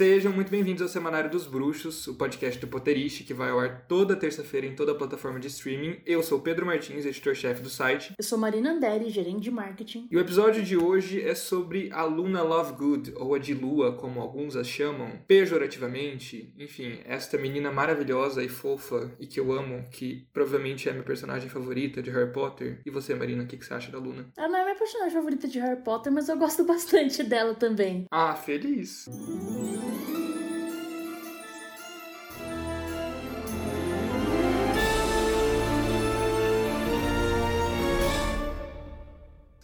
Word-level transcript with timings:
Sejam 0.00 0.32
muito 0.32 0.50
bem-vindos 0.50 0.80
ao 0.80 0.88
Semanário 0.88 1.28
dos 1.28 1.46
Bruxos, 1.46 2.06
o 2.06 2.14
podcast 2.14 2.58
do 2.58 2.66
Potterish, 2.66 3.22
que 3.22 3.34
vai 3.34 3.50
ao 3.50 3.60
ar 3.60 3.84
toda 3.86 4.16
terça-feira 4.16 4.66
em 4.66 4.74
toda 4.74 4.92
a 4.92 4.94
plataforma 4.94 5.38
de 5.38 5.48
streaming. 5.48 5.98
Eu 6.06 6.22
sou 6.22 6.40
Pedro 6.40 6.64
Martins, 6.64 7.04
editor-chefe 7.04 7.60
do 7.60 7.68
site. 7.68 8.14
Eu 8.16 8.24
sou 8.24 8.38
Marina 8.38 8.70
Anderi, 8.72 9.10
gerente 9.10 9.42
de 9.42 9.50
marketing. 9.50 10.08
E 10.10 10.16
o 10.16 10.20
episódio 10.20 10.62
de 10.62 10.74
hoje 10.74 11.20
é 11.20 11.34
sobre 11.34 11.90
a 11.92 12.02
Luna 12.04 12.42
Lovegood, 12.42 13.12
ou 13.14 13.34
a 13.34 13.38
de 13.38 13.52
Lua, 13.52 13.92
como 13.92 14.22
alguns 14.22 14.56
a 14.56 14.64
chamam, 14.64 15.20
pejorativamente. 15.28 16.50
Enfim, 16.58 17.00
esta 17.04 17.36
menina 17.36 17.70
maravilhosa 17.70 18.42
e 18.42 18.48
fofa 18.48 19.12
e 19.20 19.26
que 19.26 19.38
eu 19.38 19.52
amo, 19.52 19.84
que 19.90 20.26
provavelmente 20.32 20.88
é 20.88 20.92
a 20.92 20.94
minha 20.94 21.04
personagem 21.04 21.50
favorita 21.50 22.02
de 22.02 22.08
Harry 22.08 22.32
Potter. 22.32 22.80
E 22.86 22.90
você, 22.90 23.14
Marina, 23.14 23.42
o 23.42 23.46
que, 23.46 23.58
que 23.58 23.66
você 23.66 23.74
acha 23.74 23.92
da 23.92 23.98
Luna? 23.98 24.30
Ela 24.34 24.48
não 24.48 24.60
é 24.60 24.64
minha 24.64 24.78
personagem 24.78 25.12
favorita 25.12 25.46
de 25.46 25.58
Harry 25.58 25.82
Potter, 25.82 26.10
mas 26.10 26.26
eu 26.30 26.38
gosto 26.38 26.64
bastante 26.64 27.22
dela 27.22 27.54
também. 27.54 28.06
Ah, 28.10 28.34
feliz. 28.34 29.04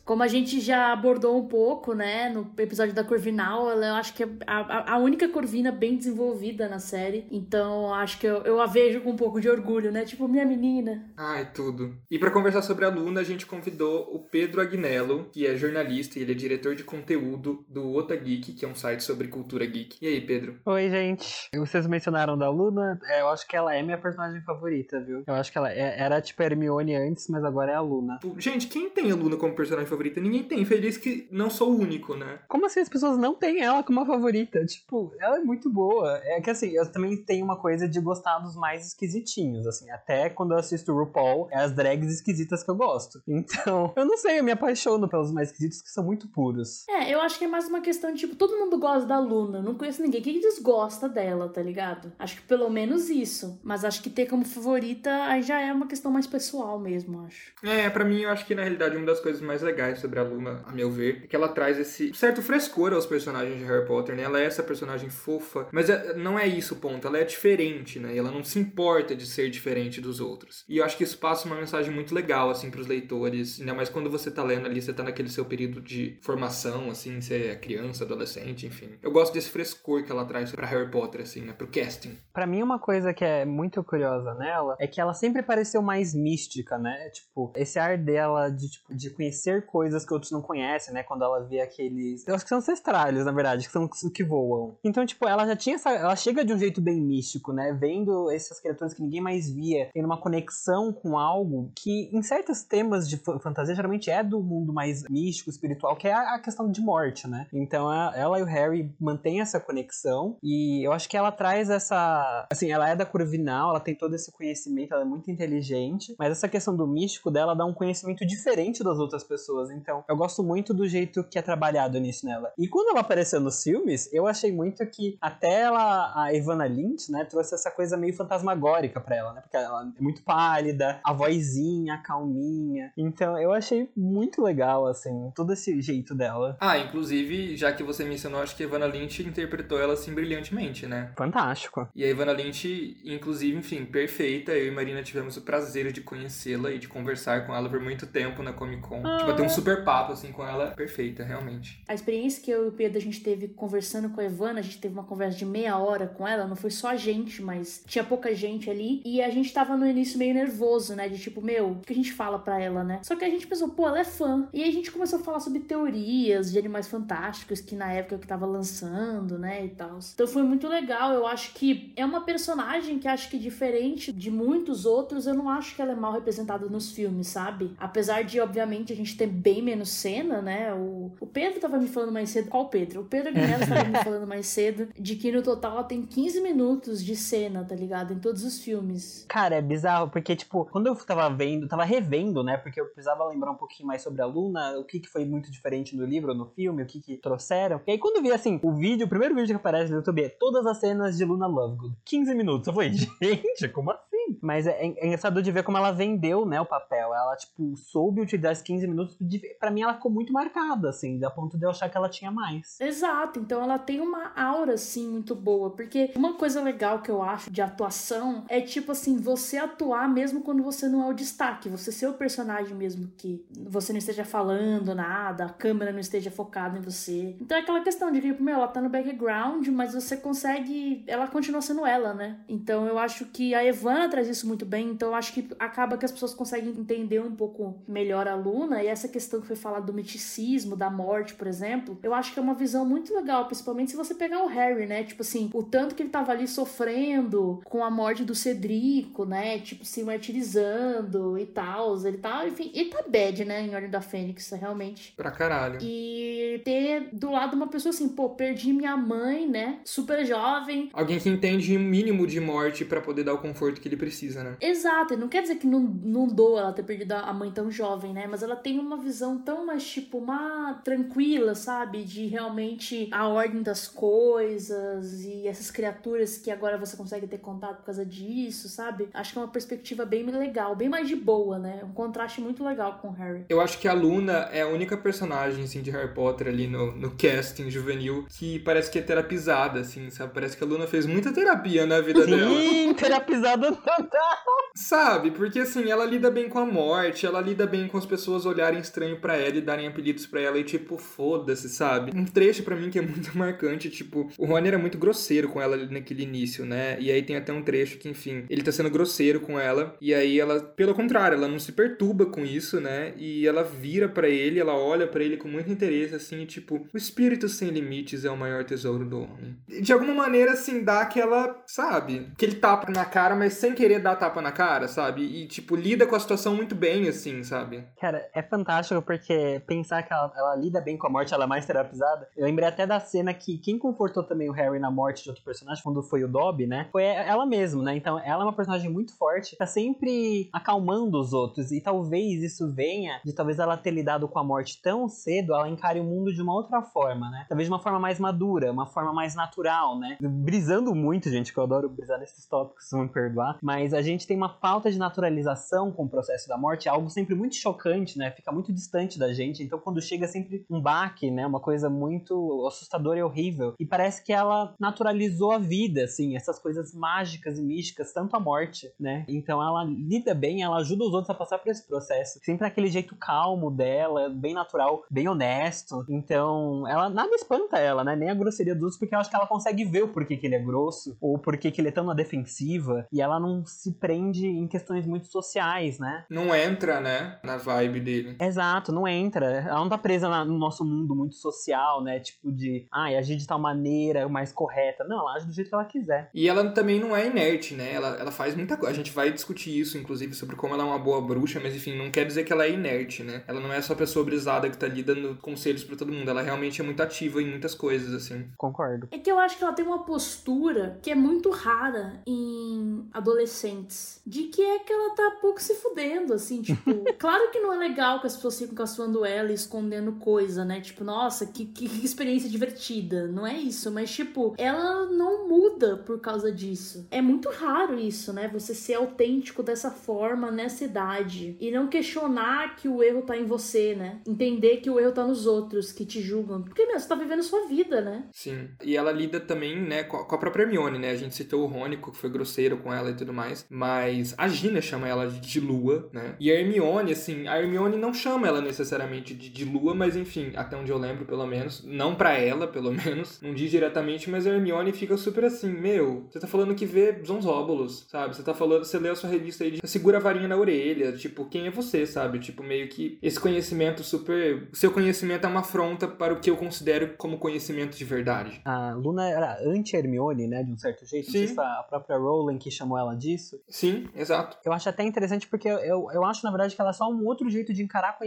Como 0.06 0.22
a 0.22 0.28
gente 0.28 0.60
já 0.60 0.92
abordou 0.92 1.36
um 1.36 1.48
pouco, 1.48 1.92
né, 1.92 2.28
no 2.28 2.48
episódio 2.58 2.94
da 2.94 3.02
Corvinal, 3.02 3.68
ela, 3.68 3.86
eu 3.86 3.94
acho 3.94 4.14
que 4.14 4.22
é 4.22 4.28
a, 4.46 4.94
a 4.94 4.98
única 4.98 5.28
Corvina 5.28 5.72
bem 5.72 5.96
desenvolvida 5.96 6.68
na 6.68 6.78
série. 6.78 7.26
Então, 7.28 7.92
acho 7.92 8.20
que 8.20 8.26
eu, 8.26 8.36
eu 8.44 8.60
a 8.60 8.66
vejo 8.66 9.00
com 9.00 9.10
um 9.10 9.16
pouco 9.16 9.40
de 9.40 9.48
orgulho, 9.48 9.90
né? 9.90 10.04
Tipo, 10.04 10.28
minha 10.28 10.46
menina. 10.46 11.12
Ai, 11.16 11.50
tudo. 11.52 11.96
E 12.08 12.20
para 12.20 12.30
conversar 12.30 12.62
sobre 12.62 12.84
a 12.84 12.88
Luna, 12.88 13.20
a 13.20 13.24
gente 13.24 13.46
convidou 13.46 14.08
o 14.14 14.20
Pedro 14.20 14.60
Agnello, 14.60 15.28
que 15.32 15.44
é 15.44 15.56
jornalista 15.56 16.20
e 16.20 16.22
ele 16.22 16.30
é 16.30 16.36
diretor 16.36 16.76
de 16.76 16.84
conteúdo 16.84 17.64
do 17.68 17.92
Ota 17.92 18.14
Geek, 18.14 18.52
que 18.52 18.64
é 18.64 18.68
um 18.68 18.76
site 18.76 19.02
sobre 19.02 19.26
cultura 19.26 19.66
geek. 19.66 19.98
E 20.00 20.06
aí, 20.06 20.20
Pedro? 20.20 20.60
Oi, 20.66 20.88
gente. 20.88 21.48
Vocês 21.52 21.84
mencionaram 21.88 22.38
da 22.38 22.48
Luna. 22.48 22.96
É, 23.06 23.22
eu 23.22 23.28
acho 23.30 23.44
que 23.44 23.56
ela 23.56 23.74
é 23.74 23.82
minha 23.82 23.98
personagem 23.98 24.40
favorita, 24.42 25.00
viu? 25.00 25.24
Eu 25.26 25.34
acho 25.34 25.50
que 25.50 25.58
ela 25.58 25.72
é, 25.72 26.00
era 26.00 26.20
tipo 26.20 26.40
a 26.40 26.46
Hermione 26.46 26.94
antes, 26.94 27.26
mas 27.28 27.42
agora 27.42 27.72
é 27.72 27.74
a 27.74 27.80
Luna. 27.80 28.20
Gente, 28.38 28.68
quem 28.68 28.88
tem 28.88 29.10
a 29.10 29.16
Luna 29.16 29.36
como 29.36 29.52
personagem 29.52 29.84
favorita? 29.84 29.95
Favorita. 29.96 30.20
Ninguém 30.20 30.44
tem. 30.44 30.64
Feliz 30.64 30.96
que 30.96 31.26
não 31.30 31.48
sou 31.48 31.72
o 31.72 31.78
único, 31.78 32.14
né? 32.14 32.40
Como 32.48 32.66
assim 32.66 32.80
as 32.80 32.88
pessoas 32.88 33.16
não 33.16 33.34
têm 33.34 33.62
ela 33.62 33.82
como 33.82 34.00
uma 34.00 34.06
favorita? 34.06 34.64
Tipo, 34.64 35.14
ela 35.18 35.38
é 35.38 35.40
muito 35.40 35.70
boa. 35.70 36.20
É 36.24 36.40
que 36.40 36.50
assim, 36.50 36.70
eu 36.70 36.90
também 36.90 37.16
tenho 37.16 37.44
uma 37.44 37.56
coisa 37.56 37.88
de 37.88 38.00
gostar 38.00 38.38
dos 38.38 38.56
mais 38.56 38.86
esquisitinhos, 38.86 39.66
assim. 39.66 39.90
Até 39.90 40.28
quando 40.28 40.52
eu 40.52 40.58
assisto 40.58 40.92
o 40.92 40.98
RuPaul, 40.98 41.48
é 41.50 41.58
as 41.58 41.72
drags 41.72 42.12
esquisitas 42.12 42.62
que 42.62 42.70
eu 42.70 42.76
gosto. 42.76 43.22
Então, 43.46 43.92
eu 43.94 44.04
não 44.04 44.16
sei, 44.16 44.40
eu 44.40 44.44
me 44.44 44.50
apaixono 44.50 45.08
pelos 45.08 45.30
mais 45.30 45.50
esquisitos 45.50 45.80
que 45.80 45.90
são 45.90 46.02
muito 46.02 46.26
puros. 46.28 46.88
É, 46.88 47.14
eu 47.14 47.20
acho 47.20 47.38
que 47.38 47.44
é 47.44 47.48
mais 47.48 47.68
uma 47.68 47.80
questão 47.80 48.12
de, 48.12 48.18
tipo, 48.18 48.34
todo 48.34 48.56
mundo 48.56 48.78
gosta 48.78 49.06
da 49.06 49.18
Luna. 49.18 49.62
Não 49.62 49.74
conheço 49.74 50.02
ninguém 50.02 50.22
que 50.22 50.40
desgosta 50.40 51.08
dela, 51.08 51.48
tá 51.48 51.62
ligado? 51.62 52.12
Acho 52.18 52.36
que 52.36 52.42
pelo 52.42 52.68
menos 52.68 53.08
isso. 53.08 53.60
Mas 53.62 53.84
acho 53.84 54.02
que 54.02 54.10
ter 54.10 54.26
como 54.26 54.44
favorita 54.44 55.10
aí 55.24 55.42
já 55.42 55.60
é 55.60 55.72
uma 55.72 55.86
questão 55.86 56.10
mais 56.10 56.26
pessoal 56.26 56.78
mesmo, 56.80 57.24
acho. 57.24 57.52
É, 57.62 57.88
para 57.88 58.04
mim 58.04 58.22
eu 58.22 58.30
acho 58.30 58.46
que 58.46 58.54
na 58.54 58.62
realidade 58.62 58.96
uma 58.96 59.06
das 59.06 59.20
coisas 59.20 59.40
mais 59.40 59.62
legais 59.62 59.85
sobre 59.94 60.18
a 60.18 60.22
Luna, 60.22 60.62
a 60.66 60.72
meu 60.72 60.90
ver, 60.90 61.22
é 61.24 61.26
que 61.26 61.36
ela 61.36 61.48
traz 61.48 61.78
esse 61.78 62.12
certo 62.14 62.42
frescor 62.42 62.92
aos 62.92 63.06
personagens 63.06 63.58
de 63.58 63.64
Harry 63.64 63.86
Potter, 63.86 64.16
né? 64.16 64.22
Ela 64.22 64.40
é 64.40 64.44
essa 64.44 64.62
personagem 64.62 65.08
fofa, 65.08 65.68
mas 65.70 65.88
é, 65.88 66.14
não 66.16 66.38
é 66.38 66.46
isso 66.46 66.74
o 66.74 66.78
ponto, 66.78 67.06
ela 67.06 67.18
é 67.18 67.24
diferente, 67.24 67.98
né? 67.98 68.14
E 68.14 68.18
ela 68.18 68.30
não 68.30 68.42
se 68.42 68.58
importa 68.58 69.14
de 69.14 69.26
ser 69.26 69.50
diferente 69.50 70.00
dos 70.00 70.20
outros. 70.20 70.64
E 70.68 70.78
eu 70.78 70.84
acho 70.84 70.96
que 70.96 71.04
isso 71.04 71.18
passa 71.18 71.46
uma 71.46 71.56
mensagem 71.56 71.92
muito 71.92 72.14
legal, 72.14 72.50
assim, 72.50 72.70
pros 72.70 72.86
leitores, 72.86 73.60
ainda 73.60 73.74
mais 73.74 73.88
quando 73.88 74.10
você 74.10 74.30
tá 74.30 74.42
lendo 74.42 74.66
ali, 74.66 74.80
você 74.80 74.92
tá 74.92 75.02
naquele 75.02 75.28
seu 75.28 75.44
período 75.44 75.80
de 75.80 76.18
formação, 76.22 76.90
assim, 76.90 77.20
você 77.20 77.48
é 77.48 77.56
criança, 77.56 78.04
adolescente, 78.04 78.66
enfim. 78.66 78.98
Eu 79.02 79.10
gosto 79.10 79.32
desse 79.32 79.50
frescor 79.50 80.04
que 80.04 80.10
ela 80.10 80.24
traz 80.24 80.50
para 80.50 80.66
Harry 80.66 80.90
Potter, 80.90 81.20
assim, 81.20 81.42
né? 81.42 81.52
Pro 81.52 81.66
casting. 81.68 82.18
Para 82.32 82.46
mim, 82.46 82.62
uma 82.62 82.78
coisa 82.78 83.12
que 83.12 83.24
é 83.24 83.44
muito 83.44 83.82
curiosa 83.84 84.34
nela 84.34 84.76
é 84.78 84.86
que 84.86 85.00
ela 85.00 85.14
sempre 85.14 85.42
pareceu 85.42 85.82
mais 85.82 86.14
mística, 86.14 86.78
né? 86.78 87.10
Tipo, 87.10 87.52
esse 87.56 87.78
ar 87.78 87.98
dela 87.98 88.48
de, 88.48 88.70
tipo, 88.70 88.94
de 88.94 89.10
conhecer 89.10 89.66
coisas 89.66 89.75
que 90.06 90.12
outros 90.12 90.30
não 90.30 90.42
conhecem, 90.42 90.92
né? 90.94 91.02
Quando 91.02 91.24
ela 91.24 91.40
vê 91.40 91.60
aqueles. 91.60 92.26
Eu 92.26 92.34
acho 92.34 92.44
que 92.44 92.48
são 92.48 92.58
ancestralhos, 92.58 93.24
na 93.24 93.32
verdade, 93.32 93.66
que 93.66 93.72
são 93.72 93.84
os 93.84 94.12
que 94.12 94.24
voam. 94.24 94.76
Então, 94.84 95.04
tipo, 95.04 95.26
ela 95.28 95.46
já 95.46 95.56
tinha 95.56 95.76
essa. 95.76 95.90
Ela 95.90 96.16
chega 96.16 96.44
de 96.44 96.52
um 96.52 96.58
jeito 96.58 96.80
bem 96.80 97.00
místico, 97.00 97.52
né? 97.52 97.72
Vendo 97.72 98.30
essas 98.30 98.60
criaturas 98.60 98.94
que 98.94 99.02
ninguém 99.02 99.20
mais 99.20 99.50
via, 99.50 99.90
tendo 99.92 100.06
uma 100.06 100.20
conexão 100.20 100.92
com 100.92 101.18
algo 101.18 101.70
que, 101.74 102.10
em 102.12 102.22
certos 102.22 102.62
temas 102.62 103.08
de 103.08 103.16
fantasia, 103.40 103.74
geralmente 103.74 104.10
é 104.10 104.22
do 104.22 104.40
mundo 104.42 104.72
mais 104.72 105.02
místico, 105.08 105.50
espiritual, 105.50 105.96
que 105.96 106.08
é 106.08 106.14
a 106.14 106.38
questão 106.38 106.70
de 106.70 106.80
morte, 106.80 107.28
né? 107.28 107.46
Então, 107.52 107.92
ela 107.92 108.38
e 108.38 108.42
o 108.42 108.46
Harry 108.46 108.94
mantêm 109.00 109.40
essa 109.40 109.60
conexão 109.60 110.36
e 110.42 110.86
eu 110.86 110.92
acho 110.92 111.08
que 111.08 111.16
ela 111.16 111.32
traz 111.32 111.70
essa. 111.70 112.46
Assim, 112.50 112.70
ela 112.70 112.88
é 112.88 112.96
da 112.96 113.06
Corvinal, 113.06 113.70
ela 113.70 113.80
tem 113.80 113.94
todo 113.94 114.14
esse 114.14 114.30
conhecimento, 114.32 114.92
ela 114.92 115.02
é 115.02 115.06
muito 115.06 115.30
inteligente, 115.30 116.14
mas 116.18 116.32
essa 116.32 116.48
questão 116.48 116.76
do 116.76 116.86
místico 116.86 117.30
dela 117.30 117.54
dá 117.54 117.64
um 117.64 117.74
conhecimento 117.74 118.26
diferente 118.26 118.82
das 118.82 118.98
outras 118.98 119.24
pessoas. 119.24 119.65
Então, 119.72 120.04
eu 120.08 120.16
gosto 120.16 120.42
muito 120.42 120.72
do 120.72 120.86
jeito 120.86 121.24
que 121.24 121.38
é 121.38 121.42
trabalhado 121.42 121.98
nisso 121.98 122.26
nela. 122.26 122.52
E 122.58 122.68
quando 122.68 122.90
ela 122.90 123.00
apareceu 123.00 123.40
nos 123.40 123.62
filmes, 123.62 124.12
eu 124.12 124.26
achei 124.26 124.52
muito 124.52 124.84
que 124.86 125.16
até 125.20 125.62
ela, 125.62 126.12
a 126.14 126.32
Ivana 126.32 126.66
Lynch, 126.66 127.10
né, 127.10 127.24
trouxe 127.24 127.54
essa 127.54 127.70
coisa 127.70 127.96
meio 127.96 128.14
fantasmagórica 128.14 129.00
pra 129.00 129.16
ela, 129.16 129.32
né? 129.32 129.40
Porque 129.40 129.56
ela 129.56 129.92
é 129.96 130.02
muito 130.02 130.22
pálida, 130.22 131.00
a 131.04 131.12
vozinha, 131.12 131.94
a 131.94 131.98
calminha. 131.98 132.92
Então, 132.96 133.38
eu 133.38 133.52
achei 133.52 133.90
muito 133.96 134.42
legal, 134.42 134.86
assim, 134.86 135.32
todo 135.34 135.52
esse 135.52 135.80
jeito 135.80 136.14
dela. 136.14 136.56
Ah, 136.60 136.78
inclusive, 136.78 137.56
já 137.56 137.72
que 137.72 137.82
você 137.82 138.04
mencionou, 138.04 138.40
acho 138.40 138.56
que 138.56 138.62
a 138.62 138.66
Ivana 138.66 138.86
Lynch 138.86 139.22
interpretou 139.22 139.78
ela 139.80 139.94
assim 139.94 140.14
brilhantemente, 140.14 140.86
né? 140.86 141.12
Fantástico. 141.16 141.88
E 141.94 142.04
a 142.04 142.08
Ivana 142.08 142.32
Lynch, 142.32 142.96
inclusive, 143.04 143.56
enfim, 143.58 143.84
perfeita. 143.84 144.52
Eu 144.52 144.68
e 144.68 144.70
Marina 144.70 145.02
tivemos 145.02 145.36
o 145.36 145.42
prazer 145.42 145.92
de 145.92 146.00
conhecê-la 146.00 146.70
e 146.70 146.78
de 146.78 146.88
conversar 146.88 147.46
com 147.46 147.54
ela 147.54 147.68
por 147.68 147.80
muito 147.80 148.06
tempo 148.06 148.42
na 148.42 148.52
Comic 148.52 148.82
Con. 148.82 149.02
Ah. 149.04 149.18
Tipo, 149.18 149.34
ter 149.34 149.42
um 149.42 149.48
super 149.56 149.84
papo 149.84 150.12
assim, 150.12 150.32
com 150.32 150.46
ela 150.46 150.68
perfeita, 150.68 151.24
realmente. 151.24 151.82
A 151.88 151.94
experiência 151.94 152.42
que 152.42 152.50
eu 152.50 152.66
e 152.66 152.68
o 152.68 152.72
Pedro 152.72 152.98
a 152.98 153.00
gente 153.00 153.20
teve 153.20 153.48
conversando 153.48 154.10
com 154.10 154.20
a 154.20 154.24
Evana, 154.24 154.60
a 154.60 154.62
gente 154.62 154.78
teve 154.78 154.94
uma 154.94 155.04
conversa 155.04 155.38
de 155.38 155.44
meia 155.44 155.76
hora 155.78 156.06
com 156.06 156.26
ela, 156.26 156.46
não 156.46 156.56
foi 156.56 156.70
só 156.70 156.88
a 156.88 156.96
gente, 156.96 157.42
mas 157.42 157.82
tinha 157.86 158.04
pouca 158.04 158.34
gente 158.34 158.70
ali. 158.70 159.02
E 159.04 159.22
a 159.22 159.30
gente 159.30 159.52
tava 159.52 159.76
no 159.76 159.86
início 159.86 160.18
meio 160.18 160.34
nervoso, 160.34 160.94
né? 160.94 161.08
De 161.08 161.18
tipo, 161.18 161.40
meu, 161.40 161.72
o 161.72 161.80
que 161.80 161.92
a 161.92 161.96
gente 161.96 162.12
fala 162.12 162.38
pra 162.38 162.60
ela, 162.60 162.84
né? 162.84 163.00
Só 163.02 163.16
que 163.16 163.24
a 163.24 163.30
gente 163.30 163.46
pensou, 163.46 163.68
pô, 163.68 163.88
ela 163.88 164.00
é 164.00 164.04
fã. 164.04 164.48
E 164.52 164.62
aí 164.62 164.68
a 164.68 164.72
gente 164.72 164.90
começou 164.90 165.18
a 165.18 165.22
falar 165.22 165.40
sobre 165.40 165.60
teorias 165.60 166.52
de 166.52 166.58
animais 166.58 166.88
fantásticos 166.88 167.60
que 167.60 167.74
na 167.74 167.92
época 167.92 168.18
que 168.18 168.26
tava 168.26 168.46
lançando, 168.46 169.38
né? 169.38 169.64
E 169.64 169.68
tal. 169.70 169.98
Então 170.14 170.26
foi 170.26 170.42
muito 170.42 170.68
legal. 170.68 171.12
Eu 171.12 171.26
acho 171.26 171.54
que 171.54 171.92
é 171.96 172.04
uma 172.04 172.22
personagem 172.22 172.98
que 172.98 173.08
acho 173.08 173.30
que 173.30 173.38
diferente 173.38 174.12
de 174.12 174.30
muitos 174.30 174.84
outros, 174.84 175.26
eu 175.26 175.34
não 175.34 175.48
acho 175.48 175.74
que 175.74 175.82
ela 175.82 175.92
é 175.92 175.96
mal 175.96 176.12
representada 176.12 176.66
nos 176.66 176.90
filmes, 176.92 177.28
sabe? 177.28 177.74
Apesar 177.78 178.22
de, 178.22 178.40
obviamente, 178.40 178.92
a 178.92 178.96
gente 178.96 179.16
ter 179.16 179.26
bem 179.36 179.62
menos 179.62 179.90
cena, 179.90 180.40
né? 180.40 180.72
O, 180.74 181.12
o 181.20 181.26
Pedro 181.26 181.60
tava 181.60 181.78
me 181.78 181.88
falando 181.88 182.12
mais 182.12 182.30
cedo. 182.30 182.48
Qual 182.48 182.64
o 182.64 182.68
Pedro? 182.68 183.02
O 183.02 183.04
Pedro 183.04 183.32
Guinello 183.32 183.66
tava 183.66 183.84
me 183.84 183.98
falando 184.02 184.26
mais 184.26 184.46
cedo 184.46 184.88
de 184.98 185.16
que 185.16 185.30
no 185.30 185.42
total 185.42 185.72
ela 185.72 185.84
tem 185.84 186.02
15 186.02 186.40
minutos 186.40 187.04
de 187.04 187.14
cena, 187.16 187.64
tá 187.64 187.74
ligado? 187.74 188.12
Em 188.12 188.18
todos 188.18 188.44
os 188.44 188.60
filmes. 188.60 189.24
Cara, 189.28 189.56
é 189.56 189.62
bizarro, 189.62 190.10
porque, 190.10 190.34
tipo, 190.34 190.64
quando 190.66 190.86
eu 190.86 190.94
tava 190.96 191.28
vendo, 191.28 191.68
tava 191.68 191.84
revendo, 191.84 192.42
né? 192.42 192.56
Porque 192.56 192.80
eu 192.80 192.86
precisava 192.86 193.24
lembrar 193.26 193.50
um 193.50 193.56
pouquinho 193.56 193.86
mais 193.86 194.02
sobre 194.02 194.22
a 194.22 194.26
Luna, 194.26 194.78
o 194.78 194.84
que, 194.84 195.00
que 195.00 195.08
foi 195.08 195.24
muito 195.24 195.50
diferente 195.50 195.96
no 195.96 196.04
livro 196.04 196.34
no 196.34 196.46
filme, 196.46 196.82
o 196.82 196.86
que, 196.86 197.00
que 197.00 197.16
trouxeram. 197.16 197.80
E 197.86 197.92
aí, 197.92 197.98
quando 197.98 198.16
eu 198.16 198.22
vi, 198.22 198.32
assim, 198.32 198.58
o 198.62 198.72
vídeo, 198.72 199.06
o 199.06 199.08
primeiro 199.08 199.34
vídeo 199.34 199.48
que 199.48 199.56
aparece 199.56 199.90
no 199.90 199.98
YouTube 199.98 200.24
é 200.24 200.28
todas 200.28 200.66
as 200.66 200.78
cenas 200.78 201.16
de 201.16 201.24
Luna 201.24 201.46
Lovegood. 201.46 201.94
15 202.04 202.34
minutos. 202.34 202.66
Eu 202.68 202.74
falei, 202.74 202.92
gente, 203.22 203.68
como 203.72 203.90
assim? 203.90 204.38
Mas 204.40 204.66
é, 204.66 204.80
é 204.80 205.06
engraçado 205.06 205.42
de 205.42 205.50
ver 205.50 205.62
como 205.62 205.78
ela 205.78 205.92
vendeu, 205.92 206.44
né, 206.46 206.60
o 206.60 206.66
papel. 206.66 207.14
Ela, 207.14 207.36
tipo, 207.36 207.76
soube 207.76 208.20
utilizar 208.20 208.52
esses 208.52 208.64
15 208.64 208.86
minutos. 208.86 209.16
Para 209.58 209.70
mim, 209.70 209.82
ela 209.82 209.94
ficou 209.94 210.10
muito 210.10 210.32
marcada, 210.32 210.90
assim, 210.90 211.22
a 211.24 211.30
ponto 211.30 211.56
de 211.56 211.64
eu 211.64 211.70
achar 211.70 211.88
que 211.88 211.96
ela 211.96 212.08
tinha 212.08 212.30
mais. 212.30 212.78
Exato. 212.80 213.38
Então, 213.38 213.62
ela 213.62 213.78
tem 213.78 214.00
uma 214.00 214.32
aura, 214.36 214.74
assim, 214.74 215.08
muito 215.08 215.34
boa. 215.34 215.70
Porque 215.70 216.12
uma 216.16 216.34
coisa 216.34 216.62
legal 216.62 217.00
que 217.00 217.10
eu 217.10 217.22
acho 217.22 217.50
de 217.50 217.60
atuação 217.60 218.44
é, 218.48 218.60
tipo 218.60 218.92
assim, 218.92 219.16
você 219.18 219.56
atuar 219.56 220.08
mesmo 220.08 220.42
quando 220.42 220.62
você 220.62 220.88
não 220.88 221.02
é 221.02 221.10
o 221.10 221.14
destaque. 221.14 221.68
Você 221.68 221.92
ser 221.92 222.06
o 222.06 222.14
personagem 222.14 222.74
mesmo 222.74 223.08
que 223.16 223.44
você 223.68 223.92
não 223.92 223.98
esteja 223.98 224.24
falando 224.24 224.94
nada, 224.94 225.46
a 225.46 225.48
câmera 225.48 225.92
não 225.92 226.00
esteja 226.00 226.30
focada 226.30 226.78
em 226.78 226.82
você. 226.82 227.36
Então, 227.40 227.56
é 227.56 227.60
aquela 227.60 227.80
questão 227.80 228.10
de 228.10 228.20
que, 228.20 228.42
meu, 228.42 228.54
ela 228.54 228.68
tá 228.68 228.80
no 228.80 228.88
background, 228.88 229.66
mas 229.68 229.94
você 229.94 230.16
consegue. 230.16 231.04
Ela 231.06 231.26
continua 231.26 231.60
sendo 231.60 231.86
ela, 231.86 232.14
né? 232.14 232.40
Então, 232.48 232.86
eu 232.86 232.98
acho 232.98 233.26
que 233.26 233.54
a 233.54 233.64
Evana 233.64 234.08
traz 234.08 234.28
isso 234.28 234.46
muito 234.46 234.64
bem, 234.64 234.90
então 234.90 235.10
eu 235.10 235.14
acho 235.14 235.32
que 235.32 235.48
acaba 235.58 235.96
que 235.96 236.04
as 236.04 236.12
pessoas 236.12 236.34
conseguem 236.34 236.70
entender 236.70 237.20
um 237.20 237.34
pouco 237.34 237.82
melhor 237.86 238.28
a 238.28 238.34
Luna 238.34 238.82
e 238.82 238.86
essa 238.86 239.08
questão 239.16 239.40
que 239.40 239.46
foi 239.46 239.56
falada 239.56 239.86
do 239.86 239.94
miticismo, 239.94 240.76
da 240.76 240.90
morte, 240.90 241.34
por 241.34 241.46
exemplo, 241.46 241.98
eu 242.02 242.12
acho 242.12 242.34
que 242.34 242.38
é 242.38 242.42
uma 242.42 242.52
visão 242.52 242.84
muito 242.84 243.14
legal, 243.14 243.46
principalmente 243.46 243.92
se 243.92 243.96
você 243.96 244.14
pegar 244.14 244.44
o 244.44 244.46
Harry, 244.46 244.84
né? 244.84 245.04
Tipo 245.04 245.22
assim, 245.22 245.48
o 245.54 245.62
tanto 245.62 245.94
que 245.94 246.02
ele 246.02 246.10
tava 246.10 246.32
ali 246.32 246.46
sofrendo 246.46 247.62
com 247.64 247.82
a 247.82 247.90
morte 247.90 248.24
do 248.24 248.34
Cedrico, 248.34 249.24
né? 249.24 249.58
Tipo, 249.58 249.86
se 249.86 250.02
martirizando 250.02 251.38
e 251.38 251.46
tal. 251.46 251.96
Ele 252.06 252.18
tá, 252.18 252.46
enfim, 252.46 252.70
ele 252.74 252.90
tá 252.90 253.02
bad, 253.08 253.42
né? 253.46 253.62
Em 253.62 253.74
Ordem 253.74 253.88
da 253.88 254.02
Fênix, 254.02 254.50
realmente. 254.50 255.14
Pra 255.16 255.30
caralho. 255.30 255.78
E 255.80 256.60
ter 256.62 257.08
do 257.12 257.30
lado 257.30 257.56
uma 257.56 257.68
pessoa 257.68 257.90
assim, 257.90 258.10
pô, 258.10 258.28
perdi 258.30 258.72
minha 258.74 258.98
mãe, 258.98 259.48
né? 259.48 259.78
Super 259.82 260.26
jovem. 260.26 260.90
Alguém 260.92 261.18
que 261.18 261.30
entende 261.30 261.74
o 261.74 261.80
mínimo 261.80 262.26
de 262.26 262.38
morte 262.38 262.84
para 262.84 263.00
poder 263.00 263.24
dar 263.24 263.32
o 263.32 263.38
conforto 263.38 263.80
que 263.80 263.88
ele 263.88 263.96
precisa, 263.96 264.44
né? 264.44 264.56
Exato, 264.60 265.14
e 265.14 265.16
não 265.16 265.28
quer 265.28 265.40
dizer 265.40 265.56
que 265.56 265.66
não, 265.66 265.80
não 265.80 266.26
doa 266.26 266.60
ela 266.60 266.72
ter 266.72 266.82
perdido 266.82 267.12
a 267.12 267.32
mãe 267.32 267.50
tão 267.50 267.70
jovem, 267.70 268.12
né? 268.12 268.26
Mas 268.28 268.42
ela 268.42 268.56
tem 268.56 268.78
uma 268.78 268.96
visão 269.06 269.38
tão 269.38 269.64
mais, 269.64 269.86
tipo, 269.86 270.18
uma 270.18 270.74
tranquila, 270.84 271.54
sabe? 271.54 272.02
De 272.02 272.26
realmente 272.26 273.08
a 273.12 273.28
ordem 273.28 273.62
das 273.62 273.86
coisas 273.86 275.22
e 275.24 275.46
essas 275.46 275.70
criaturas 275.70 276.36
que 276.36 276.50
agora 276.50 276.76
você 276.76 276.96
consegue 276.96 277.26
ter 277.28 277.38
contato 277.38 277.76
por 277.78 277.86
causa 277.86 278.04
disso, 278.04 278.68
sabe? 278.68 279.08
Acho 279.14 279.32
que 279.32 279.38
é 279.38 279.42
uma 279.42 279.48
perspectiva 279.48 280.04
bem 280.04 280.24
legal, 280.26 280.74
bem 280.74 280.88
mais 280.88 281.06
de 281.06 281.14
boa, 281.14 281.58
né? 281.58 281.82
Um 281.84 281.92
contraste 281.92 282.40
muito 282.40 282.64
legal 282.64 282.98
com 283.00 283.08
o 283.08 283.12
Harry. 283.12 283.44
Eu 283.48 283.60
acho 283.60 283.78
que 283.78 283.86
a 283.86 283.92
Luna 283.92 284.48
é 284.52 284.62
a 284.62 284.68
única 284.68 284.96
personagem, 284.96 285.64
assim, 285.64 285.80
de 285.80 285.90
Harry 285.90 286.12
Potter 286.12 286.48
ali 286.48 286.66
no, 286.66 286.92
no 286.92 287.12
casting 287.12 287.70
juvenil 287.70 288.26
que 288.28 288.58
parece 288.60 288.90
que 288.90 288.98
é 288.98 289.02
terapizada, 289.02 289.80
assim, 289.80 290.10
sabe? 290.10 290.34
Parece 290.34 290.56
que 290.56 290.64
a 290.64 290.66
Luna 290.66 290.86
fez 290.86 291.06
muita 291.06 291.32
terapia 291.32 291.86
na 291.86 292.00
vida 292.00 292.24
Sim, 292.24 292.30
dela. 292.30 292.50
Sim, 292.50 292.94
terapizada 292.98 293.72
total. 293.72 294.36
Sabe? 294.74 295.30
Porque, 295.30 295.60
assim, 295.60 295.90
ela 295.90 296.04
lida 296.04 296.30
bem 296.30 296.48
com 296.48 296.58
a 296.58 296.66
morte, 296.66 297.24
ela 297.24 297.40
lida 297.40 297.66
bem 297.66 297.86
com 297.88 297.96
as 297.96 298.04
pessoas 298.04 298.44
olharem 298.44 298.80
estranho 298.96 299.20
para 299.20 299.36
ela 299.36 299.56
e 299.56 299.60
darem 299.60 299.86
apelidos 299.86 300.26
para 300.26 300.40
ela 300.40 300.58
e, 300.58 300.64
tipo, 300.64 300.96
foda-se, 300.96 301.68
sabe? 301.68 302.12
Um 302.14 302.24
trecho 302.24 302.62
para 302.62 302.74
mim 302.74 302.88
que 302.88 302.98
é 302.98 303.02
muito 303.02 303.30
marcante, 303.36 303.90
tipo, 303.90 304.30
o 304.38 304.46
Rony 304.46 304.68
era 304.68 304.78
muito 304.78 304.96
grosseiro 304.96 305.48
com 305.48 305.60
ela 305.60 305.76
naquele 305.76 306.22
início, 306.22 306.64
né? 306.64 306.96
E 306.98 307.10
aí 307.10 307.22
tem 307.22 307.36
até 307.36 307.52
um 307.52 307.62
trecho 307.62 307.98
que, 307.98 308.08
enfim, 308.08 308.44
ele 308.48 308.62
tá 308.62 308.72
sendo 308.72 308.90
grosseiro 308.90 309.40
com 309.40 309.60
ela 309.60 309.94
e 310.00 310.14
aí 310.14 310.40
ela, 310.40 310.60
pelo 310.60 310.94
contrário, 310.94 311.36
ela 311.36 311.48
não 311.48 311.58
se 311.58 311.72
perturba 311.72 312.26
com 312.26 312.44
isso, 312.44 312.80
né? 312.80 313.12
E 313.16 313.46
ela 313.46 313.62
vira 313.62 314.08
para 314.08 314.28
ele, 314.28 314.58
ela 314.58 314.74
olha 314.74 315.06
para 315.06 315.22
ele 315.22 315.36
com 315.36 315.48
muito 315.48 315.70
interesse, 315.70 316.14
assim, 316.14 316.42
e, 316.42 316.46
tipo, 316.46 316.86
o 316.92 316.96
espírito 316.96 317.48
sem 317.48 317.68
limites 317.68 318.24
é 318.24 318.30
o 318.30 318.36
maior 318.36 318.64
tesouro 318.64 319.04
do 319.04 319.20
homem. 319.20 319.56
De 319.82 319.92
alguma 319.92 320.14
maneira, 320.14 320.52
assim, 320.52 320.82
dá 320.82 321.00
aquela, 321.02 321.62
sabe? 321.66 322.28
Aquele 322.32 322.54
tapa 322.54 322.90
na 322.90 323.04
cara, 323.04 323.34
mas 323.36 323.54
sem 323.54 323.74
querer 323.74 324.00
dar 324.00 324.16
tapa 324.16 324.40
na 324.40 324.52
cara, 324.52 324.88
sabe? 324.88 325.22
E, 325.22 325.46
tipo, 325.46 325.76
lida 325.76 326.06
com 326.06 326.16
a 326.16 326.20
situação 326.20 326.54
muito 326.54 326.74
bem, 326.74 327.08
assim, 327.08 327.42
sabe? 327.42 327.84
Cara, 328.00 328.28
é 328.34 328.42
fantástico 328.42 328.85
porque 329.02 329.62
pensar 329.66 330.02
que 330.02 330.12
ela, 330.12 330.32
ela 330.36 330.56
lida 330.56 330.80
bem 330.80 330.96
com 330.96 331.06
a 331.06 331.10
morte, 331.10 331.34
ela 331.34 331.44
é 331.44 331.46
mais 331.46 331.66
terapizada. 331.66 332.28
Eu 332.36 332.44
lembrei 332.44 332.68
até 332.68 332.86
da 332.86 333.00
cena 333.00 333.32
que 333.34 333.58
quem 333.58 333.78
confortou 333.78 334.22
também 334.22 334.48
o 334.48 334.52
Harry 334.52 334.78
na 334.78 334.90
morte 334.90 335.24
de 335.24 335.30
outro 335.30 335.44
personagem, 335.44 335.82
quando 335.82 336.02
foi 336.02 336.24
o 336.24 336.28
Dobby, 336.28 336.66
né? 336.66 336.88
Foi 336.92 337.04
ela 337.04 337.46
mesma, 337.46 337.82
né? 337.82 337.96
Então 337.96 338.18
ela 338.18 338.42
é 338.42 338.46
uma 338.46 338.52
personagem 338.52 338.90
muito 338.90 339.16
forte, 339.16 339.56
tá 339.56 339.66
sempre 339.66 340.48
acalmando 340.52 341.18
os 341.18 341.32
outros. 341.32 341.72
E 341.72 341.80
talvez 341.80 342.42
isso 342.42 342.72
venha 342.72 343.20
de 343.24 343.32
talvez 343.32 343.58
ela 343.58 343.76
ter 343.76 343.90
lidado 343.90 344.28
com 344.28 344.38
a 344.38 344.44
morte 344.44 344.80
tão 344.82 345.08
cedo, 345.08 345.54
ela 345.54 345.68
encare 345.68 346.00
o 346.00 346.04
mundo 346.04 346.32
de 346.32 346.42
uma 346.42 346.54
outra 346.54 346.82
forma, 346.82 347.30
né? 347.30 347.46
Talvez 347.48 347.68
de 347.68 347.72
uma 347.72 347.80
forma 347.80 347.98
mais 347.98 348.18
madura, 348.18 348.72
uma 348.72 348.86
forma 348.86 349.12
mais 349.12 349.34
natural, 349.34 349.98
né? 349.98 350.16
Brisando 350.20 350.94
muito, 350.94 351.30
gente, 351.30 351.52
que 351.52 351.58
eu 351.58 351.64
adoro 351.64 351.88
brisar 351.88 352.18
nesses 352.18 352.46
tópicos, 352.46 352.88
vão 352.90 353.02
me 353.02 353.08
perdoar. 353.08 353.58
Mas 353.62 353.94
a 353.94 354.02
gente 354.02 354.26
tem 354.26 354.36
uma 354.36 354.48
falta 354.48 354.90
de 354.90 354.98
naturalização 354.98 355.90
com 355.92 356.04
o 356.04 356.08
processo 356.08 356.48
da 356.48 356.56
morte, 356.56 356.88
algo 356.88 357.08
sempre 357.08 357.34
muito 357.34 357.56
chocante, 357.56 358.18
né? 358.18 358.30
Fica 358.30 358.52
muito 358.52 358.72
distante 358.76 359.18
da 359.18 359.32
gente. 359.32 359.62
Então 359.62 359.78
quando 359.78 360.00
chega 360.00 360.24
é 360.24 360.28
sempre 360.28 360.64
um 360.70 360.80
baque, 360.80 361.30
né? 361.30 361.46
Uma 361.46 361.60
coisa 361.60 361.90
muito 361.90 362.66
assustadora 362.66 363.18
e 363.18 363.22
horrível. 363.22 363.74
E 363.80 363.86
parece 363.86 364.22
que 364.22 364.32
ela 364.32 364.74
naturalizou 364.78 365.52
a 365.52 365.58
vida, 365.58 366.04
assim, 366.04 366.36
essas 366.36 366.58
coisas 366.58 366.94
mágicas 366.94 367.58
e 367.58 367.62
místicas, 367.62 368.12
tanto 368.12 368.36
a 368.36 368.40
morte, 368.40 368.92
né? 369.00 369.24
Então 369.28 369.62
ela 369.62 369.84
lida 369.84 370.34
bem, 370.34 370.62
ela 370.62 370.76
ajuda 370.76 371.04
os 371.04 371.12
outros 371.12 371.30
a 371.30 371.34
passar 371.34 371.58
por 371.58 371.70
esse 371.70 371.86
processo. 371.86 372.38
Sempre 372.42 372.66
aquele 372.66 372.88
jeito 372.88 373.16
calmo 373.16 373.70
dela, 373.70 374.28
bem 374.28 374.54
natural, 374.54 375.02
bem 375.10 375.28
honesto. 375.28 376.04
Então, 376.08 376.86
ela 376.86 377.08
nada 377.08 377.34
espanta 377.34 377.78
ela, 377.78 378.04
né? 378.04 378.14
Nem 378.14 378.30
a 378.30 378.34
grosseria 378.34 378.74
dos 378.74 378.82
outros, 378.82 378.98
porque 378.98 379.14
eu 379.14 379.18
acho 379.18 379.30
que 379.30 379.36
ela 379.36 379.46
consegue 379.46 379.84
ver 379.84 380.04
o 380.04 380.08
porquê 380.08 380.36
que 380.36 380.46
ele 380.46 380.54
é 380.54 380.62
grosso, 380.62 381.16
ou 381.20 381.38
porquê 381.38 381.70
que 381.70 381.80
ele 381.80 381.88
é 381.88 381.92
tão 381.92 382.04
na 382.04 382.14
defensiva, 382.14 383.06
e 383.12 383.20
ela 383.20 383.40
não 383.40 383.64
se 383.64 383.92
prende 383.92 384.46
em 384.46 384.66
questões 384.66 385.06
muito 385.06 385.26
sociais, 385.28 385.98
né? 385.98 386.24
Não 386.30 386.54
entra, 386.54 387.00
né, 387.00 387.38
na 387.42 387.56
vibe 387.56 388.00
dele. 388.00 388.36
Exato, 388.40 388.65
não 388.92 389.06
entra. 389.06 389.46
Ela 389.46 389.80
não 389.80 389.88
tá 389.88 389.98
presa 389.98 390.28
na, 390.28 390.44
no 390.44 390.58
nosso 390.58 390.84
mundo 390.84 391.14
muito 391.14 391.34
social, 391.34 392.02
né? 392.02 392.20
Tipo 392.20 392.52
de, 392.52 392.86
ah, 392.92 393.06
agir 393.06 393.36
de 393.36 393.46
tal 393.46 393.58
maneira 393.58 394.28
mais 394.28 394.52
correta. 394.52 395.04
Não, 395.04 395.20
ela 395.20 395.36
age 395.36 395.46
do 395.46 395.52
jeito 395.52 395.68
que 395.68 395.74
ela 395.74 395.84
quiser. 395.84 396.30
E 396.34 396.48
ela 396.48 396.70
também 396.70 397.00
não 397.00 397.16
é 397.16 397.26
inerte, 397.26 397.74
né? 397.74 397.92
Ela, 397.92 398.16
ela 398.16 398.30
faz 398.30 398.54
muita 398.54 398.76
coisa. 398.76 398.92
A 398.92 398.96
gente 398.96 399.10
vai 399.10 399.32
discutir 399.32 399.78
isso, 399.78 399.98
inclusive, 399.98 400.34
sobre 400.34 400.56
como 400.56 400.74
ela 400.74 400.82
é 400.82 400.86
uma 400.86 400.98
boa 400.98 401.20
bruxa, 401.20 401.60
mas 401.62 401.74
enfim, 401.74 401.96
não 401.96 402.10
quer 402.10 402.24
dizer 402.24 402.44
que 402.44 402.52
ela 402.52 402.64
é 402.64 402.70
inerte, 402.70 403.22
né? 403.22 403.42
Ela 403.46 403.60
não 403.60 403.72
é 403.72 403.80
só 403.80 403.94
pessoa 403.94 404.24
brisada 404.24 404.68
que 404.68 404.76
tá 404.76 404.86
ali 404.86 405.02
dando 405.02 405.36
conselhos 405.36 405.84
para 405.84 405.96
todo 405.96 406.12
mundo. 406.12 406.30
Ela 406.30 406.42
realmente 406.42 406.80
é 406.80 406.84
muito 406.84 407.02
ativa 407.02 407.42
em 407.42 407.48
muitas 407.48 407.74
coisas, 407.74 408.12
assim. 408.12 408.48
Concordo. 408.56 409.08
É 409.10 409.18
que 409.18 409.30
eu 409.30 409.38
acho 409.38 409.56
que 409.56 409.64
ela 409.64 409.72
tem 409.72 409.84
uma 409.84 410.04
postura 410.04 410.98
que 411.02 411.10
é 411.10 411.14
muito 411.14 411.50
rara 411.50 412.20
em 412.26 413.08
adolescentes. 413.12 414.20
De 414.26 414.44
que 414.44 414.62
é 414.62 414.78
que 414.78 414.92
ela 414.92 415.14
tá 415.14 415.38
pouco 415.40 415.60
se 415.60 415.74
fudendo, 415.74 416.32
assim, 416.32 416.62
tipo. 416.62 417.04
claro 417.18 417.50
que 417.50 417.60
não 417.60 417.72
é 417.72 417.76
legal 417.76 418.20
que 418.20 418.26
as 418.26 418.36
pessoas 418.36 418.45
ficam 418.50 418.74
caçoando 418.74 419.24
ela 419.24 419.50
e 419.50 419.54
escondendo 419.54 420.12
coisa, 420.12 420.64
né? 420.64 420.80
Tipo, 420.80 421.04
nossa, 421.04 421.46
que, 421.46 421.64
que, 421.64 421.86
experiência 422.04 422.48
divertida. 422.48 423.26
Não 423.26 423.46
é 423.46 423.56
isso, 423.56 423.90
mas, 423.90 424.10
tipo, 424.10 424.54
ela 424.58 425.06
não 425.06 425.48
muda 425.48 425.96
por 425.96 426.20
causa 426.20 426.52
disso. 426.52 427.06
É 427.10 427.20
muito 427.20 427.48
raro 427.48 427.98
isso, 427.98 428.32
né? 428.32 428.48
Você 428.52 428.74
ser 428.74 428.94
autêntico 428.94 429.62
dessa 429.62 429.90
forma 429.90 430.50
nessa 430.50 430.84
idade. 430.84 431.56
E 431.60 431.70
não 431.70 431.88
questionar 431.88 432.76
que 432.76 432.88
o 432.88 433.02
erro 433.02 433.22
tá 433.22 433.36
em 433.36 433.44
você, 433.44 433.94
né? 433.94 434.20
Entender 434.26 434.78
que 434.78 434.90
o 434.90 435.00
erro 435.00 435.12
tá 435.12 435.24
nos 435.24 435.46
outros, 435.46 435.92
que 435.92 436.04
te 436.04 436.20
julgam. 436.20 436.62
Porque, 436.62 436.86
meu, 436.86 436.98
você 436.98 437.08
tá 437.08 437.14
vivendo 437.14 437.42
sua 437.42 437.66
vida, 437.66 438.00
né? 438.00 438.24
Sim. 438.32 438.68
E 438.84 438.96
ela 438.96 439.12
lida 439.12 439.40
também, 439.40 439.80
né, 439.80 440.04
com 440.04 440.16
a 440.34 440.38
própria 440.38 440.64
Hermione, 440.64 440.98
né? 440.98 441.10
A 441.10 441.16
gente 441.16 441.34
citou 441.34 441.62
o 441.62 441.66
Rônico, 441.66 442.12
que 442.12 442.18
foi 442.18 442.30
grosseiro 442.30 442.76
com 442.78 442.92
ela 442.92 443.10
e 443.10 443.14
tudo 443.14 443.32
mais. 443.32 443.66
Mas 443.68 444.34
a 444.36 444.48
Gina 444.48 444.80
chama 444.80 445.08
ela 445.08 445.26
de 445.26 445.60
Lua, 445.60 446.08
né? 446.12 446.36
E 446.38 446.50
a 446.50 446.54
Hermione, 446.54 447.12
assim, 447.12 447.46
a 447.46 447.58
Hermione 447.58 447.96
não 447.96 448.12
chama 448.12 448.35
ela 448.44 448.60
necessariamente 448.60 449.34
de, 449.34 449.48
de 449.48 449.64
Lua, 449.64 449.94
mas 449.94 450.16
enfim, 450.16 450.52
até 450.56 450.76
onde 450.76 450.90
eu 450.90 450.98
lembro, 450.98 451.24
pelo 451.24 451.46
menos. 451.46 451.84
Não 451.84 452.14
para 452.14 452.34
ela, 452.34 452.66
pelo 452.66 452.92
menos. 452.92 453.40
Não 453.40 453.54
diz 453.54 453.70
diretamente, 453.70 454.28
mas 454.28 454.46
a 454.46 454.50
Hermione 454.50 454.92
fica 454.92 455.16
super 455.16 455.44
assim, 455.44 455.70
meu, 455.70 456.26
você 456.28 456.40
tá 456.40 456.46
falando 456.46 456.74
que 456.74 456.84
vê 456.84 457.22
Zonzóbulos, 457.24 458.06
sabe? 458.08 458.34
Você 458.34 458.42
tá 458.42 458.52
falando, 458.52 458.84
você 458.84 458.98
lê 458.98 459.08
a 459.08 459.14
sua 459.14 459.30
revista 459.30 459.64
aí 459.64 459.70
de 459.70 459.88
segura 459.88 460.18
a 460.18 460.20
varinha 460.20 460.48
na 460.48 460.56
orelha, 460.56 461.12
tipo, 461.12 461.46
quem 461.46 461.66
é 461.66 461.70
você, 461.70 462.06
sabe? 462.06 462.38
Tipo, 462.38 462.62
meio 462.62 462.88
que 462.88 463.18
esse 463.22 463.38
conhecimento 463.38 464.02
super. 464.02 464.68
Seu 464.72 464.90
conhecimento 464.90 465.46
é 465.46 465.48
uma 465.48 465.60
afronta 465.60 466.08
para 466.08 466.32
o 466.34 466.40
que 466.40 466.50
eu 466.50 466.56
considero 466.56 467.14
como 467.16 467.38
conhecimento 467.38 467.96
de 467.96 468.04
verdade. 468.04 468.60
A 468.64 468.92
Luna 468.94 469.28
era 469.28 469.58
anti-Hermione, 469.64 470.46
né? 470.46 470.62
De 470.62 470.72
um 470.72 470.76
certo 470.76 471.06
jeito. 471.06 471.30
Sim. 471.30 471.54
A 471.58 471.84
própria 471.88 472.16
Rowling 472.16 472.58
que 472.58 472.70
chamou 472.70 472.98
ela 472.98 473.14
disso. 473.14 473.60
Sim, 473.68 474.08
exato. 474.14 474.56
Eu 474.64 474.72
acho 474.72 474.88
até 474.88 475.04
interessante 475.04 475.46
porque 475.46 475.68
eu, 475.68 475.78
eu, 475.78 476.08
eu 476.12 476.24
acho, 476.24 476.44
na 476.44 476.50
verdade, 476.50 476.74
que 476.74 476.80
ela 476.80 476.90
é 476.90 476.94
só 476.94 477.10
um 477.10 477.24
outro 477.26 477.48
jeito 477.48 477.72
de 477.72 477.82
encarar 477.82 478.18
conhecimento, 478.18 478.25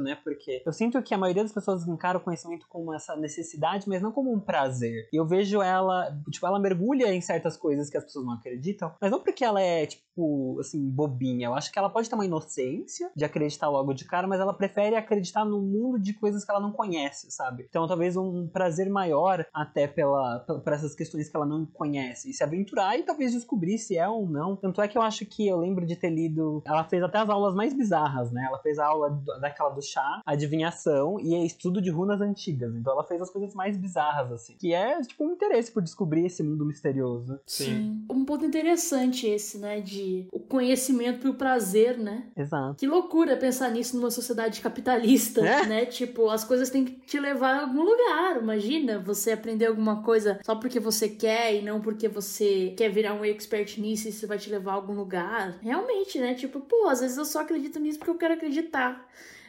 né? 0.00 0.18
Porque 0.22 0.62
eu 0.64 0.72
sinto 0.72 1.02
que 1.02 1.14
a 1.14 1.18
maioria 1.18 1.42
das 1.42 1.52
pessoas 1.52 1.86
encara 1.86 2.18
o 2.18 2.20
conhecimento 2.20 2.66
como 2.68 2.94
essa 2.94 3.16
necessidade, 3.16 3.88
mas 3.88 4.02
não 4.02 4.12
como 4.12 4.32
um 4.32 4.40
prazer. 4.40 5.08
E 5.12 5.16
eu 5.16 5.26
vejo 5.26 5.62
ela, 5.62 6.16
tipo, 6.30 6.46
ela 6.46 6.58
mergulha 6.58 7.12
em 7.12 7.20
certas 7.20 7.56
coisas 7.56 7.90
que 7.90 7.96
as 7.96 8.04
pessoas 8.04 8.24
não 8.24 8.34
acreditam, 8.34 8.92
mas 9.00 9.10
não 9.10 9.20
porque 9.20 9.44
ela 9.44 9.60
é, 9.60 9.86
tipo, 9.86 10.58
assim, 10.60 10.88
bobinha. 10.90 11.46
Eu 11.46 11.54
acho 11.54 11.72
que 11.72 11.78
ela 11.78 11.90
pode 11.90 12.08
ter 12.08 12.14
uma 12.14 12.24
inocência 12.24 13.10
de 13.14 13.24
acreditar 13.24 13.68
logo 13.68 13.92
de 13.92 14.04
cara, 14.04 14.26
mas 14.26 14.40
ela 14.40 14.54
prefere 14.54 14.96
acreditar 14.96 15.44
no 15.44 15.60
mundo 15.60 15.98
de 15.98 16.12
coisas 16.12 16.44
que 16.44 16.50
ela 16.50 16.60
não 16.60 16.72
conhece, 16.72 17.30
sabe? 17.30 17.66
Então, 17.68 17.86
talvez 17.86 18.16
um 18.16 18.48
prazer 18.48 18.88
maior 18.88 19.46
até 19.52 19.86
pela, 19.86 20.40
por 20.40 20.72
essas 20.72 20.94
questões 20.94 21.28
que 21.28 21.36
ela 21.36 21.46
não 21.46 21.66
conhece. 21.66 22.30
E 22.30 22.32
se 22.32 22.42
aventurar 22.42 22.98
e 22.98 23.02
talvez 23.02 23.32
descobrir 23.32 23.78
se 23.78 23.96
é 23.96 24.08
ou 24.08 24.28
não. 24.28 24.56
Tanto 24.56 24.80
é 24.80 24.88
que 24.88 24.96
eu 24.96 25.02
acho 25.02 25.24
que 25.26 25.46
eu 25.46 25.58
lembro 25.58 25.86
de 25.86 25.96
ter 25.96 26.10
lido. 26.10 26.62
Ela 26.66 26.84
fez 26.84 27.02
até 27.02 27.18
as 27.18 27.28
aulas 27.28 27.54
mais 27.54 27.72
bizarras, 27.74 28.32
né? 28.32 28.44
Ela 28.46 28.58
fez 28.58 28.78
a 28.78 28.86
aula 28.86 29.10
daquela 29.40 29.70
do 29.70 29.82
chá, 29.82 30.22
adivinhação 30.26 31.18
e 31.20 31.44
estudo 31.46 31.80
de 31.80 31.90
runas 31.90 32.20
antigas. 32.20 32.74
Então 32.74 32.92
ela 32.92 33.04
fez 33.04 33.20
as 33.20 33.30
coisas 33.30 33.54
mais 33.54 33.76
bizarras, 33.76 34.32
assim. 34.32 34.56
Que 34.58 34.72
é, 34.72 35.00
tipo, 35.02 35.24
um 35.24 35.32
interesse 35.32 35.70
por 35.70 35.82
descobrir 35.82 36.26
esse 36.26 36.42
mundo 36.42 36.64
misterioso. 36.64 37.38
Sim. 37.46 37.64
Sim. 37.68 38.04
Um 38.10 38.24
ponto 38.24 38.44
interessante 38.44 39.26
esse, 39.26 39.58
né? 39.58 39.80
De 39.80 40.26
o 40.32 40.40
conhecimento 40.40 41.26
e 41.26 41.30
o 41.30 41.34
prazer, 41.34 41.98
né? 41.98 42.24
Exato. 42.36 42.76
Que 42.76 42.86
loucura 42.86 43.36
pensar 43.36 43.70
nisso 43.70 43.96
numa 43.96 44.10
sociedade 44.10 44.60
capitalista, 44.60 45.40
É? 45.46 45.66
né? 45.66 45.86
Tipo, 45.86 46.30
as 46.30 46.44
coisas 46.44 46.70
têm 46.70 46.84
que 46.84 46.92
te 46.92 47.18
levar 47.20 47.56
a 47.56 47.60
algum 47.62 47.82
lugar. 47.82 48.40
Imagina 48.40 48.98
você 48.98 49.32
aprender 49.32 49.66
alguma 49.66 50.02
coisa 50.02 50.40
só 50.44 50.54
porque 50.56 50.80
você 50.80 51.08
quer 51.08 51.54
e 51.54 51.62
não 51.62 51.80
porque 51.80 52.08
você 52.08 52.74
quer 52.76 52.88
virar 52.90 53.14
um 53.14 53.24
expert 53.24 53.78
nisso 53.80 54.08
isso 54.08 54.26
vai 54.26 54.38
te 54.38 54.50
levar 54.50 54.72
a 54.72 54.74
algum 54.74 54.94
lugar. 54.94 55.58
Realmente, 55.60 56.18
né? 56.18 56.34
Tipo, 56.34 56.60
pô, 56.60 56.88
às 56.88 57.00
vezes 57.00 57.16
eu 57.16 57.24
só 57.24 57.40
acredito 57.40 57.78
nisso 57.78 57.98
porque 57.98 58.10
eu 58.10 58.16
quero 58.18 58.34
acreditar 58.34 59.06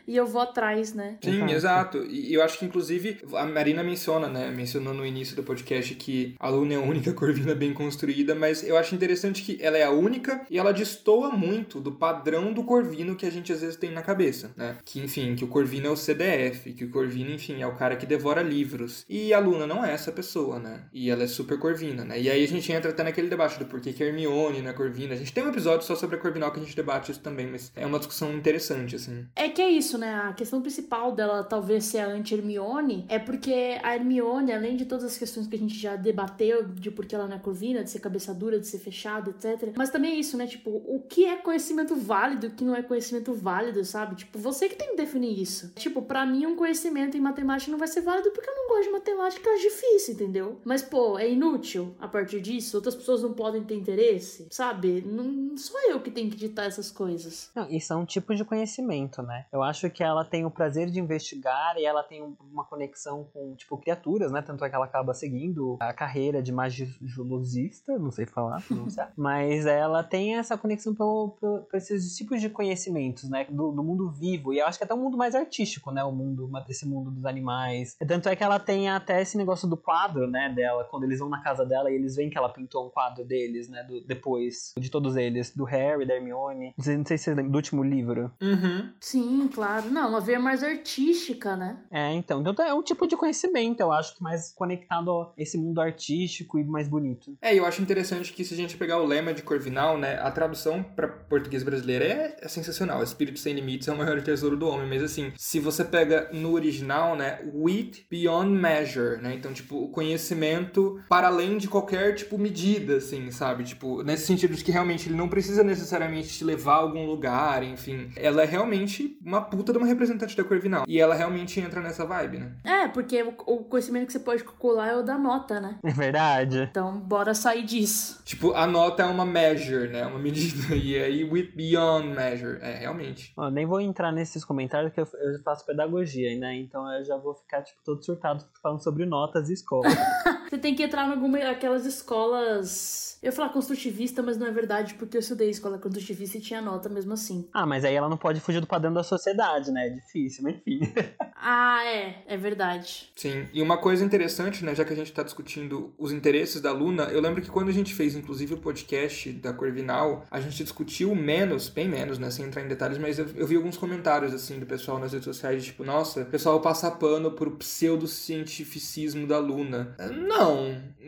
e 0.09 0.17
eu 0.17 0.25
vou 0.25 0.41
atrás, 0.41 0.91
né? 0.91 1.17
Sim, 1.23 1.51
exato. 1.51 1.99
E 2.09 2.33
eu 2.33 2.41
acho 2.41 2.57
que, 2.57 2.65
inclusive, 2.65 3.19
a 3.33 3.45
Marina 3.45 3.83
menciona, 3.83 4.27
né? 4.27 4.49
Mencionou 4.49 4.91
no 4.91 5.05
início 5.05 5.35
do 5.35 5.43
podcast 5.43 5.93
que 5.93 6.35
a 6.39 6.49
Luna 6.49 6.73
é 6.73 6.77
a 6.77 6.81
única 6.81 7.13
corvina 7.13 7.53
bem 7.53 7.73
construída, 7.73 8.33
mas 8.33 8.67
eu 8.67 8.75
acho 8.75 8.95
interessante 8.95 9.43
que 9.43 9.59
ela 9.61 9.77
é 9.77 9.83
a 9.83 9.91
única 9.91 10.41
e 10.49 10.57
ela 10.57 10.73
destoa 10.73 11.29
muito 11.29 11.79
do 11.79 11.91
padrão 11.91 12.51
do 12.51 12.63
corvino 12.63 13.15
que 13.15 13.25
a 13.25 13.31
gente 13.31 13.53
às 13.53 13.61
vezes 13.61 13.75
tem 13.75 13.91
na 13.91 14.01
cabeça, 14.01 14.51
né? 14.57 14.77
Que, 14.83 14.99
enfim, 14.99 15.35
que 15.35 15.43
o 15.43 15.47
corvino 15.47 15.85
é 15.85 15.91
o 15.91 15.95
CDF, 15.95 16.73
que 16.73 16.85
o 16.85 16.89
corvino, 16.89 17.29
enfim, 17.29 17.61
é 17.61 17.67
o 17.67 17.75
cara 17.75 17.95
que 17.95 18.07
devora 18.07 18.41
livros. 18.41 19.05
E 19.07 19.31
a 19.31 19.39
Luna 19.39 19.67
não 19.67 19.85
é 19.85 19.93
essa 19.93 20.11
pessoa, 20.11 20.57
né? 20.57 20.85
E 20.91 21.11
ela 21.11 21.21
é 21.21 21.27
super 21.27 21.59
corvina, 21.59 22.03
né? 22.03 22.19
E 22.19 22.31
aí 22.31 22.43
a 22.43 22.47
gente 22.47 22.71
entra 22.71 22.89
até 22.89 23.03
naquele 23.03 23.29
debate 23.29 23.59
do 23.59 23.65
porquê 23.65 23.93
que 23.93 24.03
Hermione 24.03 24.63
não 24.63 24.71
é 24.71 24.73
corvina. 24.73 25.13
A 25.13 25.17
gente 25.17 25.31
tem 25.31 25.43
um 25.43 25.49
episódio 25.49 25.85
só 25.85 25.95
sobre 25.95 26.15
a 26.15 26.19
Corvinal 26.19 26.51
que 26.51 26.59
a 26.59 26.63
gente 26.63 26.75
debate 26.75 27.11
isso 27.11 27.21
também, 27.21 27.45
mas 27.45 27.71
é 27.75 27.85
uma 27.85 27.99
discussão 27.99 28.33
interessante, 28.33 28.95
assim. 28.95 29.27
É 29.35 29.49
que 29.49 29.61
é 29.61 29.69
isso, 29.69 29.98
né? 29.99 30.15
A 30.15 30.33
questão 30.33 30.61
principal 30.61 31.11
dela 31.11 31.43
talvez 31.43 31.85
ser 31.85 31.99
a 31.99 32.07
anti-Hermione 32.07 33.05
é 33.07 33.19
porque 33.19 33.79
a 33.83 33.95
Hermione, 33.95 34.51
além 34.51 34.75
de 34.75 34.85
todas 34.85 35.03
as 35.05 35.17
questões 35.17 35.47
que 35.47 35.55
a 35.55 35.59
gente 35.59 35.77
já 35.77 35.95
debateu, 35.95 36.67
de 36.67 36.89
porque 36.89 37.13
ela 37.13 37.27
não 37.27 37.35
é 37.35 37.39
corvina, 37.39 37.83
de 37.83 37.89
ser 37.89 37.99
cabeça 37.99 38.33
dura, 38.33 38.59
de 38.59 38.67
ser 38.67 38.79
fechada, 38.79 39.29
etc. 39.29 39.73
Mas 39.75 39.89
também 39.89 40.13
é 40.13 40.15
isso, 40.15 40.37
né? 40.37 40.47
Tipo, 40.47 40.69
o 40.69 41.03
que 41.07 41.25
é 41.25 41.37
conhecimento 41.37 41.95
válido 41.95 42.45
e 42.45 42.49
o 42.49 42.51
que 42.51 42.63
não 42.63 42.75
é 42.75 42.81
conhecimento 42.81 43.33
válido, 43.33 43.83
sabe? 43.85 44.15
Tipo, 44.15 44.39
você 44.39 44.69
que 44.69 44.75
tem 44.75 44.91
que 44.91 44.95
definir 44.97 45.39
isso. 45.39 45.71
Tipo, 45.75 46.01
para 46.01 46.25
mim, 46.25 46.45
um 46.45 46.55
conhecimento 46.55 47.17
em 47.17 47.21
matemática 47.21 47.71
não 47.71 47.79
vai 47.79 47.87
ser 47.87 48.01
válido 48.01 48.31
porque 48.31 48.49
eu 48.49 48.55
não 48.55 48.67
gosto 48.69 48.85
de 48.85 48.91
matemática, 48.91 49.49
difícil, 49.57 50.13
entendeu? 50.13 50.59
Mas, 50.63 50.81
pô, 50.81 51.17
é 51.17 51.29
inútil 51.29 51.95
a 51.99 52.07
partir 52.07 52.41
disso. 52.41 52.77
Outras 52.77 52.95
pessoas 52.95 53.21
não 53.21 53.33
podem 53.33 53.63
ter 53.63 53.75
interesse, 53.75 54.47
sabe? 54.49 55.01
Não 55.05 55.57
sou 55.57 55.79
eu 55.89 55.99
que 55.99 56.11
tenho 56.11 56.29
que 56.29 56.37
ditar 56.37 56.65
essas 56.65 56.91
coisas. 56.91 57.49
Não, 57.55 57.69
isso 57.69 57.91
é 57.91 57.95
um 57.95 58.05
tipo 58.05 58.35
de 58.35 58.43
conhecimento, 58.43 59.21
né? 59.21 59.45
Eu 59.51 59.61
acho 59.63 59.88
que 59.89 60.03
ela 60.03 60.23
tem 60.23 60.45
o 60.45 60.51
prazer 60.51 60.89
de 60.89 60.99
investigar 60.99 61.75
e 61.77 61.85
ela 61.85 62.03
tem 62.03 62.35
uma 62.51 62.63
conexão 62.63 63.27
com, 63.33 63.55
tipo, 63.55 63.77
criaturas, 63.77 64.31
né? 64.31 64.41
Tanto 64.41 64.63
é 64.63 64.69
que 64.69 64.75
ela 64.75 64.85
acaba 64.85 65.13
seguindo 65.13 65.77
a 65.79 65.93
carreira 65.93 66.41
de 66.41 66.51
magilosista, 66.51 67.97
não 67.97 68.11
sei 68.11 68.25
falar, 68.25 68.61
pronunciar, 68.61 69.11
mas 69.17 69.65
ela 69.65 70.03
tem 70.03 70.35
essa 70.35 70.57
conexão 70.57 70.93
pelo, 70.93 71.35
pelo, 71.39 71.61
por 71.61 71.77
esses 71.77 72.15
tipos 72.15 72.41
de 72.41 72.49
conhecimentos, 72.49 73.29
né? 73.29 73.45
Do, 73.49 73.71
do, 73.71 73.83
mundo 73.83 74.09
vivo. 74.09 74.53
E 74.53 74.59
eu 74.59 74.67
acho 74.67 74.77
que 74.77 74.83
é 74.83 74.85
até 74.85 74.93
um 74.93 75.01
mundo 75.01 75.17
mais 75.17 75.35
artístico, 75.35 75.91
né? 75.91 76.03
O 76.03 76.11
mundo, 76.11 76.49
esse 76.67 76.87
mundo 76.87 77.11
dos 77.11 77.25
animais. 77.25 77.95
Tanto 78.07 78.29
é 78.29 78.35
que 78.35 78.43
ela 78.43 78.59
tem 78.59 78.89
até 78.89 79.21
esse 79.21 79.37
negócio 79.37 79.67
do 79.67 79.77
quadro, 79.77 80.27
né? 80.27 80.49
Dela, 80.49 80.83
quando 80.83 81.03
eles 81.03 81.19
vão 81.19 81.29
na 81.29 81.41
casa 81.41 81.65
dela 81.65 81.91
e 81.91 81.95
eles 81.95 82.15
veem 82.15 82.29
que 82.29 82.37
ela 82.37 82.49
pintou 82.49 82.87
um 82.87 82.89
quadro 82.89 83.25
deles, 83.25 83.69
né? 83.69 83.83
Do, 83.83 84.01
depois, 84.05 84.73
de 84.77 84.89
todos 84.89 85.15
eles, 85.15 85.55
do 85.55 85.63
Harry, 85.63 86.05
da 86.05 86.15
Hermione. 86.15 86.73
Não 86.77 86.83
sei, 86.83 86.97
não 86.97 87.05
sei 87.05 87.17
se 87.17 87.25
você 87.25 87.33
lembra 87.33 87.51
do 87.51 87.55
último 87.55 87.83
livro. 87.83 88.31
Uhum. 88.41 88.91
Sim, 88.99 89.47
claro. 89.47 89.68
Não, 89.91 90.09
uma 90.09 90.19
veia 90.19 90.39
mais 90.39 90.63
artística, 90.63 91.55
né? 91.55 91.77
É, 91.91 92.13
então. 92.13 92.41
Então 92.41 92.65
é 92.65 92.73
um 92.73 92.81
tipo 92.81 93.07
de 93.07 93.15
conhecimento, 93.15 93.81
eu 93.81 93.91
acho 93.91 94.15
que 94.15 94.23
mais 94.23 94.51
conectado 94.53 95.11
a 95.11 95.33
esse 95.37 95.57
mundo 95.57 95.79
artístico 95.79 96.59
e 96.59 96.63
mais 96.63 96.87
bonito. 96.87 97.37
É, 97.41 97.53
eu 97.53 97.65
acho 97.65 97.81
interessante 97.81 98.33
que 98.33 98.43
se 98.43 98.53
a 98.53 98.57
gente 98.57 98.77
pegar 98.77 98.99
o 98.99 99.05
lema 99.05 99.33
de 99.33 99.43
Corvinal, 99.43 99.97
né, 99.97 100.19
a 100.19 100.31
tradução 100.31 100.83
para 100.83 101.07
português 101.07 101.63
brasileiro 101.63 102.05
é, 102.05 102.37
é, 102.41 102.47
sensacional. 102.47 103.03
Espírito 103.03 103.39
sem 103.39 103.53
limites 103.53 103.87
é 103.87 103.93
o 103.93 103.97
maior 103.97 104.21
tesouro 104.21 104.57
do 104.57 104.67
homem, 104.67 104.87
mas 104.87 105.03
assim, 105.03 105.31
se 105.37 105.59
você 105.59 105.83
pega 105.83 106.29
no 106.33 106.53
original, 106.53 107.15
né, 107.15 107.39
wit 107.53 108.05
beyond 108.09 108.51
measure, 108.51 109.21
né? 109.21 109.33
Então, 109.35 109.53
tipo, 109.53 109.83
o 109.83 109.89
conhecimento 109.89 111.01
para 111.07 111.27
além 111.27 111.57
de 111.57 111.67
qualquer 111.67 112.15
tipo 112.15 112.37
medida, 112.37 112.97
assim, 112.97 113.29
sabe? 113.31 113.63
Tipo, 113.63 114.03
nesse 114.03 114.25
sentido 114.25 114.55
de 114.55 114.63
que 114.63 114.71
realmente 114.71 115.07
ele 115.07 115.15
não 115.15 115.29
precisa 115.29 115.63
necessariamente 115.63 116.29
te 116.29 116.43
levar 116.43 116.73
a 116.73 116.77
algum 116.77 117.05
lugar, 117.05 117.63
enfim. 117.63 118.11
Ela 118.15 118.43
é 118.43 118.45
realmente 118.45 119.17
uma 119.23 119.41
puta 119.41 119.58
de 119.63 119.77
uma 119.77 119.87
representante 119.87 120.35
da 120.35 120.43
Corvinal. 120.43 120.85
E 120.87 120.99
ela 120.99 121.15
realmente 121.15 121.59
entra 121.59 121.81
nessa 121.81 122.05
vibe, 122.05 122.39
né? 122.39 122.51
É, 122.63 122.87
porque 122.87 123.21
o 123.23 123.63
conhecimento 123.63 124.07
que 124.07 124.13
você 124.13 124.19
pode 124.19 124.43
calcular 124.43 124.87
é 124.87 124.95
o 124.95 125.03
da 125.03 125.17
nota, 125.17 125.59
né? 125.59 125.77
É 125.83 125.91
verdade. 125.91 126.67
Então, 126.69 126.99
bora 126.99 127.33
sair 127.33 127.63
disso. 127.63 128.21
Tipo, 128.25 128.53
a 128.53 128.65
nota 128.65 129.03
é 129.03 129.05
uma 129.05 129.25
measure, 129.25 129.89
né? 129.89 130.05
Uma 130.05 130.19
medida. 130.19 130.59
E 130.79 130.97
aí, 130.97 131.23
with 131.23 131.51
beyond 131.55 132.07
measure. 132.15 132.57
É, 132.61 132.79
realmente. 132.79 133.33
Ó, 133.37 133.49
nem 133.49 133.65
vou 133.65 133.81
entrar 133.81 134.11
nesses 134.11 134.45
comentários 134.45 134.93
que 134.93 134.99
eu, 134.99 135.07
eu 135.13 135.41
faço 135.43 135.65
pedagogia, 135.65 136.37
né? 136.39 136.55
Então 136.55 136.91
eu 136.93 137.03
já 137.03 137.17
vou 137.17 137.35
ficar, 137.35 137.61
tipo, 137.61 137.79
todo 137.83 138.03
surtado 138.03 138.45
falando 138.61 138.81
sobre 138.81 139.05
notas 139.05 139.49
e 139.49 139.53
escola. 139.53 139.83
você 140.49 140.57
tem 140.57 140.73
que 140.73 140.83
entrar 140.83 141.07
em 141.07 141.11
alguma 141.11 141.37
aquelas 141.39 141.85
escolas. 141.85 143.09
Eu 143.21 143.27
ia 143.27 143.31
falar 143.33 143.49
construtivista, 143.49 144.23
mas 144.23 144.37
não 144.37 144.47
é 144.47 144.51
verdade, 144.51 144.93
porque 144.93 145.17
eu 145.17 145.19
estudei 145.19 145.49
escola 145.49 145.77
construtivista 145.77 146.37
e 146.37 146.41
tinha 146.41 146.61
nota 146.61 146.87
mesmo 146.87 147.11
assim. 147.13 147.47
Ah, 147.53 147.65
mas 147.65 147.83
aí 147.83 147.93
ela 147.93 148.07
não 148.07 148.15
pode 148.15 148.39
fugir 148.39 148.61
do 148.61 148.67
padrão 148.67 148.93
da 148.93 149.03
sociedade, 149.03 149.71
né? 149.71 149.87
É 149.87 149.89
difícil, 149.89 150.43
mas 150.43 150.55
enfim. 150.55 150.79
ah, 151.35 151.83
é. 151.85 152.23
É 152.25 152.37
verdade. 152.37 153.11
Sim. 153.15 153.47
E 153.53 153.61
uma 153.61 153.77
coisa 153.77 154.05
interessante, 154.05 154.63
né? 154.63 154.73
Já 154.73 154.85
que 154.85 154.93
a 154.93 154.95
gente 154.95 155.11
tá 155.11 155.21
discutindo 155.21 155.93
os 155.97 156.13
interesses 156.13 156.61
da 156.61 156.71
Luna, 156.71 157.03
eu 157.11 157.19
lembro 157.19 157.41
que 157.41 157.49
quando 157.49 157.67
a 157.67 157.73
gente 157.73 157.93
fez, 157.93 158.15
inclusive, 158.15 158.53
o 158.53 158.57
podcast 158.57 159.29
da 159.33 159.51
Corvinal, 159.51 160.25
a 160.31 160.39
gente 160.39 160.63
discutiu 160.63 161.13
menos, 161.13 161.67
bem 161.67 161.89
menos, 161.89 162.17
né? 162.17 162.31
Sem 162.31 162.45
entrar 162.45 162.63
em 162.63 162.69
detalhes, 162.69 162.97
mas 162.97 163.19
eu, 163.19 163.27
eu 163.35 163.45
vi 163.45 163.57
alguns 163.57 163.75
comentários, 163.75 164.33
assim, 164.33 164.59
do 164.59 164.65
pessoal 164.65 164.97
nas 164.97 165.11
redes 165.11 165.25
sociais, 165.25 165.65
tipo, 165.65 165.83
nossa, 165.83 166.21
o 166.21 166.25
pessoal 166.25 166.61
passa 166.61 166.89
pano 166.89 167.31
pro 167.31 167.51
pseudocientificismo 167.51 169.27
da 169.27 169.39
Luna. 169.39 169.93
Não, 169.99 170.38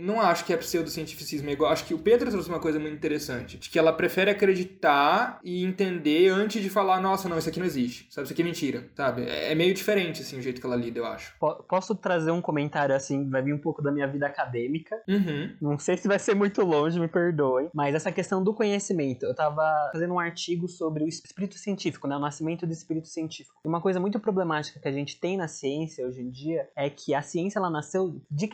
não 0.01 0.19
acho 0.19 0.45
que 0.45 0.53
é 0.53 0.57
pseudocientificismo. 0.57 1.49
Eu 1.49 1.65
acho 1.65 1.85
que 1.85 1.93
o 1.93 1.99
Pedro 1.99 2.29
trouxe 2.29 2.49
uma 2.49 2.59
coisa 2.59 2.79
muito 2.79 2.95
interessante, 2.95 3.57
de 3.57 3.69
que 3.69 3.77
ela 3.77 3.93
prefere 3.93 4.31
acreditar 4.31 5.39
e 5.43 5.63
entender 5.63 6.29
antes 6.29 6.61
de 6.61 6.69
falar, 6.69 6.99
nossa, 6.99 7.29
não, 7.29 7.37
isso 7.37 7.49
aqui 7.49 7.59
não 7.59 7.65
existe, 7.65 8.07
sabe? 8.09 8.25
Isso 8.25 8.33
aqui 8.33 8.41
é 8.41 8.45
mentira, 8.45 8.89
sabe? 8.95 9.25
É 9.27 9.53
meio 9.53 9.73
diferente, 9.73 10.21
assim, 10.21 10.39
o 10.39 10.41
jeito 10.41 10.59
que 10.59 10.65
ela 10.65 10.75
lida, 10.75 10.99
eu 10.99 11.05
acho. 11.05 11.35
Posso 11.67 11.93
trazer 11.95 12.31
um 12.31 12.41
comentário, 12.41 12.95
assim, 12.95 13.29
vai 13.29 13.41
vir 13.41 13.53
um 13.53 13.59
pouco 13.59 13.81
da 13.81 13.91
minha 13.91 14.07
vida 14.07 14.25
acadêmica. 14.25 15.01
Uhum. 15.07 15.55
Não 15.61 15.77
sei 15.77 15.97
se 15.97 16.07
vai 16.07 16.19
ser 16.19 16.35
muito 16.35 16.63
longe, 16.63 16.99
me 16.99 17.07
perdoem. 17.07 17.69
Mas 17.73 17.93
essa 17.93 18.11
questão 18.11 18.43
do 18.43 18.53
conhecimento. 18.53 19.25
Eu 19.25 19.35
tava 19.35 19.89
fazendo 19.91 20.13
um 20.13 20.19
artigo 20.19 20.67
sobre 20.67 21.03
o 21.03 21.07
espírito 21.07 21.55
científico, 21.55 22.07
né? 22.07 22.15
O 22.15 22.19
nascimento 22.19 22.65
do 22.65 22.73
espírito 22.73 23.07
científico. 23.07 23.59
E 23.63 23.67
uma 23.67 23.81
coisa 23.81 23.99
muito 23.99 24.19
problemática 24.19 24.79
que 24.79 24.87
a 24.87 24.91
gente 24.91 25.19
tem 25.19 25.37
na 25.37 25.47
ciência 25.47 26.05
hoje 26.05 26.21
em 26.21 26.29
dia 26.29 26.67
é 26.75 26.89
que 26.89 27.13
a 27.13 27.21
ciência, 27.21 27.59
ela 27.59 27.69
nasceu 27.69 28.21
de 28.29 28.47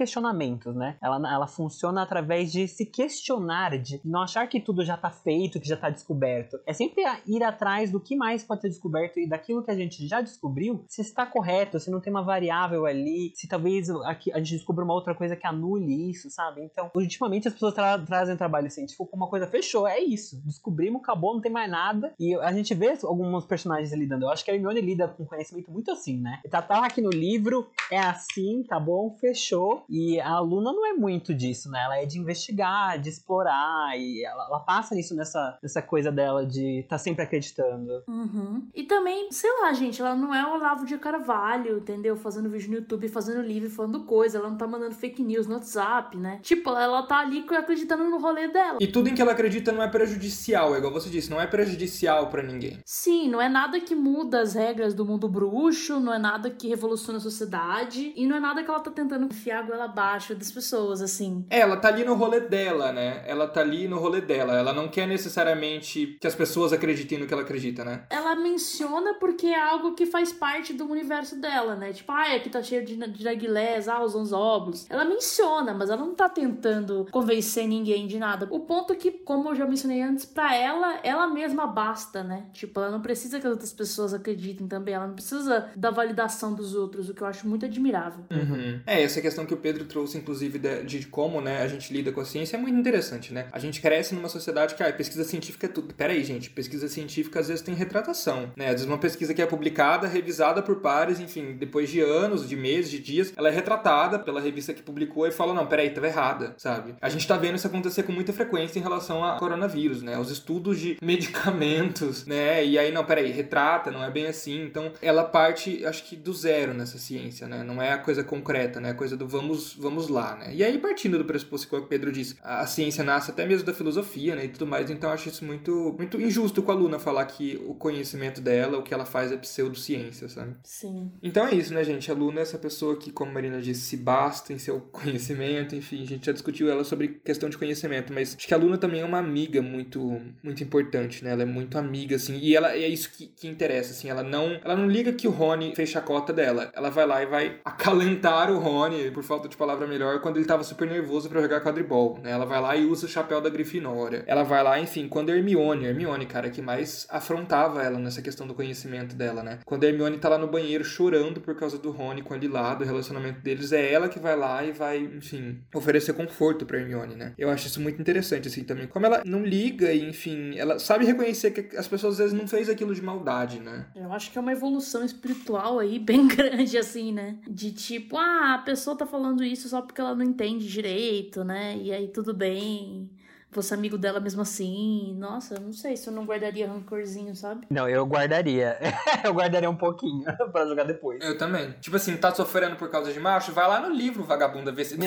né? 0.74 0.98
Ela, 1.02 1.16
ela 1.34 1.48
funciona 1.48 2.02
através 2.02 2.52
de 2.52 2.68
se 2.68 2.86
questionar, 2.86 3.78
de 3.78 4.00
não 4.04 4.22
achar 4.22 4.48
que 4.48 4.60
tudo 4.60 4.84
já 4.84 4.98
tá 4.98 5.10
feito, 5.10 5.60
que 5.60 5.68
já 5.68 5.78
tá 5.78 5.90
descoberto. 5.90 6.60
É 6.66 6.74
sempre 6.74 7.04
ir 7.26 7.44
atrás 7.44 7.92
do 7.92 8.00
que 8.00 8.16
mais 8.16 8.44
pode 8.44 8.62
ser 8.62 8.70
descoberto 8.70 9.20
e 9.20 9.28
daquilo 9.28 9.64
que 9.64 9.72
a 9.72 9.76
gente 9.76 10.08
já 10.08 10.22
descobriu, 10.22 10.84
se 10.88 11.02
está 11.02 11.26
correto, 11.26 11.80
se 11.80 11.92
não 11.92 12.00
tem 12.00 12.12
uma 12.12 12.24
variável 12.24 12.86
ali, 12.86 13.32
se 13.36 13.48
talvez 13.48 13.90
aqui 13.90 14.32
a 14.32 14.38
gente 14.40 14.56
descubra 14.56 14.84
uma 14.84 14.94
outra 14.94 15.14
coisa 15.14 15.36
que 15.36 15.46
anule 15.46 16.10
isso, 16.10 16.30
sabe? 16.30 16.62
Então, 16.64 16.92
ultimamente 16.96 17.48
as 17.48 17.54
pessoas 17.54 17.74
tra 17.74 17.98
trazem 18.00 18.38
trabalho 18.38 18.70
científico 18.70 19.06
como 19.06 19.24
uma 19.24 19.30
coisa, 19.30 19.48
fechou, 19.48 19.88
é 19.88 20.00
isso. 20.00 20.42
Descobrimos, 20.46 21.02
acabou, 21.02 21.34
não 21.34 21.42
tem 21.42 21.52
mais 21.52 21.70
nada. 21.70 22.14
E 22.20 22.36
a 22.36 22.52
gente 22.52 22.74
vê 22.74 22.98
alguns 23.04 23.46
personagens 23.46 23.94
lidando. 23.94 24.26
Eu 24.26 24.30
acho 24.30 24.44
que 24.44 24.52
a 24.52 24.54
Hermione 24.54 24.82
lida 24.82 25.08
com 25.08 25.26
conhecimento 25.26 25.72
muito 25.72 25.92
assim, 25.92 26.18
né? 26.20 26.42
Tá, 26.50 26.62
tá 26.62 26.86
aqui 26.86 27.02
no 27.02 27.10
livro, 27.10 27.68
é 27.92 28.00
assim, 28.00 28.64
tá 28.64 28.80
bom, 28.80 29.16
fechou. 29.20 29.86
E 29.90 30.20
a 30.20 30.40
aluna 30.58 30.74
não 30.74 30.86
é 30.86 30.94
muito 30.94 31.34
disso, 31.34 31.70
né? 31.70 31.82
Ela 31.84 32.00
é 32.00 32.06
de 32.06 32.20
investigar, 32.20 33.00
de 33.00 33.10
explorar, 33.10 33.98
e 33.98 34.24
ela, 34.24 34.46
ela 34.46 34.60
passa 34.60 34.96
nisso 34.96 35.16
nessa, 35.16 35.58
nessa 35.62 35.82
coisa 35.82 36.12
dela 36.12 36.46
de 36.46 36.86
tá 36.90 36.98
sempre 36.98 37.24
acreditando. 37.24 38.04
Uhum. 38.08 38.68
E 38.74 38.84
também, 38.84 39.32
sei 39.32 39.50
lá, 39.62 39.72
gente, 39.74 40.02
ela 40.02 40.16
não 40.16 40.34
é 40.34 40.46
o 40.46 40.56
Olavo 40.56 40.86
de 40.86 40.98
Carvalho, 40.98 41.78
entendeu? 41.78 42.16
Fazendo 42.16 42.50
vídeo 42.50 42.70
no 42.70 42.78
YouTube, 42.78 43.08
fazendo 43.08 43.42
livro, 43.42 43.70
falando 43.70 44.04
coisa. 44.04 44.38
Ela 44.38 44.50
não 44.50 44.58
tá 44.58 44.68
mandando 44.68 44.96
fake 44.96 45.22
news 45.22 45.48
no 45.48 45.56
WhatsApp, 45.56 46.18
né? 46.18 46.40
Tipo, 46.42 46.72
ela 46.72 47.04
tá 47.04 47.20
ali 47.20 47.46
acreditando 47.50 48.04
no 48.06 48.20
rolê 48.20 48.48
dela. 48.48 48.78
E 48.82 48.88
tudo 48.88 49.10
em 49.10 49.16
que 49.16 49.22
ela 49.22 49.32
acredita 49.32 49.72
não 49.72 49.84
é 49.84 49.88
prejudicial, 49.88 50.76
é 50.76 50.80
igual 50.80 50.94
você 50.94 51.10
disse, 51.10 51.30
não 51.30 51.40
é 51.40 51.48
prejudicial 51.48 52.30
para 52.30 52.44
ninguém. 52.44 52.80
Sim, 52.86 53.30
não 53.30 53.42
é 53.42 53.50
nada 53.50 53.80
que 53.80 53.96
muda 53.96 54.42
as 54.42 54.54
regras 54.54 54.94
do 54.94 55.06
mundo 55.06 55.28
bruxo, 55.28 56.00
não 56.00 56.14
é 56.14 56.18
nada 56.20 56.50
que 56.50 56.68
revoluciona 56.68 57.18
a 57.18 57.22
sociedade, 57.22 58.14
e 58.16 58.26
não 58.26 58.36
é 58.36 58.40
nada 58.40 58.64
que 58.64 58.70
ela 58.70 58.80
tá 58.80 58.92
tentando 58.92 59.26
enfiar 59.26 59.60
a 59.60 59.64
goela 59.64 59.86
abaixo 59.86 60.36
das 60.48 60.52
pessoas, 60.52 61.02
assim. 61.02 61.46
É, 61.50 61.60
ela 61.60 61.78
tá 61.78 61.90
ali 61.90 62.04
no 62.04 62.16
rolê 62.16 62.40
dela, 62.40 62.92
né? 62.92 63.24
Ela 63.26 63.48
tá 63.48 63.62
ali 63.62 63.88
no 63.88 64.00
rolê 64.00 64.22
dela. 64.22 64.56
Ela 64.56 64.74
não 64.74 64.88
quer 64.88 65.08
necessariamente 65.08 66.18
que 66.20 66.28
as 66.28 66.36
pessoas 66.36 66.72
acreditem 66.72 67.20
no 67.20 67.28
que 67.28 67.34
ela 67.34 67.44
acredita, 67.44 67.84
né? 67.84 68.04
Ela 68.10 68.36
menciona 68.36 69.16
porque 69.16 69.48
é 69.48 69.62
algo 69.62 69.94
que 69.94 70.06
faz 70.06 70.32
parte 70.32 70.74
do 70.74 70.86
universo 70.90 71.40
dela, 71.40 71.76
né? 71.76 71.92
Tipo, 71.94 72.12
ah, 72.12 72.36
aqui 72.36 72.50
tá 72.50 72.64
cheio 72.64 72.86
de, 72.86 72.96
de 72.96 73.24
narguilés, 73.24 73.88
ah, 73.88 74.04
os 74.04 74.16
anzóbulos. 74.16 74.86
Ela 74.90 75.06
menciona, 75.06 75.74
mas 75.74 75.90
ela 75.90 76.00
não 76.00 76.16
tá 76.16 76.30
tentando 76.30 77.08
convencer 77.12 77.68
ninguém 77.68 78.08
de 78.08 78.18
nada. 78.18 78.48
O 78.50 78.62
ponto 78.62 78.94
é 78.94 78.96
que, 78.96 79.12
como 79.12 79.50
eu 79.50 79.56
já 79.56 79.66
mencionei 79.66 80.02
antes, 80.02 80.26
para 80.26 80.56
ela, 80.56 81.00
ela 81.04 81.28
mesma 81.28 81.68
basta, 81.68 82.24
né? 82.24 82.46
Tipo, 82.54 82.80
ela 82.80 82.92
não 82.92 83.02
precisa 83.02 83.40
que 83.40 83.46
as 83.46 83.52
outras 83.52 83.74
pessoas 83.74 84.14
acreditem 84.14 84.68
também. 84.68 84.94
Ela 84.94 85.08
não 85.08 85.16
precisa 85.16 85.70
da 85.76 85.92
validação 85.92 86.54
dos 86.54 86.74
outros, 86.74 87.10
o 87.10 87.14
que 87.14 87.22
eu 87.22 87.28
acho 87.28 87.48
muito 87.48 87.66
admirável. 87.66 88.24
Uhum. 88.32 88.80
É, 88.86 89.02
essa 89.02 89.22
questão 89.22 89.46
que 89.46 89.54
o 89.54 89.58
Pedro 89.58 89.86
trouxe, 89.86 90.18
inclusive 90.18 90.37
inclusive, 90.38 90.60
de, 90.60 90.84
de, 90.84 91.08
como 91.08 91.42
né, 91.42 91.62
a 91.62 91.68
gente 91.68 91.92
lida 91.92 92.12
com 92.12 92.22
a 92.22 92.26
ciência 92.26 92.58
é 92.58 92.60
muito 92.60 92.78
interessante, 92.78 93.34
né? 93.34 93.48
A 93.52 93.60
gente 93.60 93.82
cresce 93.82 94.14
numa 94.14 94.30
sociedade 94.30 94.76
que, 94.76 94.84
ah, 94.84 94.94
pesquisa 94.94 95.24
científica 95.24 95.66
é 95.66 95.70
tudo. 95.70 95.94
Pera 95.94 96.14
aí, 96.14 96.24
gente, 96.24 96.50
pesquisa 96.50 96.88
científica 96.88 97.40
às 97.40 97.48
vezes 97.48 97.64
tem 97.64 97.74
retratação, 97.74 98.52
né? 98.56 98.66
Às 98.66 98.74
vezes 98.74 98.88
uma 98.88 98.98
pesquisa 98.98 99.34
que 99.34 99.42
é 99.42 99.46
publicada, 99.46 100.08
revisada 100.08 100.62
por 100.62 100.78
pares, 100.78 101.20
enfim, 101.20 101.56
depois 101.58 101.90
de 101.90 102.02
anos, 102.02 102.48
de 102.48 102.56
meses, 102.56 102.92
de 102.92 103.00
dias, 103.00 103.34
ela 103.36 103.50
é 103.50 103.52
retratada 103.52 104.20
pela 104.20 104.40
revista 104.40 104.74
que 104.74 104.82
publicou 104.82 105.28
e 105.28 105.32
fala, 105.32 105.54
não, 105.54 105.66
peraí, 105.66 105.90
tava 105.90 106.08
errada, 106.08 106.54
sabe? 106.58 106.96
A 107.02 107.10
gente 107.10 107.28
tá 107.28 107.38
vendo 107.38 107.56
isso 107.56 107.68
acontecer 107.68 108.04
com 108.04 108.12
muita 108.12 108.34
frequência 108.34 108.80
em 108.80 108.82
relação 108.82 109.24
ao 109.24 109.40
coronavírus, 109.40 110.02
né? 110.02 110.18
Os 110.18 110.30
estudos 110.30 110.80
de 110.80 110.98
medicamentos, 111.02 112.26
né? 112.26 112.64
E 112.64 112.78
aí, 112.78 112.92
não, 112.92 113.04
peraí, 113.06 113.32
retrata, 113.32 113.92
não 113.92 114.04
é 114.04 114.12
bem 114.12 114.28
assim. 114.28 114.64
Então, 114.64 114.92
ela 115.02 115.24
parte, 115.24 115.86
acho 115.86 116.04
que 116.04 116.16
do 116.16 116.34
zero 116.34 116.74
nessa 116.74 116.98
ciência, 116.98 117.48
né? 117.48 117.64
Não 117.64 117.82
é 117.82 117.94
a 117.94 117.98
coisa 117.98 118.24
concreta, 118.24 118.80
né? 118.80 118.92
A 118.92 118.94
coisa 118.94 119.16
do 119.16 119.28
vamos, 119.28 119.76
vamos 119.76 120.08
lá, 120.08 120.27
né? 120.36 120.54
E 120.54 120.64
aí, 120.64 120.78
partindo 120.78 121.18
do 121.18 121.26
pressuposto 121.26 121.68
que 121.68 121.76
o 121.76 121.82
Pedro 121.84 122.12
disse, 122.12 122.38
a 122.44 122.66
ciência 122.66 123.04
nasce 123.04 123.32
até 123.32 123.46
mesmo 123.46 123.66
da 123.66 123.74
filosofia, 123.74 124.36
né? 124.36 124.46
E 124.46 124.50
tudo 124.50 124.68
mais, 124.68 124.90
então 124.90 125.10
eu 125.10 125.14
acho 125.14 125.30
isso 125.30 125.46
muito, 125.46 125.96
muito 125.98 126.20
injusto 126.20 126.62
com 126.62 126.72
a 126.72 126.76
aluna 126.76 127.00
falar 127.00 127.26
que 127.26 127.62
o 127.66 127.74
conhecimento 127.74 128.42
dela, 128.42 128.78
o 128.78 128.84
que 128.84 128.94
ela 128.94 129.06
faz 129.06 129.32
é 129.32 129.38
pseudociência, 129.38 130.28
sabe? 130.28 130.56
Sim. 130.64 131.12
Então 131.22 131.48
é 131.48 131.54
isso, 131.54 131.74
né, 131.74 131.84
gente? 131.84 132.10
A 132.10 132.14
aluna 132.14 132.40
é 132.40 132.44
essa 132.44 132.58
pessoa 132.58 132.98
que, 132.98 133.12
como 133.12 133.32
a 133.32 133.34
Marina 133.34 133.62
disse, 133.62 133.82
se 133.82 133.98
basta 133.98 134.54
em 134.54 134.58
seu 134.58 134.80
conhecimento, 134.92 135.76
enfim, 135.76 136.04
a 136.04 136.08
gente 136.08 136.26
já 136.26 136.32
discutiu 136.32 136.70
ela 136.70 136.84
sobre 136.84 137.20
questão 137.24 137.50
de 137.50 137.58
conhecimento, 137.58 138.14
mas 138.14 138.36
acho 138.36 138.48
que 138.48 138.54
a 138.54 138.58
aluna 138.58 138.78
também 138.78 139.02
é 139.02 139.06
uma 139.06 139.20
amiga 139.20 139.62
muito, 139.62 140.22
muito 140.44 140.64
importante, 140.64 141.24
né? 141.24 141.32
Ela 141.32 141.44
é 141.44 141.46
muito 141.46 141.78
amiga, 141.78 142.16
assim, 142.16 142.38
e 142.40 142.56
ela 142.56 142.74
é 142.74 142.88
isso 142.88 143.12
que, 143.12 143.28
que 143.28 143.48
interessa, 143.48 143.92
assim, 143.92 144.10
ela 144.10 144.24
não, 144.24 144.60
ela 144.64 144.76
não 144.76 144.88
liga 144.88 145.12
que 145.14 145.28
o 145.28 145.32
Rony 145.32 145.76
fez 145.76 145.90
chacota 145.90 146.34
dela, 146.34 146.72
ela 146.74 146.90
vai 146.90 147.06
lá 147.06 147.22
e 147.22 147.26
vai 147.26 147.60
acalentar 147.64 148.52
o 148.52 148.60
Rony, 148.60 149.12
por 149.12 149.24
falta 149.24 149.48
de 149.48 149.58
palavra 149.58 149.88
melhor, 149.88 150.07
quando 150.22 150.38
ele 150.38 150.46
tava 150.46 150.64
super 150.64 150.88
nervoso 150.88 151.30
para 151.30 151.42
jogar 151.42 151.62
quadribol, 151.62 152.20
né? 152.24 152.32
Ela 152.32 152.46
vai 152.46 152.62
lá 152.62 152.76
e 152.76 152.86
usa 152.86 153.06
o 153.06 153.10
chapéu 153.10 153.42
da 153.42 153.50
Grifinória. 153.50 154.24
Ela 154.28 154.44
vai 154.44 154.64
lá, 154.64 154.80
enfim, 154.80 155.08
quando 155.08 155.30
a 155.30 155.36
Hermione, 155.36 155.86
a 155.86 155.90
Hermione, 155.90 156.26
cara, 156.26 156.50
que 156.50 156.62
mais 156.62 157.08
afrontava 157.10 157.84
ela 157.84 158.00
nessa 158.00 158.22
questão 158.22 158.48
do 158.48 158.54
conhecimento 158.54 159.16
dela, 159.16 159.44
né? 159.44 159.60
Quando 159.66 159.84
a 159.84 159.88
Hermione 159.88 160.18
tá 160.18 160.30
lá 160.30 160.38
no 160.38 160.48
banheiro 160.48 160.84
chorando 160.84 161.42
por 161.42 161.56
causa 161.56 161.78
do 161.78 161.92
Rony 161.92 162.22
com 162.22 162.36
ele 162.36 162.48
lá, 162.48 162.74
do 162.74 162.84
relacionamento 162.84 163.42
deles, 163.42 163.72
é 163.72 163.92
ela 163.92 164.10
que 164.10 164.20
vai 164.20 164.36
lá 164.36 164.64
e 164.64 164.72
vai, 164.72 164.98
enfim, 164.98 165.62
oferecer 165.74 166.14
conforto 166.14 166.66
pra 166.66 166.80
Hermione, 166.80 167.16
né? 167.16 167.34
Eu 167.38 167.50
acho 167.50 167.68
isso 167.68 167.82
muito 167.82 168.02
interessante, 168.02 168.48
assim, 168.48 168.64
também. 168.64 168.88
Como 168.88 169.06
ela 169.06 169.22
não 169.26 169.44
liga 169.44 169.92
e, 169.92 170.08
enfim, 170.08 170.58
ela 170.58 170.80
sabe 170.80 171.06
reconhecer 171.06 171.52
que 171.52 171.76
as 171.76 171.88
pessoas 171.88 172.14
às 172.14 172.20
vezes 172.20 172.34
não 172.34 172.48
fez 172.48 172.70
aquilo 172.70 172.94
de 172.94 173.02
maldade, 173.02 173.60
né? 173.60 173.88
Eu 173.96 174.12
acho 174.12 174.32
que 174.32 174.38
é 174.38 174.42
uma 174.42 174.52
evolução 174.52 175.04
espiritual 175.04 175.80
aí 175.80 176.00
bem 176.00 176.28
grande, 176.28 176.78
assim, 176.78 177.12
né? 177.12 177.38
De 177.48 177.72
tipo, 177.72 178.18
ah, 178.18 178.56
a 178.56 178.58
pessoa 178.60 178.98
tá 178.98 179.06
falando 179.06 179.44
isso 179.44 179.70
só 179.70 179.82
porque 179.82 179.97
ela 180.02 180.16
não 180.16 180.24
entende 180.26 180.68
direito, 180.68 181.44
né? 181.44 181.78
E 181.78 181.92
aí 181.92 182.08
tudo 182.10 182.34
bem 182.34 183.10
fosse 183.52 183.74
amigo 183.74 183.98
dela 183.98 184.20
mesmo 184.20 184.42
assim. 184.42 185.16
Nossa, 185.18 185.56
eu 185.56 185.62
não 185.62 185.74
sei 185.74 185.98
se 185.98 186.08
eu 186.08 186.14
não 186.14 186.26
guardaria 186.26 186.68
rancorzinho, 186.68 187.36
sabe? 187.36 187.66
Não, 187.70 187.88
eu 187.88 188.06
guardaria. 188.06 188.78
eu 189.24 189.34
guardaria 189.34 189.70
um 189.70 189.76
pouquinho 189.76 190.24
pra 190.52 190.66
jogar 190.66 190.84
depois. 190.84 191.24
Eu 191.24 191.38
também. 191.38 191.72
Tipo 191.80 191.96
assim, 191.96 192.16
tá 192.18 192.34
sofrendo 192.34 192.76
por 192.76 192.90
causa 192.90 193.12
de 193.12 193.20
macho? 193.20 193.52
Vai 193.52 193.68
lá 193.68 193.80
no 193.80 193.94
livro, 193.94 194.24
vagabunda, 194.24 194.72
ver 194.72 194.86
se. 194.86 194.98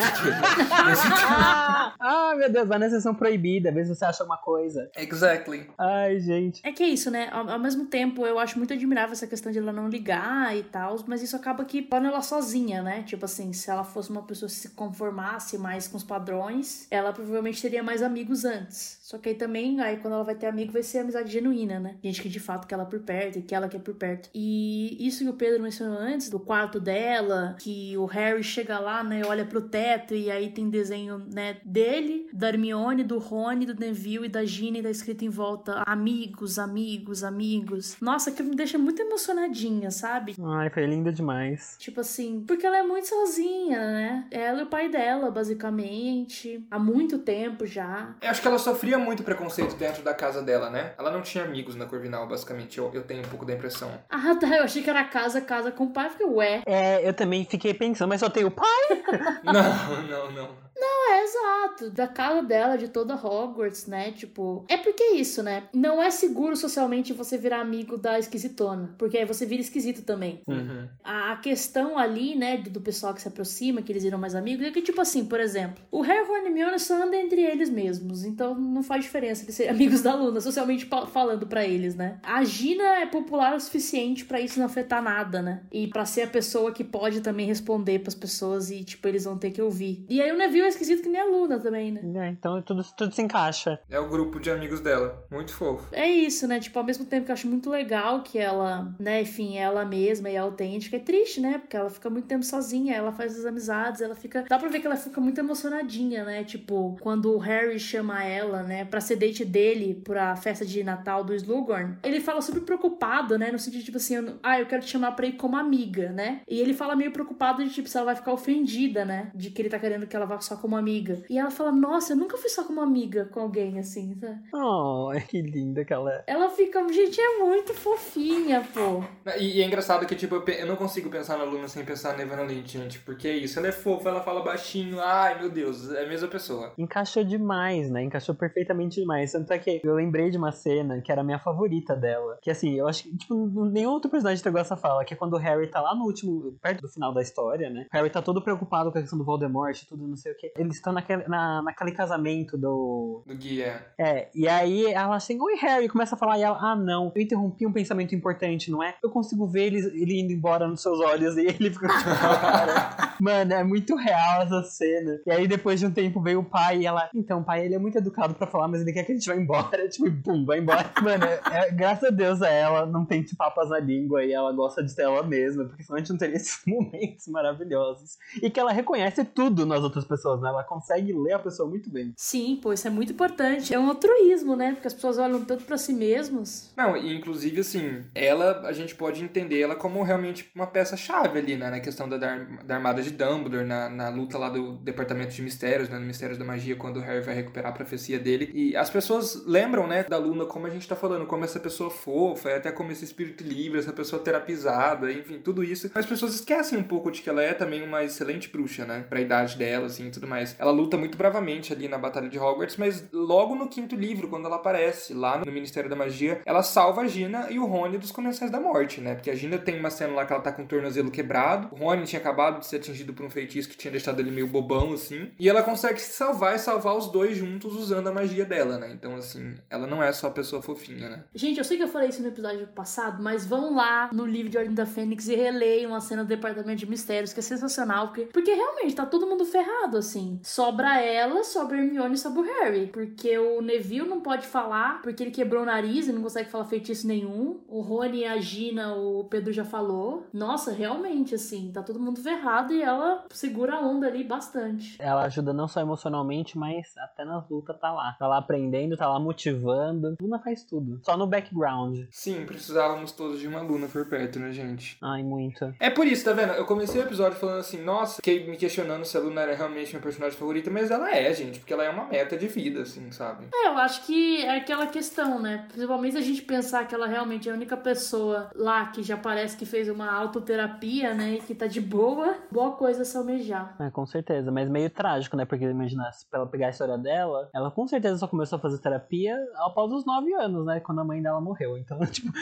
ah, 2.01 2.35
meu 2.37 2.51
Deus, 2.51 2.69
vai 2.69 2.79
na 2.79 2.89
sessão 2.89 3.15
proibida, 3.15 3.73
vê 3.73 3.85
se 3.85 3.95
você 3.95 4.05
acha 4.05 4.25
uma 4.25 4.39
coisa. 4.39 4.91
Exactly. 4.97 5.69
Ai, 5.79 6.19
gente. 6.21 6.61
É 6.65 6.73
que 6.73 6.83
é 6.83 6.89
isso, 6.89 7.11
né? 7.11 7.29
Ao, 7.31 7.49
ao 7.49 7.59
mesmo 7.59 7.87
tempo, 7.87 8.27
eu 8.27 8.39
acho 8.39 8.57
muito 8.59 8.73
admirável 8.73 9.13
essa 9.13 9.27
questão 9.27 9.53
de 9.53 9.59
ela 9.59 9.73
não 9.73 9.89
ligar 9.89 10.57
e 10.57 10.63
tal, 10.63 10.97
mas 11.07 11.23
isso 11.23 11.37
acaba 11.37 11.65
que 11.65 11.83
põe 11.83 12.01
ela 12.05 12.23
sozinha, 12.23 12.83
né? 12.83 13.03
Tipo 13.03 13.25
assim, 13.27 13.53
se 13.53 13.71
ela 13.71 13.85
fosse 13.85 14.11
uma 14.11 14.23
pessoa 14.23 14.49
que 14.49 14.55
se 14.55 14.71
conformasse 14.71 15.59
mais 15.59 15.87
com 15.87 15.97
os 15.97 16.05
padrões, 16.05 16.87
ela 16.91 17.13
provavelmente 17.13 17.61
teria 17.61 17.83
mais 17.83 18.03
amigos 18.03 18.30
amigos 18.31 18.45
antes. 18.45 19.01
Só 19.03 19.19
que 19.19 19.31
aí 19.31 19.35
também, 19.35 19.81
aí 19.81 19.97
quando 19.97 20.15
ela 20.15 20.23
vai 20.23 20.37
ter 20.37 20.47
amigo, 20.47 20.73
vai 20.73 20.85
ser 20.85 21.01
amizade 21.01 21.33
genuína, 21.33 21.81
né? 21.81 21.97
Gente 22.03 22.23
que 22.23 22.29
de 22.29 22.39
fato 22.39 22.67
quer 22.67 22.77
ela 22.77 22.85
por 22.85 23.01
perto 23.01 23.41
e 23.41 23.43
que 23.43 23.55
ela 23.55 23.69
quer 23.69 23.81
por 23.81 23.95
perto. 23.95 24.31
E 24.33 24.97
isso 25.05 25.25
que 25.25 25.31
o 25.31 25.35
Pedro 25.35 25.61
mencionou 25.61 25.99
antes, 25.99 26.31
do 26.31 26.39
quarto 26.39 26.79
dela, 26.79 27.57
que 27.59 27.97
o 27.97 28.05
Harry 28.07 28.45
chega 28.45 28.79
lá, 28.79 29.03
né, 29.03 29.23
olha 29.27 29.45
pro 29.45 29.63
teto 29.63 30.15
e 30.15 30.31
aí 30.31 30.51
tem 30.51 30.71
desenho, 30.71 31.19
né, 31.19 31.57
dele, 31.65 32.29
da 32.33 32.49
Hermione, 32.49 33.03
do 33.03 33.19
Rony, 33.19 33.67
do 33.67 33.75
Neville 33.75 34.27
e 34.27 34.29
da 34.29 34.45
Ginny, 34.45 34.81
da 34.81 34.91
escrita 34.91 35.25
em 35.25 35.29
volta, 35.29 35.83
amigos, 35.85 36.59
amigos, 36.59 37.25
amigos. 37.25 37.97
Nossa, 38.01 38.31
que 38.31 38.43
me 38.45 38.55
deixa 38.55 38.79
muito 38.79 39.03
emocionadinha, 39.03 39.91
sabe? 39.91 40.37
Ai, 40.41 40.71
foi 40.71 40.87
linda 40.87 41.13
demais. 41.13 41.75
Tipo 41.79 42.01
assim, 42.01 42.45
porque 42.47 42.65
ela 42.65 42.79
é 42.79 42.83
muito 42.83 43.09
sozinha, 43.09 43.79
né? 43.79 44.27
Ela 44.31 44.61
e 44.61 44.63
o 44.63 44.67
pai 44.67 44.89
dela, 44.89 45.31
basicamente, 45.33 46.65
há 46.71 46.79
muito 46.79 47.19
tempo 47.19 47.67
já. 47.67 48.15
Eu 48.23 48.31
acho 48.31 48.43
que 48.43 48.49
ela 48.49 48.59
sofria 48.59 48.99
muito 48.99 49.23
preconceito 49.23 49.75
dentro 49.77 50.03
da 50.03 50.13
casa 50.13 50.43
dela, 50.43 50.69
né? 50.69 50.93
Ela 50.99 51.11
não 51.11 51.23
tinha 51.23 51.43
amigos 51.43 51.75
na 51.75 51.87
Corvinal, 51.87 52.27
basicamente. 52.27 52.77
Eu, 52.77 52.91
eu 52.93 53.03
tenho 53.03 53.21
um 53.21 53.29
pouco 53.29 53.47
da 53.47 53.55
impressão. 53.55 53.91
Ah, 54.11 54.37
tá. 54.39 54.47
Eu 54.49 54.65
achei 54.65 54.83
que 54.83 54.91
era 54.91 55.05
casa, 55.05 55.41
casa 55.41 55.73
com 55.73 55.85
o 55.85 55.91
pai. 55.91 56.11
Fiquei, 56.11 56.27
ué. 56.27 56.63
É, 56.67 57.09
eu 57.09 57.15
também 57.15 57.47
fiquei 57.47 57.73
pensando, 57.73 58.11
mas 58.11 58.21
só 58.21 58.29
tem 58.29 58.45
o 58.45 58.51
pai? 58.51 58.67
não, 59.43 60.03
não, 60.03 60.33
não. 60.33 60.70
Não, 60.81 61.13
é 61.13 61.25
exato. 61.25 61.91
Da 61.91 62.09
casa 62.09 62.43
dela, 62.43 62.77
de 62.77 62.89
toda 62.89 63.15
Hogwarts, 63.15 63.87
né? 63.87 64.13
Tipo. 64.13 64.65
É 64.69 64.79
porque 64.79 65.03
é 65.03 65.15
isso, 65.17 65.43
né? 65.43 65.65
Não 65.75 66.03
é 66.03 66.11
seguro 66.11 66.57
socialmente 66.57 67.13
você 67.13 67.37
virar 67.37 67.61
amigo 67.61 67.99
da 67.99 68.19
esquisitona. 68.19 68.95
Porque 68.97 69.19
aí 69.19 69.25
você 69.25 69.45
vira 69.45 69.61
esquisito 69.61 70.03
também. 70.03 70.41
Uhum. 70.47 70.89
A 71.05 71.37
questão 71.37 71.99
ali, 71.99 72.35
né, 72.35 72.57
do 72.57 72.81
pessoal 72.81 73.13
que 73.13 73.21
se 73.21 73.29
aproxima, 73.29 73.83
que 73.83 73.93
eles 73.93 74.05
viram 74.05 74.19
mais 74.19 74.35
amigos, 74.35 74.67
é 74.67 74.71
que, 74.71 74.81
tipo 74.81 75.01
assim, 75.01 75.25
por 75.27 75.39
exemplo, 75.39 75.85
o 75.91 76.01
Harry 76.01 76.27
e 76.29 76.47
Hermione 76.47 76.79
só 76.79 77.03
andam 77.03 77.21
entre 77.21 77.43
eles 77.43 77.69
mesmos. 77.69 78.25
Então 78.25 78.55
não 78.55 78.83
faz 78.83 79.05
diferença 79.05 79.45
eles 79.45 79.55
serem 79.55 79.73
amigos 79.75 80.01
da 80.01 80.15
Luna, 80.15 80.41
socialmente 80.41 80.89
falando 81.13 81.47
para 81.47 81.67
eles, 81.67 81.95
né? 81.95 82.19
A 82.23 82.43
Gina 82.45 83.01
é 83.01 83.07
popular 83.07 83.55
o 83.55 83.61
suficiente 83.61 84.25
para 84.25 84.41
isso 84.41 84.59
não 84.59 84.67
afetar 84.67 85.03
nada, 85.03 85.43
né? 85.43 85.63
E 85.71 85.87
para 85.89 86.05
ser 86.05 86.23
a 86.23 86.27
pessoa 86.27 86.73
que 86.73 86.85
pode 86.85 87.21
também 87.21 87.47
responder 87.47 87.99
para 87.99 88.09
as 88.09 88.15
pessoas 88.15 88.71
e, 88.71 88.83
tipo, 88.83 89.07
eles 89.07 89.25
vão 89.25 89.37
ter 89.37 89.51
que 89.51 89.61
ouvir. 89.61 90.05
E 90.09 90.21
aí 90.21 90.33
o 90.33 90.39
Neville 90.39 90.67
é 90.67 90.70
esquisito 90.71 91.03
que 91.03 91.09
nem 91.09 91.21
a 91.21 91.25
Luna 91.27 91.59
também, 91.59 91.93
né? 91.93 92.27
É, 92.27 92.29
então 92.31 92.61
tudo, 92.63 92.83
tudo 92.97 93.15
se 93.15 93.23
encaixa. 93.23 93.81
É 93.89 93.99
o 93.99 94.09
grupo 94.09 94.41
de 94.41 94.51
amigos 94.51 94.81
dela. 94.81 95.25
Muito 95.31 95.53
fofo. 95.53 95.89
É 95.93 96.09
isso, 96.09 96.47
né? 96.47 96.59
Tipo, 96.61 96.79
ao 96.79 96.85
mesmo 96.85 97.05
tempo 97.05 97.27
que 97.27 97.31
eu 97.31 97.35
acho 97.35 97.49
muito 97.49 97.71
legal 97.71 98.23
que 98.23 98.39
ela, 98.39 98.95
né, 98.99 99.23
enfim, 99.23 99.57
é 99.57 99.63
ela 99.63 99.85
mesma 99.85 100.29
e 100.31 100.35
é 100.35 100.39
autêntica. 100.39 100.97
É 100.97 101.01
triste, 101.01 101.41
né? 101.41 101.59
Porque 101.59 101.77
ela 101.77 101.91
fica 101.91 102.09
muito 102.11 102.27
tempo 102.27 102.45
sozinha, 102.45 102.95
ela 102.95 103.13
faz 103.13 103.39
as 103.39 103.45
amizades, 103.45 104.01
ela 104.01 104.15
fica. 104.15 104.45
Dá 104.49 104.59
pra 104.59 104.69
ver 104.69 104.81
que 104.81 104.87
ela 104.87 104.97
fica 104.97 105.21
muito 105.21 105.39
emocionadinha, 105.39 106.25
né? 106.25 106.45
Tipo, 106.45 106.97
quando 107.01 107.35
o 107.35 107.39
Harry 107.39 107.79
chama 107.79 108.25
ela, 108.25 108.63
né, 108.63 108.85
pra 108.85 109.01
ser 109.01 109.17
date 109.17 109.45
dele 109.45 110.01
pra 110.05 110.35
festa 110.37 110.65
de 110.65 110.83
Natal 110.83 111.23
do 111.25 111.35
Slughorn, 111.35 111.97
ele 112.03 112.21
fala 112.21 112.41
super 112.41 112.63
preocupado, 112.63 113.39
né? 113.39 113.51
No 113.51 113.59
sentido, 113.59 113.85
tipo 113.85 113.97
assim, 113.97 114.15
ah, 114.43 114.59
eu 114.59 114.67
quero 114.67 114.83
te 114.83 114.89
chamar 114.89 115.13
pra 115.13 115.27
ir 115.27 115.33
como 115.33 115.57
amiga, 115.57 116.11
né? 116.11 116.41
E 116.49 116.61
ele 116.61 116.75
fala 116.75 116.97
meio 116.97 117.13
preocupado 117.13 117.63
de, 117.65 117.71
tipo, 117.71 117.89
se 117.89 117.97
ela 117.97 118.07
vai 118.07 118.17
ficar 118.17 118.33
ofendida, 118.33 119.05
né? 119.05 119.31
De 119.35 119.51
que 119.51 119.61
ele 119.63 119.69
tá 119.69 119.79
querendo 119.79 120.07
que 120.07 120.17
ela 120.17 120.27
vá 120.27 120.41
só 120.41 120.57
como 120.61 120.77
amiga. 120.77 121.23
E 121.29 121.39
ela 121.39 121.51
fala, 121.51 121.73
nossa, 121.73 122.13
eu 122.13 122.17
nunca 122.17 122.37
fui 122.37 122.49
só 122.49 122.65
como 122.65 122.81
amiga 122.81 123.25
com 123.27 123.41
alguém, 123.41 123.79
assim, 123.79 124.15
sabe? 124.19 124.39
Oh, 124.53 125.11
que 125.29 125.41
linda 125.41 125.85
que 125.85 125.93
ela 125.93 126.13
é. 126.13 126.25
Ela 126.27 126.51
fica, 126.51 126.81
gente, 126.93 127.21
é 127.21 127.39
muito 127.39 127.75
fofinha, 127.75 128.67
pô. 128.73 129.03
E, 129.39 129.59
e 129.59 129.63
é 129.63 129.67
engraçado 129.67 130.07
que, 130.07 130.15
tipo, 130.15 130.37
eu, 130.37 130.45
eu, 130.45 130.67
não 130.67 130.77
consigo 130.77 131.11
pensar 131.11 131.39
na 131.39 131.45
Luna 131.45 131.69
sem 131.69 131.85
pensar 131.85 132.17
na 132.17 132.23
Evangeline, 132.23 132.67
gente, 132.67 132.99
porque 133.01 133.29
é 133.29 133.37
isso, 133.37 133.59
ela 133.59 133.69
é 133.69 133.73
fofa, 133.73 134.09
ela 134.09 134.23
fala 134.23 134.43
baixinho, 134.43 135.01
ai, 135.01 135.39
meu 135.39 135.51
Deus, 135.51 135.91
é 135.93 136.05
a 136.05 136.09
mesma 136.09 136.29
pessoa. 136.29 136.73
Encaixou 136.79 137.25
demais, 137.25 137.91
né? 137.91 138.03
Encaixou 138.03 138.35
perfeitamente 138.35 139.01
demais. 139.01 139.33
Tanto 139.33 139.53
é 139.53 139.59
que 139.59 139.81
eu 139.83 139.95
lembrei 139.95 140.31
de 140.31 140.37
uma 140.37 140.53
cena 140.53 141.01
que 141.01 141.11
era 141.11 141.21
a 141.21 141.25
minha 141.25 141.39
favorita 141.39 141.95
dela. 141.97 142.39
Que 142.43 142.51
assim, 142.51 142.75
eu 142.75 142.89
acho 142.89 143.05
que, 143.05 143.17
tipo, 143.17 143.65
nenhum 143.67 143.91
outro 143.91 144.11
personagem 144.11 144.41
entregou 144.41 144.61
essa 144.61 144.77
fala, 144.77 145.05
que 145.05 145.15
é 145.15 145.17
quando 145.17 145.35
o 145.35 145.39
Harry 145.39 145.69
tá 145.69 145.81
lá 145.81 145.95
no 145.95 146.05
último, 146.05 146.53
perto 146.61 146.83
do 146.83 146.89
final 146.89 147.13
da 147.13 147.23
história, 147.23 147.71
né? 147.71 147.87
O 147.93 147.97
Harry 147.97 148.11
tá 148.11 148.23
todo 148.23 148.43
preocupado 148.43 148.91
com 148.91 148.99
a 148.99 149.01
questão 149.01 149.19
do 149.19 149.25
Voldemort, 149.25 149.79
tudo, 149.89 150.07
não 150.07 150.17
sei 150.17 150.33
o 150.33 150.37
que. 150.37 150.50
Eles 150.57 150.77
estão 150.77 150.93
naquele, 150.93 151.27
na, 151.29 151.63
naquele 151.63 151.93
casamento 151.93 152.57
do. 152.57 153.23
Do 153.27 153.35
guia. 153.35 153.85
É, 153.99 154.29
e 154.35 154.49
aí 154.49 154.87
ela 154.87 155.17
assim, 155.17 155.41
oi 155.41 155.55
Harry, 155.57 155.89
começa 155.89 156.15
a 156.15 156.19
falar, 156.19 156.39
e 156.39 156.43
ela, 156.43 156.59
ah 156.61 156.77
não, 156.77 157.13
eu 157.15 157.23
interrompi 157.23 157.67
um 157.67 157.73
pensamento 157.73 158.15
importante, 158.15 158.71
não 158.71 158.83
é? 158.83 158.95
Eu 159.03 159.11
consigo 159.11 159.47
ver 159.47 159.67
ele, 159.67 159.79
ele 159.79 160.21
indo 160.21 160.33
embora 160.33 160.67
nos 160.67 160.83
seus 160.83 161.01
olhos 161.01 161.37
e 161.37 161.47
ele 161.47 161.71
fica 161.71 161.89
tipo, 161.89 162.11
cara. 162.11 163.11
Mano, 163.21 163.53
é 163.53 163.63
muito 163.63 163.95
real 163.97 164.43
essa 164.43 164.63
cena. 164.63 165.21
E 165.27 165.31
aí 165.31 165.47
depois 165.47 165.79
de 165.79 165.87
um 165.87 165.91
tempo 165.91 166.23
veio 166.23 166.41
o 166.41 166.45
pai 166.45 166.81
e 166.81 166.87
ela, 166.87 167.11
então, 167.15 167.43
pai, 167.43 167.65
ele 167.65 167.75
é 167.75 167.79
muito 167.79 167.99
educado 167.99 168.35
pra 168.35 168.47
falar, 168.47 168.69
mas 168.69 168.81
ele 168.81 168.93
quer 168.93 169.05
que 169.05 169.13
a 169.13 169.15
gente 169.15 169.29
vá 169.29 169.37
embora. 169.37 169.89
Tipo, 169.91 170.11
pum, 170.23 170.45
vai 170.45 170.59
embora. 170.59 170.91
Mano, 171.03 171.25
é, 171.25 171.41
é, 171.53 171.71
graças 171.73 172.05
a 172.05 172.11
Deus 172.11 172.41
a 172.43 172.49
ela 172.49 172.87
não 172.87 173.05
tem 173.05 173.23
tipo, 173.23 173.37
papas 173.37 173.69
na 173.71 173.79
língua 173.79 174.25
e 174.25 174.33
ela 174.33 174.53
gosta 174.53 174.83
de 174.83 174.93
ser 174.93 175.03
ela 175.03 175.23
mesma, 175.23 175.65
porque 175.65 175.83
senão 175.83 175.97
a 175.97 175.99
gente 175.99 176.11
não 176.11 176.19
teria 176.19 176.37
esses 176.37 176.63
momentos 176.67 177.27
maravilhosos. 177.29 178.17
E 178.43 178.49
que 178.49 178.59
ela 178.59 178.73
reconhece 178.73 179.25
tudo 179.25 179.67
nas 179.67 179.83
outras 179.83 180.05
pessoas, 180.05 180.40
pessoas, 180.41 180.43
né? 180.43 180.49
Ela 180.49 180.65
consegue 180.65 181.13
ler 181.13 181.33
a 181.33 181.39
pessoa 181.39 181.69
muito 181.69 181.91
bem. 181.91 182.13
Sim, 182.17 182.59
pô, 182.61 182.73
isso 182.73 182.87
é 182.87 182.91
muito 182.91 183.13
importante. 183.13 183.73
É 183.75 183.79
um 183.79 183.89
altruísmo, 183.89 184.57
né? 184.57 184.73
Porque 184.73 184.89
as 184.89 184.95
pessoas 184.95 185.19
olham 185.19 185.45
tanto 185.45 185.65
para 185.65 185.77
si 185.77 185.93
mesmos. 185.93 186.73
Não, 186.77 186.97
e 186.97 187.15
inclusive, 187.15 187.61
assim, 187.61 188.05
ela, 188.15 188.63
a 188.67 188.73
gente 188.73 188.95
pode 188.95 189.23
entender 189.23 189.61
ela 189.61 189.77
como 189.77 190.03
realmente 190.03 190.51
uma 190.55 190.67
peça-chave 190.67 191.39
ali, 191.39 191.57
né? 191.57 191.71
Na 191.71 191.81
questão 191.81 192.09
da, 192.09 192.17
da 192.17 192.75
armada 192.75 193.03
de 193.03 193.11
Dumbledore, 193.11 193.67
na, 193.67 193.89
na 193.89 194.09
luta 194.09 194.39
lá 194.39 194.49
do 194.49 194.73
Departamento 194.79 195.35
de 195.35 195.43
Mistérios, 195.43 195.89
né? 195.89 195.99
No 195.99 196.07
Mistérios 196.07 196.39
da 196.39 196.45
Magia, 196.45 196.77
quando 196.77 196.99
o 196.99 197.01
Harry 197.01 197.21
vai 197.21 197.35
recuperar 197.35 197.71
a 197.71 197.75
profecia 197.75 198.19
dele. 198.19 198.51
E 198.55 198.77
as 198.77 198.91
pessoas 198.91 199.45
lembram, 199.47 199.87
né, 199.87 200.05
da 200.05 200.17
Luna, 200.17 200.47
como 200.47 200.67
a 200.67 200.71
gente 200.71 200.89
tá 200.89 200.97
falando, 200.97 201.27
como 201.27 201.45
essa 201.45 201.61
pessoa 201.61 201.91
fofa, 201.91 202.55
até 202.55 202.73
como 202.73 202.91
esse 202.93 203.05
espírito 203.05 203.45
livre, 203.45 203.79
essa 203.79 203.93
pessoa 203.93 204.23
terapizada, 204.23 205.13
enfim, 205.13 205.39
tudo 205.39 205.63
isso. 205.63 205.91
Mas 205.95 206.05
as 206.05 206.11
pessoas 206.11 206.35
esquecem 206.35 206.79
um 206.79 206.83
pouco 206.83 207.11
de 207.11 207.23
que 207.23 207.29
ela 207.29 207.43
é 207.43 207.53
também 207.53 207.83
uma 207.83 208.03
excelente 208.05 208.49
bruxa, 208.49 208.85
né? 208.85 209.05
Pra 209.09 209.21
idade 209.21 209.57
dela, 209.57 209.87
assim, 209.87 210.11
tudo 210.21 210.29
mais. 210.29 210.55
Ela 210.59 210.71
luta 210.71 210.97
muito 210.97 211.17
bravamente 211.17 211.73
ali 211.73 211.89
na 211.89 211.99
Batalha 211.99 212.29
de 212.29 212.39
Hogwarts, 212.39 212.77
mas 212.77 213.05
logo 213.13 213.55
no 213.55 213.69
quinto 213.69 213.97
livro, 213.97 214.29
quando 214.29 214.47
ela 214.47 214.57
aparece 214.57 215.15
lá 215.15 215.39
no 215.39 215.51
Ministério 215.51 215.89
da 215.89 215.97
Magia, 215.97 216.43
ela 216.45 216.63
salva 216.63 217.03
a 217.03 217.07
Gina 217.07 217.47
e 217.51 217.59
o 217.59 217.65
Rony 217.65 217.99
dos 217.99 218.13
Comensais 218.13 218.51
da 218.51 218.61
Morte, 218.61 219.01
né? 219.01 219.15
Porque 219.15 219.31
a 219.31 219.35
Gina 219.35 219.59
tem 219.59 219.79
uma 219.79 219.91
cena 219.91 220.13
lá 220.15 220.27
que 220.27 220.33
ela 220.33 220.43
tá 220.43 220.53
com 220.53 220.63
o 220.63 220.67
tornozelo 220.67 221.11
quebrado, 221.11 221.69
o 221.73 221.79
Rony 221.79 222.05
tinha 222.05 222.21
acabado 222.21 222.61
de 222.61 222.67
ser 222.67 222.77
atingido 222.77 223.15
por 223.15 223.25
um 223.25 223.31
feitiço 223.31 223.69
que 223.69 223.77
tinha 223.77 223.91
deixado 223.91 224.21
ele 224.21 224.31
meio 224.31 224.47
bobão, 224.47 224.93
assim, 224.93 225.31
e 225.39 225.49
ela 225.49 225.63
consegue 225.63 226.01
se 226.01 226.13
salvar 226.13 226.55
e 226.55 226.59
salvar 226.59 226.97
os 226.97 227.11
dois 227.11 227.37
juntos 227.37 227.75
usando 227.75 228.09
a 228.09 228.13
magia 228.13 228.45
dela, 228.45 228.79
né? 228.79 228.91
Então, 228.93 229.17
assim, 229.17 229.55
ela 229.71 229.87
não 229.87 230.03
é 230.03 230.13
só 230.13 230.27
a 230.27 230.31
pessoa 230.31 230.61
fofinha, 230.61 231.09
né? 231.09 231.25
Gente, 231.35 231.59
eu 231.59 231.65
sei 231.65 231.77
que 231.77 231.83
eu 231.83 231.89
falei 231.89 232.09
isso 232.09 232.23
no 232.23 232.29
episódio 232.29 232.67
passado, 232.69 233.23
mas 233.23 233.47
vão 233.47 233.75
lá 233.75 234.11
no 234.13 234.27
livro 234.27 234.51
de 234.51 234.59
Ordem 234.59 234.75
da 234.75 234.85
Fênix 234.87 235.29
e 235.29 235.35
releiam 235.35 235.95
a 235.95 236.01
cena 236.01 236.25
do 236.25 236.29
Departamento 236.29 236.81
de 236.81 236.87
Mistérios, 236.87 237.33
que 237.33 237.41
é 237.41 237.43
sensacional, 237.43 238.09
porque, 238.09 238.27
porque 238.27 238.53
realmente 238.53 238.95
tá 238.95 239.07
todo 239.07 239.27
mundo 239.27 239.45
ferrado, 239.45 239.97
assim. 239.97 240.10
Sobra 240.43 241.01
ela, 241.01 241.45
sobra 241.45 241.79
Hermione 241.79 242.15
e 242.15 242.19
sobra 242.19 242.41
o 242.41 242.45
Harry, 242.45 242.87
porque 242.87 243.39
o 243.39 243.61
Neville 243.61 244.09
não 244.09 244.21
pode 244.21 244.47
falar, 244.47 245.03
porque 245.03 245.23
ele 245.23 245.31
quebrou 245.31 245.63
o 245.63 245.67
nariz 245.67 246.09
e 246.09 246.13
não 246.13 246.23
consegue 246.23 246.51
falar 246.51 246.65
feitiço 246.65 247.07
nenhum. 247.07 247.61
O 247.69 247.81
Rony 247.81 248.21
e 248.21 248.25
a 248.27 248.39
Gina, 248.39 248.95
o 248.95 249.25
Pedro 249.25 249.53
já 249.53 249.65
falou. 249.65 250.27
Nossa, 250.33 250.73
realmente, 250.73 251.35
assim, 251.35 251.71
tá 251.73 251.83
todo 251.83 252.01
mundo 252.01 252.21
ferrado 252.21 252.73
e 252.73 252.83
ela 252.83 253.25
segura 253.31 253.77
a 253.77 253.81
onda 253.81 254.07
ali 254.07 254.25
bastante. 254.25 254.97
Ela 254.99 255.23
ajuda 255.23 255.53
não 255.53 255.69
só 255.69 255.81
emocionalmente, 255.81 256.59
mas 256.59 256.93
até 256.99 257.25
nas 257.25 257.49
lutas 257.49 257.79
tá 257.79 257.93
lá. 257.93 258.17
Tá 258.19 258.27
lá 258.27 258.39
aprendendo, 258.39 258.97
tá 258.97 259.09
lá 259.09 259.19
motivando. 259.19 260.17
Luna 260.21 260.39
faz 260.39 260.65
tudo. 260.65 261.01
Só 261.05 261.17
no 261.17 261.27
background. 261.27 262.01
Sim, 262.11 262.45
precisávamos 262.47 263.13
todos 263.13 263.41
de 263.41 263.47
uma 263.47 263.61
Luna 263.61 263.87
por 263.87 264.07
perto, 264.09 264.39
né, 264.39 264.53
gente? 264.53 264.99
Ai, 265.01 265.23
muito. 265.23 265.75
É 265.79 265.91
por 265.91 266.07
isso, 266.07 266.25
tá 266.25 266.33
vendo? 266.33 266.53
Eu 266.53 266.65
comecei 266.65 267.01
o 267.01 267.05
episódio 267.05 267.39
falando 267.39 267.61
assim, 267.61 267.83
nossa, 267.83 268.17
fiquei 268.17 268.49
me 268.49 268.57
questionando 268.57 269.05
se 269.05 269.17
a 269.17 269.21
Luna 269.21 269.43
era 269.43 269.55
realmente 269.55 269.97
minha 270.01 270.03
personagem 270.03 270.39
favorita, 270.39 270.71
mas 270.71 270.91
ela 270.91 271.15
é, 271.15 271.33
gente, 271.33 271.61
porque 271.61 271.73
ela 271.73 271.85
é 271.85 271.91
uma 271.91 272.07
meta 272.07 272.37
de 272.37 272.49
vida, 272.49 272.83
assim, 272.83 273.13
sabe? 273.13 273.49
É, 273.55 273.69
eu 273.69 273.79
acho 273.79 274.05
que 274.07 274.43
é 274.43 274.57
aquela 274.57 274.87
questão, 274.87 275.41
né? 275.41 275.67
Principalmente 275.69 276.13
se 276.13 276.19
a 276.19 276.23
gente 276.23 276.43
pensar 276.43 276.89
que 276.89 276.95
ela 276.95 277.07
realmente 277.07 277.49
é 277.49 277.53
a 277.53 277.55
única 277.55 277.77
pessoa 277.77 278.51
lá 278.55 278.87
que 278.87 279.03
já 279.03 279.17
parece 279.17 279.57
que 279.57 279.67
fez 279.67 279.89
uma 279.89 280.11
autoterapia, 280.11 281.15
né? 281.15 281.35
E 281.35 281.41
que 281.41 281.55
tá 281.55 281.67
de 281.67 281.81
boa, 281.81 282.37
boa 282.51 282.73
coisa 282.73 283.05
se 283.05 283.17
almejar. 283.17 283.77
É, 283.79 283.91
com 283.91 284.07
certeza. 284.07 284.51
Mas 284.51 284.69
meio 284.69 284.91
trágico, 284.91 285.37
né? 285.37 285.45
Porque 285.45 285.65
imagina, 285.65 286.11
se 286.13 286.27
ela 286.33 286.47
pegar 286.47 286.69
a 286.69 286.71
história 286.71 286.97
dela, 286.97 287.49
ela 287.55 287.71
com 287.71 287.87
certeza 287.87 288.19
só 288.19 288.27
começou 288.27 288.57
a 288.57 288.61
fazer 288.61 288.79
terapia 288.79 289.37
após 289.57 289.93
os 289.93 290.05
nove 290.05 290.33
anos, 290.35 290.65
né? 290.65 290.81
Quando 290.81 291.01
a 291.01 291.05
mãe 291.05 291.23
dela 291.23 291.41
morreu. 291.41 291.77
Então, 291.77 291.99
tipo, 292.07 292.33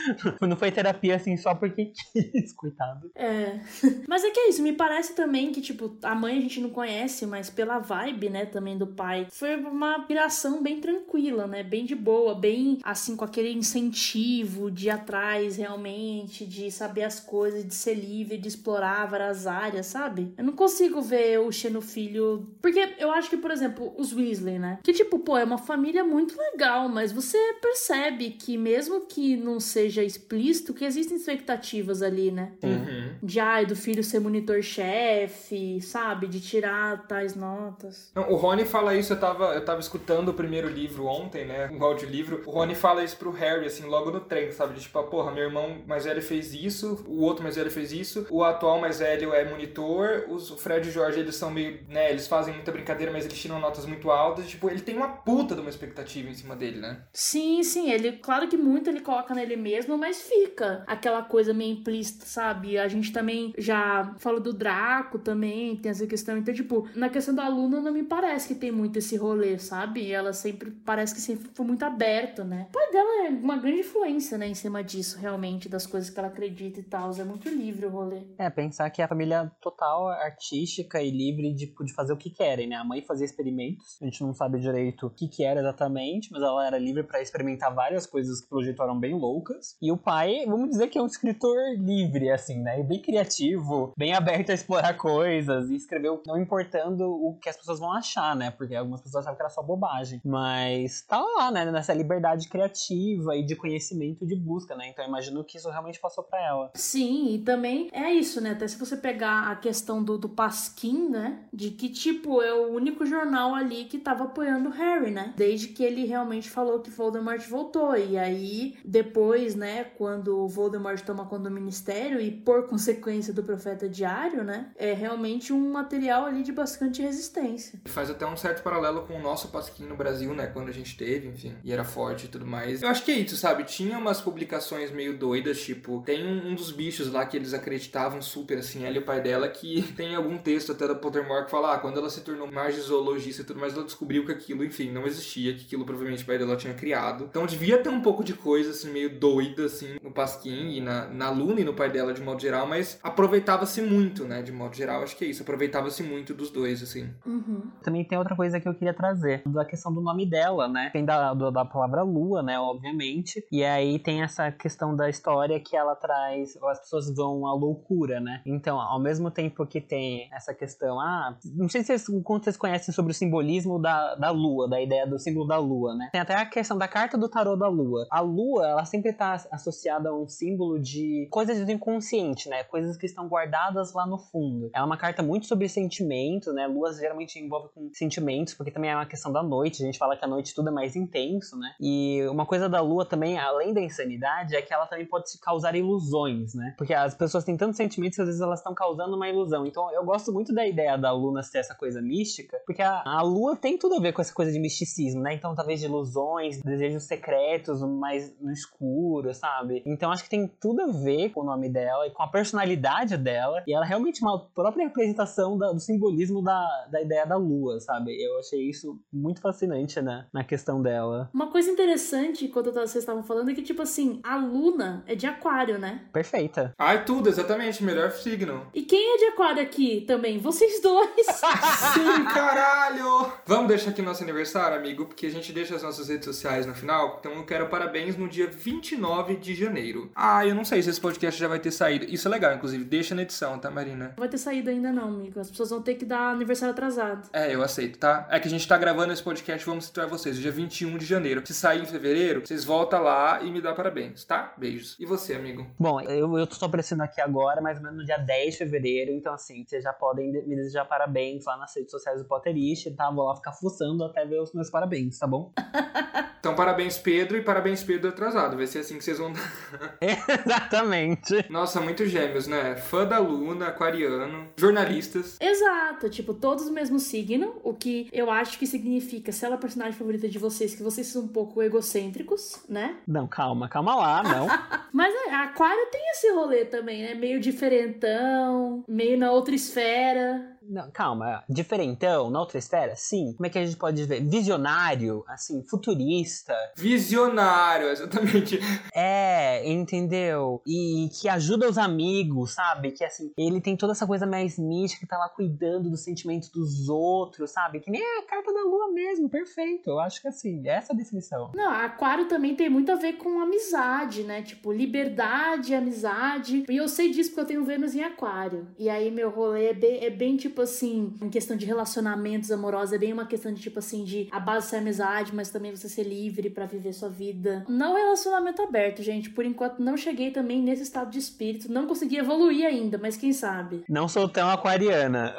não 0.46 0.56
foi 0.56 0.70
terapia 0.70 1.16
assim 1.16 1.36
só 1.36 1.54
porque 1.54 1.92
quis, 2.12 2.52
coitado. 2.54 3.10
É. 3.14 3.58
Mas 4.08 4.24
é 4.24 4.30
que 4.30 4.38
é 4.38 4.48
isso, 4.48 4.62
me 4.62 4.72
parece 4.72 5.14
também 5.14 5.50
que, 5.52 5.60
tipo, 5.60 5.96
a 6.02 6.14
mãe 6.14 6.38
a 6.38 6.40
gente 6.40 6.60
não 6.60 6.70
conhece, 6.70 7.26
mas 7.26 7.47
pela 7.50 7.78
vibe, 7.78 8.28
né, 8.28 8.46
também 8.46 8.76
do 8.76 8.86
pai, 8.86 9.26
foi 9.30 9.56
uma 9.56 10.00
piração 10.00 10.62
bem 10.62 10.80
tranquila, 10.80 11.46
né? 11.46 11.62
Bem 11.62 11.84
de 11.84 11.94
boa, 11.94 12.34
bem 12.34 12.78
assim, 12.82 13.16
com 13.16 13.24
aquele 13.24 13.52
incentivo 13.52 14.70
de 14.70 14.86
ir 14.86 14.90
atrás 14.90 15.56
realmente, 15.56 16.46
de 16.46 16.70
saber 16.70 17.04
as 17.04 17.20
coisas, 17.20 17.66
de 17.66 17.74
ser 17.74 17.94
livre, 17.94 18.38
de 18.38 18.48
explorar 18.48 19.06
várias 19.06 19.46
áreas, 19.46 19.86
sabe? 19.86 20.32
Eu 20.36 20.44
não 20.44 20.52
consigo 20.52 21.00
ver 21.00 21.38
o 21.40 21.50
Xeno 21.52 21.80
Filho. 21.80 22.48
Porque 22.60 22.94
eu 22.98 23.10
acho 23.10 23.30
que, 23.30 23.36
por 23.36 23.50
exemplo, 23.50 23.92
os 23.96 24.12
Weasley, 24.12 24.58
né? 24.58 24.78
Que, 24.82 24.92
tipo, 24.92 25.18
pô, 25.18 25.36
é 25.36 25.44
uma 25.44 25.58
família 25.58 26.04
muito 26.04 26.36
legal, 26.38 26.88
mas 26.88 27.12
você 27.12 27.38
percebe 27.60 28.30
que, 28.30 28.56
mesmo 28.56 29.02
que 29.02 29.36
não 29.36 29.60
seja 29.60 30.02
explícito, 30.02 30.74
que 30.74 30.84
existem 30.84 31.16
expectativas 31.16 32.02
ali, 32.02 32.30
né? 32.30 32.52
Uhum. 32.62 33.10
De, 33.22 33.40
ai, 33.40 33.66
do 33.66 33.76
filho 33.76 34.02
ser 34.02 34.20
monitor-chefe, 34.20 35.80
sabe? 35.80 36.26
De 36.26 36.40
tirar 36.40 37.06
tais 37.06 37.34
notas. 37.38 38.10
Não, 38.14 38.30
o 38.30 38.36
Rony 38.36 38.64
fala 38.64 38.94
isso, 38.94 39.12
eu 39.12 39.20
tava, 39.20 39.54
eu 39.54 39.64
tava 39.64 39.80
escutando 39.80 40.28
o 40.28 40.34
primeiro 40.34 40.68
livro 40.68 41.06
ontem, 41.06 41.44
né? 41.44 41.70
Um 41.72 41.82
audiolivro. 41.82 42.42
O 42.46 42.50
Rony 42.50 42.74
fala 42.74 43.04
isso 43.04 43.16
pro 43.16 43.30
Harry, 43.30 43.66
assim, 43.66 43.84
logo 43.86 44.10
no 44.10 44.20
trem, 44.20 44.50
sabe? 44.52 44.74
De 44.74 44.80
tipo, 44.80 44.98
ah, 44.98 45.04
porra, 45.04 45.32
meu 45.32 45.44
irmão 45.44 45.78
mais 45.86 46.04
velho 46.04 46.22
fez 46.22 46.52
isso, 46.52 47.04
o 47.06 47.22
outro 47.22 47.42
mais 47.42 47.56
velho 47.56 47.70
fez 47.70 47.92
isso, 47.92 48.26
o 48.30 48.42
atual 48.44 48.80
mais 48.80 48.98
velho 48.98 49.32
é 49.32 49.44
monitor, 49.48 50.24
os, 50.28 50.50
o 50.50 50.56
Fred 50.56 50.86
e 50.86 50.90
o 50.90 50.92
Jorge, 50.92 51.20
eles 51.20 51.36
são 51.36 51.50
meio, 51.50 51.80
né? 51.88 52.10
Eles 52.10 52.26
fazem 52.26 52.54
muita 52.54 52.72
brincadeira, 52.72 53.12
mas 53.12 53.24
eles 53.24 53.38
tiram 53.38 53.60
notas 53.60 53.86
muito 53.86 54.10
altas. 54.10 54.48
Tipo, 54.48 54.68
ele 54.68 54.80
tem 54.80 54.96
uma 54.96 55.08
puta 55.08 55.54
de 55.54 55.60
uma 55.60 55.70
expectativa 55.70 56.28
em 56.28 56.34
cima 56.34 56.56
dele, 56.56 56.78
né? 56.78 57.02
Sim, 57.12 57.62
sim, 57.62 57.90
ele, 57.90 58.12
claro 58.12 58.48
que 58.48 58.56
muito 58.56 58.90
ele 58.90 59.00
coloca 59.00 59.34
nele 59.34 59.56
mesmo, 59.56 59.96
mas 59.96 60.22
fica 60.22 60.84
aquela 60.86 61.22
coisa 61.22 61.52
meio 61.54 61.72
implícita, 61.72 62.26
sabe? 62.26 62.78
A 62.78 62.88
gente 62.88 63.12
também 63.12 63.52
já 63.56 64.14
falou 64.18 64.40
do 64.40 64.52
Draco 64.52 65.18
também, 65.18 65.76
tem 65.76 65.90
essa 65.90 66.06
questão. 66.06 66.36
Então, 66.36 66.52
tipo, 66.54 66.88
na 66.94 67.08
questão 67.08 67.27
da 67.32 67.48
Luna 67.48 67.80
não 67.80 67.92
me 67.92 68.02
parece 68.02 68.48
que 68.48 68.54
tem 68.54 68.70
muito 68.70 68.98
esse 68.98 69.16
rolê, 69.16 69.58
sabe? 69.58 70.10
Ela 70.10 70.32
sempre 70.32 70.70
parece 70.70 71.14
que 71.14 71.20
sempre 71.20 71.48
foi 71.52 71.66
muito 71.66 71.82
aberta, 71.84 72.44
né? 72.44 72.66
O 72.68 72.72
pai 72.72 72.90
dela 72.90 73.26
é 73.26 73.28
uma 73.30 73.56
grande 73.56 73.80
influência, 73.80 74.38
né, 74.38 74.48
em 74.48 74.54
cima 74.54 74.82
disso, 74.82 75.18
realmente, 75.18 75.68
das 75.68 75.86
coisas 75.86 76.10
que 76.10 76.18
ela 76.18 76.28
acredita 76.28 76.80
e 76.80 76.82
tal. 76.82 77.10
É 77.18 77.24
muito 77.24 77.48
livre 77.48 77.86
o 77.86 77.90
rolê. 77.90 78.22
É, 78.38 78.50
pensar 78.50 78.90
que 78.90 79.02
a 79.02 79.08
família 79.08 79.50
total 79.60 80.08
artística 80.08 81.02
e 81.02 81.10
livre 81.10 81.54
de, 81.54 81.66
de 81.66 81.94
fazer 81.94 82.12
o 82.12 82.16
que 82.16 82.30
querem, 82.30 82.68
né? 82.68 82.76
A 82.76 82.84
mãe 82.84 83.02
fazia 83.02 83.24
experimentos, 83.24 83.98
a 84.00 84.04
gente 84.04 84.22
não 84.22 84.34
sabe 84.34 84.58
direito 84.60 85.06
o 85.06 85.10
que 85.10 85.28
que 85.28 85.44
era 85.44 85.60
exatamente, 85.60 86.30
mas 86.30 86.42
ela 86.42 86.66
era 86.66 86.78
livre 86.78 87.02
para 87.02 87.20
experimentar 87.20 87.74
várias 87.74 88.06
coisas 88.06 88.40
que 88.40 88.48
pelo 88.48 88.62
jeito 88.62 88.82
eram 88.82 88.98
bem 88.98 89.14
loucas. 89.14 89.76
E 89.80 89.90
o 89.90 89.96
pai, 89.96 90.44
vamos 90.46 90.70
dizer 90.70 90.88
que 90.88 90.98
é 90.98 91.02
um 91.02 91.06
escritor 91.06 91.56
livre, 91.78 92.30
assim, 92.30 92.60
né? 92.62 92.80
E 92.80 92.84
bem 92.84 93.00
criativo, 93.00 93.92
bem 93.96 94.14
aberto 94.14 94.50
a 94.50 94.54
explorar 94.54 94.94
coisas 94.96 95.70
e 95.70 95.76
escreveu 95.76 96.22
não 96.26 96.40
importando 96.40 97.04
o 97.18 97.38
que 97.38 97.48
as 97.48 97.56
pessoas 97.56 97.78
vão 97.78 97.92
achar, 97.92 98.36
né? 98.36 98.50
Porque 98.50 98.74
algumas 98.74 99.00
pessoas 99.00 99.24
sabem 99.24 99.36
que 99.36 99.42
era 99.42 99.50
só 99.50 99.62
bobagem. 99.62 100.20
Mas 100.24 101.02
tá 101.02 101.20
lá, 101.20 101.50
né? 101.50 101.70
Nessa 101.70 101.94
liberdade 101.94 102.48
criativa 102.48 103.36
e 103.36 103.44
de 103.44 103.56
conhecimento 103.56 104.26
de 104.26 104.36
busca, 104.36 104.76
né? 104.76 104.88
Então 104.88 105.04
eu 105.04 105.08
imagino 105.08 105.44
que 105.44 105.56
isso 105.56 105.70
realmente 105.70 106.00
passou 106.00 106.24
para 106.24 106.40
ela. 106.44 106.70
Sim, 106.74 107.34
e 107.34 107.38
também 107.38 107.88
é 107.92 108.12
isso, 108.12 108.40
né? 108.40 108.50
Até 108.50 108.66
se 108.68 108.78
você 108.78 108.96
pegar 108.96 109.50
a 109.50 109.56
questão 109.56 110.02
do, 110.02 110.18
do 110.18 110.28
Pasquim, 110.28 111.08
né? 111.08 111.44
De 111.52 111.70
que, 111.70 111.88
tipo, 111.88 112.40
é 112.42 112.52
o 112.52 112.72
único 112.72 113.04
jornal 113.04 113.54
ali 113.54 113.84
que 113.84 113.98
tava 113.98 114.24
apoiando 114.24 114.68
o 114.68 114.72
Harry, 114.72 115.10
né? 115.10 115.34
Desde 115.36 115.68
que 115.68 115.82
ele 115.82 116.04
realmente 116.04 116.50
falou 116.50 116.80
que 116.80 116.90
Voldemort 116.90 117.46
voltou. 117.48 117.96
E 117.96 118.16
aí, 118.18 118.76
depois, 118.84 119.54
né? 119.54 119.84
Quando 119.84 120.44
o 120.44 120.48
Voldemort 120.48 121.00
toma 121.02 121.26
conta 121.26 121.44
do 121.44 121.50
Ministério 121.50 122.20
e, 122.20 122.30
por 122.30 122.66
consequência 122.68 123.32
do 123.32 123.42
Profeta 123.42 123.88
Diário, 123.88 124.44
né? 124.44 124.70
É 124.76 124.92
realmente 124.92 125.52
um 125.52 125.72
material 125.72 126.26
ali 126.26 126.42
de 126.42 126.52
bastante 126.52 127.02
resistência. 127.08 127.80
Faz 127.86 128.10
até 128.10 128.26
um 128.26 128.36
certo 128.36 128.62
paralelo 128.62 129.02
com 129.02 129.14
o 129.14 129.22
nosso 129.22 129.48
Pasquim 129.48 129.84
no 129.84 129.96
Brasil, 129.96 130.32
né? 130.34 130.46
Quando 130.46 130.68
a 130.68 130.72
gente 130.72 130.96
teve, 130.96 131.28
enfim, 131.28 131.54
e 131.64 131.72
era 131.72 131.84
forte 131.84 132.26
e 132.26 132.28
tudo 132.28 132.46
mais. 132.46 132.82
Eu 132.82 132.88
acho 132.88 133.04
que 133.04 133.10
é 133.10 133.14
isso, 133.14 133.36
sabe? 133.36 133.64
Tinha 133.64 133.98
umas 133.98 134.20
publicações 134.20 134.90
meio 134.90 135.16
doidas, 135.16 135.60
tipo, 135.60 136.02
tem 136.04 136.26
um, 136.26 136.50
um 136.50 136.54
dos 136.54 136.70
bichos 136.70 137.10
lá 137.10 137.26
que 137.26 137.36
eles 137.36 137.54
acreditavam 137.54 138.22
super, 138.22 138.58
assim, 138.58 138.84
ela 138.84 138.96
e 138.96 138.98
o 138.98 139.02
pai 139.02 139.20
dela, 139.20 139.48
que 139.48 139.82
tem 139.96 140.14
algum 140.14 140.38
texto 140.38 140.72
até 140.72 140.86
da 140.86 140.94
Pottermore 140.94 141.46
que 141.46 141.50
fala, 141.50 141.74
ah, 141.74 141.78
quando 141.78 141.98
ela 141.98 142.10
se 142.10 142.20
tornou 142.20 142.50
margizoologista 142.50 143.42
e 143.42 143.44
tudo 143.44 143.60
mais, 143.60 143.74
ela 143.74 143.84
descobriu 143.84 144.24
que 144.24 144.32
aquilo, 144.32 144.64
enfim, 144.64 144.90
não 144.90 145.06
existia, 145.06 145.54
que 145.54 145.64
aquilo 145.64 145.84
provavelmente 145.84 146.22
o 146.22 146.26
pai 146.26 146.38
dela 146.38 146.56
tinha 146.56 146.74
criado. 146.74 147.24
Então 147.28 147.46
devia 147.46 147.78
ter 147.78 147.88
um 147.88 148.00
pouco 148.00 148.22
de 148.22 148.34
coisa, 148.34 148.70
assim, 148.70 148.90
meio 148.90 149.18
doida, 149.18 149.64
assim, 149.64 149.96
no 150.02 150.10
Pasquim 150.10 150.76
e 150.76 150.80
na, 150.80 151.06
na 151.06 151.30
Luna 151.30 151.60
e 151.60 151.64
no 151.64 151.74
pai 151.74 151.90
dela, 151.90 152.12
de 152.12 152.20
modo 152.20 152.40
geral, 152.40 152.66
mas 152.66 152.98
aproveitava-se 153.02 153.80
muito, 153.80 154.24
né? 154.24 154.42
De 154.42 154.52
modo 154.52 154.76
geral, 154.76 155.02
acho 155.02 155.16
que 155.16 155.24
é 155.24 155.28
isso, 155.28 155.42
aproveitava-se 155.42 156.02
muito 156.02 156.34
dos 156.34 156.50
dois, 156.50 156.82
assim. 156.88 157.10
Uhum. 157.26 157.70
Também 157.82 158.04
tem 158.04 158.18
outra 158.18 158.36
coisa 158.36 158.60
que 158.60 158.68
eu 158.68 158.74
queria 158.74 158.94
trazer, 158.94 159.42
da 159.46 159.64
questão 159.64 159.92
do 159.92 160.00
nome 160.00 160.28
dela, 160.28 160.68
né? 160.68 160.90
Tem 160.92 161.04
da, 161.04 161.34
da 161.34 161.64
palavra 161.64 162.02
lua, 162.02 162.42
né? 162.42 162.58
Obviamente. 162.58 163.44
E 163.50 163.64
aí 163.64 163.98
tem 163.98 164.22
essa 164.22 164.50
questão 164.50 164.94
da 164.94 165.08
história 165.08 165.58
que 165.60 165.76
ela 165.76 165.94
traz, 165.94 166.56
as 166.62 166.80
pessoas 166.80 167.14
vão 167.14 167.46
à 167.46 167.54
loucura, 167.54 168.20
né? 168.20 168.42
Então, 168.46 168.80
ao 168.80 169.00
mesmo 169.00 169.30
tempo 169.30 169.66
que 169.66 169.80
tem 169.80 170.28
essa 170.32 170.54
questão, 170.54 171.00
ah, 171.00 171.36
não 171.54 171.68
sei 171.68 171.82
se 171.82 171.98
vocês, 171.98 172.22
quanto 172.24 172.44
vocês 172.44 172.56
conhecem 172.56 172.92
sobre 172.92 173.12
o 173.12 173.14
simbolismo 173.14 173.78
da, 173.80 174.14
da 174.14 174.30
lua, 174.30 174.68
da 174.68 174.80
ideia 174.80 175.06
do 175.06 175.18
símbolo 175.18 175.46
da 175.46 175.58
lua, 175.58 175.94
né? 175.94 176.08
Tem 176.12 176.20
até 176.20 176.34
a 176.34 176.46
questão 176.46 176.76
da 176.76 176.88
carta 176.88 177.16
do 177.16 177.28
tarô 177.28 177.56
da 177.56 177.68
lua. 177.68 178.06
A 178.10 178.20
lua, 178.20 178.66
ela 178.66 178.84
sempre 178.84 179.12
tá 179.12 179.34
associada 179.50 179.78
associada 179.88 180.08
a 180.08 180.14
um 180.14 180.28
símbolo 180.28 180.78
de 180.78 181.28
coisas 181.30 181.64
do 181.64 181.70
inconsciente, 181.70 182.48
né? 182.48 182.64
Coisas 182.64 182.96
que 182.96 183.06
estão 183.06 183.28
guardadas 183.28 183.92
lá 183.94 184.06
no 184.06 184.18
fundo. 184.18 184.70
Ela 184.74 184.84
é 184.84 184.86
uma 184.86 184.96
carta 184.96 185.22
muito 185.22 185.46
sobre 185.46 185.68
sentimento, 185.68 186.52
né? 186.52 186.66
Lua 186.78 186.92
geralmente 186.92 187.38
envolve 187.38 187.68
com 187.74 187.90
sentimentos, 187.92 188.54
porque 188.54 188.70
também 188.70 188.90
é 188.90 188.94
uma 188.94 189.06
questão 189.06 189.32
da 189.32 189.42
noite. 189.42 189.82
A 189.82 189.86
gente 189.86 189.98
fala 189.98 190.16
que 190.16 190.24
a 190.24 190.28
noite 190.28 190.54
tudo 190.54 190.68
é 190.68 190.72
mais 190.72 190.94
intenso, 190.94 191.58
né? 191.58 191.74
E 191.80 192.24
uma 192.28 192.46
coisa 192.46 192.68
da 192.68 192.80
Lua 192.80 193.04
também, 193.04 193.38
além 193.38 193.74
da 193.74 193.80
insanidade, 193.80 194.54
é 194.54 194.62
que 194.62 194.72
ela 194.72 194.86
também 194.86 195.06
pode 195.06 195.26
causar 195.40 195.74
ilusões, 195.74 196.54
né? 196.54 196.74
Porque 196.78 196.94
as 196.94 197.14
pessoas 197.14 197.44
têm 197.44 197.56
tantos 197.56 197.76
sentimentos 197.76 198.16
que 198.16 198.22
às 198.22 198.28
vezes 198.28 198.40
elas 198.40 198.60
estão 198.60 198.74
causando 198.74 199.16
uma 199.16 199.28
ilusão. 199.28 199.66
Então 199.66 199.92
eu 199.92 200.04
gosto 200.04 200.32
muito 200.32 200.54
da 200.54 200.66
ideia 200.66 200.96
da 200.96 201.12
Luna 201.12 201.42
ser 201.42 201.58
essa 201.58 201.74
coisa 201.74 202.00
mística, 202.00 202.60
porque 202.64 202.82
a, 202.82 203.02
a 203.04 203.22
Lua 203.22 203.56
tem 203.56 203.76
tudo 203.76 203.96
a 203.96 204.00
ver 204.00 204.12
com 204.12 204.20
essa 204.20 204.32
coisa 204.32 204.52
de 204.52 204.58
misticismo, 204.58 205.22
né? 205.22 205.34
Então 205.34 205.54
talvez 205.54 205.80
de 205.80 205.86
ilusões, 205.86 206.62
desejos 206.62 207.04
secretos, 207.04 207.82
mais 207.82 208.34
no 208.40 208.52
escuro, 208.52 209.34
sabe? 209.34 209.82
Então 209.84 210.10
acho 210.10 210.22
que 210.22 210.30
tem 210.30 210.46
tudo 210.60 210.82
a 210.82 210.86
ver 210.86 211.30
com 211.30 211.40
o 211.40 211.44
nome 211.44 211.68
dela 211.68 212.06
e 212.06 212.10
com 212.10 212.22
a 212.22 212.28
personalidade 212.28 213.16
dela. 213.16 213.62
E 213.66 213.74
ela 213.74 213.84
é 213.84 213.88
realmente 213.88 214.22
uma 214.22 214.38
própria 214.38 214.86
representação 214.86 215.56
da, 215.56 215.72
do 215.72 215.80
simbolismo 215.80 216.42
da, 216.42 216.67
da 216.90 217.00
ideia 217.00 217.26
da 217.26 217.36
lua, 217.36 217.80
sabe? 217.80 218.20
Eu 218.20 218.38
achei 218.38 218.68
isso 218.68 219.00
muito 219.12 219.40
fascinante, 219.40 220.00
né? 220.00 220.26
Na 220.32 220.44
questão 220.44 220.82
dela. 220.82 221.30
Uma 221.32 221.48
coisa 221.50 221.70
interessante, 221.70 222.48
quando 222.48 222.72
vocês 222.72 222.96
estavam 222.96 223.22
falando, 223.22 223.50
é 223.50 223.54
que, 223.54 223.62
tipo 223.62 223.82
assim, 223.82 224.20
a 224.22 224.36
Luna 224.36 225.04
é 225.06 225.14
de 225.14 225.26
aquário, 225.26 225.78
né? 225.78 226.02
Perfeita. 226.12 226.74
Ai, 226.78 227.04
tudo, 227.04 227.28
exatamente. 227.28 227.82
Melhor 227.82 228.10
signo. 228.10 228.66
E 228.74 228.82
quem 228.82 229.14
é 229.14 229.18
de 229.18 229.24
aquário 229.26 229.62
aqui 229.62 230.04
também? 230.06 230.38
Vocês 230.38 230.80
dois. 230.80 231.26
Sim, 231.26 232.24
caralho! 232.32 233.32
Vamos 233.46 233.68
deixar 233.68 233.90
aqui 233.90 234.02
nosso 234.02 234.22
aniversário, 234.22 234.76
amigo, 234.76 235.06
porque 235.06 235.26
a 235.26 235.30
gente 235.30 235.52
deixa 235.52 235.74
as 235.74 235.82
nossas 235.82 236.08
redes 236.08 236.24
sociais 236.24 236.66
no 236.66 236.74
final. 236.74 237.16
Então 237.20 237.32
eu 237.32 237.44
quero 237.44 237.68
parabéns 237.68 238.16
no 238.16 238.28
dia 238.28 238.46
29 238.46 239.36
de 239.36 239.54
janeiro. 239.54 240.10
Ah, 240.14 240.46
eu 240.46 240.54
não 240.54 240.64
sei 240.64 240.82
se 240.82 240.90
esse 240.90 241.00
podcast 241.00 241.38
já 241.38 241.48
vai 241.48 241.58
ter 241.58 241.70
saído. 241.70 242.04
Isso 242.06 242.28
é 242.28 242.30
legal, 242.30 242.54
inclusive. 242.54 242.84
Deixa 242.84 243.14
na 243.14 243.22
edição, 243.22 243.58
tá, 243.58 243.70
Marina? 243.70 244.08
Não 244.08 244.18
vai 244.18 244.28
ter 244.28 244.38
saído 244.38 244.70
ainda 244.70 244.92
não, 244.92 245.08
amigo. 245.08 245.38
As 245.40 245.50
pessoas 245.50 245.70
vão 245.70 245.82
ter 245.82 245.94
que 245.94 246.04
dar 246.04 246.32
aniversário 246.32 246.57
atrasado. 246.66 247.28
É, 247.32 247.54
eu 247.54 247.62
aceito, 247.62 247.98
tá? 247.98 248.26
É 248.30 248.40
que 248.40 248.48
a 248.48 248.50
gente 248.50 248.66
tá 248.66 248.76
gravando 248.76 249.12
esse 249.12 249.22
podcast, 249.22 249.64
vamos 249.66 249.86
situar 249.86 250.08
vocês, 250.08 250.36
dia 250.36 250.50
21 250.50 250.98
de 250.98 251.04
janeiro. 251.04 251.46
Se 251.46 251.54
sair 251.54 251.82
em 251.82 251.86
fevereiro, 251.86 252.46
vocês 252.46 252.64
voltam 252.64 253.02
lá 253.02 253.40
e 253.42 253.50
me 253.50 253.60
dá 253.60 253.74
parabéns, 253.74 254.24
tá? 254.24 254.54
Beijos. 254.56 254.96
E 254.98 255.06
você, 255.06 255.34
amigo? 255.34 255.66
Bom, 255.78 256.00
eu, 256.00 256.36
eu 256.38 256.46
tô 256.46 256.64
aparecendo 256.64 257.02
aqui 257.02 257.20
agora, 257.20 257.60
mais 257.60 257.78
ou 257.78 257.84
menos 257.84 257.98
no 257.98 258.04
dia 258.04 258.18
10 258.18 258.52
de 258.52 258.58
fevereiro, 258.58 259.12
então 259.12 259.32
assim, 259.32 259.64
vocês 259.66 259.82
já 259.82 259.92
podem 259.92 260.32
me 260.46 260.56
desejar 260.56 260.84
parabéns 260.84 261.44
lá 261.44 261.56
nas 261.56 261.74
redes 261.74 261.90
sociais 261.90 262.20
do 262.20 262.28
Potterish, 262.28 262.94
tá? 262.96 263.10
Vou 263.10 263.26
lá 263.26 263.36
ficar 263.36 263.52
fuçando 263.52 264.04
até 264.04 264.24
ver 264.24 264.40
os 264.40 264.52
meus 264.52 264.70
parabéns, 264.70 265.18
tá 265.18 265.26
bom? 265.26 265.52
Então, 266.40 266.54
parabéns, 266.54 266.96
Pedro, 266.96 267.36
e 267.36 267.42
parabéns, 267.42 267.82
Pedro 267.82 268.10
atrasado. 268.10 268.56
Vai 268.56 268.66
ser 268.66 268.78
assim 268.78 268.96
que 268.96 269.04
vocês 269.04 269.18
vão. 269.18 269.32
Exatamente. 270.00 271.44
Nossa, 271.50 271.80
muito 271.80 272.06
gêmeos, 272.06 272.46
né? 272.46 272.76
Fã 272.76 273.04
da 273.04 273.18
Luna, 273.18 273.68
aquariano, 273.68 274.48
jornalistas. 274.56 275.36
Exato, 275.40 276.08
tipo, 276.08 276.34
todos 276.48 276.66
o 276.66 276.72
mesmo 276.72 276.98
signo, 276.98 277.56
o 277.62 277.74
que 277.74 278.08
eu 278.10 278.30
acho 278.30 278.58
que 278.58 278.66
significa, 278.66 279.30
se 279.30 279.44
ela 279.44 279.56
é 279.56 279.58
a 279.58 279.60
personagem 279.60 279.92
favorita 279.92 280.26
de 280.26 280.38
vocês, 280.38 280.74
que 280.74 280.82
vocês 280.82 281.06
são 281.06 281.24
um 281.24 281.28
pouco 281.28 281.62
egocêntricos, 281.62 282.64
né? 282.66 282.96
Não, 283.06 283.26
calma, 283.26 283.68
calma 283.68 283.94
lá, 283.94 284.22
não. 284.22 284.46
Mas 284.90 285.14
é, 285.14 285.34
a 285.34 285.42
Aquário 285.42 285.90
tem 285.92 286.00
esse 286.12 286.32
rolê 286.32 286.64
também, 286.64 287.02
né? 287.02 287.12
Meio 287.12 287.38
diferentão, 287.38 288.82
meio 288.88 289.18
na 289.18 289.30
outra 289.30 289.54
esfera. 289.54 290.56
Não, 290.68 290.90
calma, 290.90 291.42
diferentão, 291.48 292.30
na 292.30 292.40
outra 292.40 292.58
esfera? 292.58 292.94
Sim. 292.94 293.32
Como 293.34 293.46
é 293.46 293.50
que 293.50 293.58
a 293.58 293.64
gente 293.64 293.76
pode 293.76 294.04
ver? 294.04 294.22
Visionário, 294.22 295.24
assim, 295.26 295.64
futurista. 295.64 296.54
Visionário, 296.76 297.88
exatamente. 297.88 298.60
É, 298.94 299.66
entendeu? 299.70 300.60
E 300.66 301.08
que 301.18 301.28
ajuda 301.28 301.68
os 301.68 301.78
amigos, 301.78 302.52
sabe? 302.52 302.92
Que 302.92 303.02
assim, 303.02 303.32
ele 303.36 303.60
tem 303.60 303.76
toda 303.76 303.92
essa 303.92 304.06
coisa 304.06 304.26
mais 304.26 304.58
mística, 304.58 305.00
que 305.00 305.06
tá 305.06 305.16
lá 305.16 305.28
cuidando 305.30 305.88
dos 305.88 306.04
sentimentos 306.04 306.50
dos 306.50 306.88
outros, 306.88 307.50
sabe? 307.50 307.80
Que 307.80 307.90
nem 307.90 308.02
a 308.02 308.22
carta 308.26 308.52
da 308.52 308.62
lua 308.62 308.92
mesmo, 308.92 309.28
perfeito. 309.28 309.88
Eu 309.88 310.00
acho 310.00 310.20
que 310.20 310.28
assim, 310.28 310.68
essa 310.68 310.92
é 310.92 310.94
a 310.94 310.98
definição. 310.98 311.50
Não, 311.54 311.70
Aquário 311.70 312.28
também 312.28 312.54
tem 312.54 312.68
muito 312.68 312.92
a 312.92 312.96
ver 312.96 313.14
com 313.14 313.40
amizade, 313.40 314.22
né? 314.22 314.42
Tipo, 314.42 314.70
liberdade, 314.70 315.74
amizade. 315.74 316.64
E 316.68 316.76
eu 316.76 316.88
sei 316.88 317.10
disso 317.10 317.30
porque 317.30 317.40
eu 317.40 317.46
tenho 317.46 317.64
Vênus 317.64 317.94
em 317.94 318.02
Aquário. 318.02 318.68
E 318.78 318.90
aí 318.90 319.10
meu 319.10 319.30
rolê 319.30 319.68
é 319.68 319.74
bem, 319.74 320.04
é 320.04 320.10
bem 320.10 320.36
tipo 320.36 320.57
assim, 320.62 321.14
em 321.22 321.28
questão 321.28 321.56
de 321.56 321.66
relacionamentos 321.66 322.50
amorosos, 322.50 322.92
é 322.92 322.98
bem 322.98 323.12
uma 323.12 323.26
questão 323.26 323.52
de 323.52 323.60
tipo 323.60 323.78
assim, 323.78 324.04
de 324.04 324.28
a 324.30 324.40
base 324.40 324.68
ser 324.68 324.76
amizade, 324.76 325.34
mas 325.34 325.50
também 325.50 325.74
você 325.74 325.88
ser 325.88 326.04
livre 326.04 326.50
para 326.50 326.66
viver 326.66 326.92
sua 326.92 327.08
vida. 327.08 327.64
Não 327.68 327.94
relacionamento 327.96 328.62
aberto, 328.62 329.02
gente. 329.02 329.30
Por 329.30 329.44
enquanto 329.44 329.80
não 329.80 329.96
cheguei 329.96 330.30
também 330.30 330.62
nesse 330.62 330.82
estado 330.82 331.10
de 331.10 331.18
espírito. 331.18 331.70
Não 331.70 331.86
consegui 331.86 332.16
evoluir 332.16 332.66
ainda, 332.66 332.98
mas 332.98 333.16
quem 333.16 333.32
sabe? 333.32 333.84
Não 333.88 334.08
sou 334.08 334.28
tão 334.28 334.48
aquariana. 334.48 335.34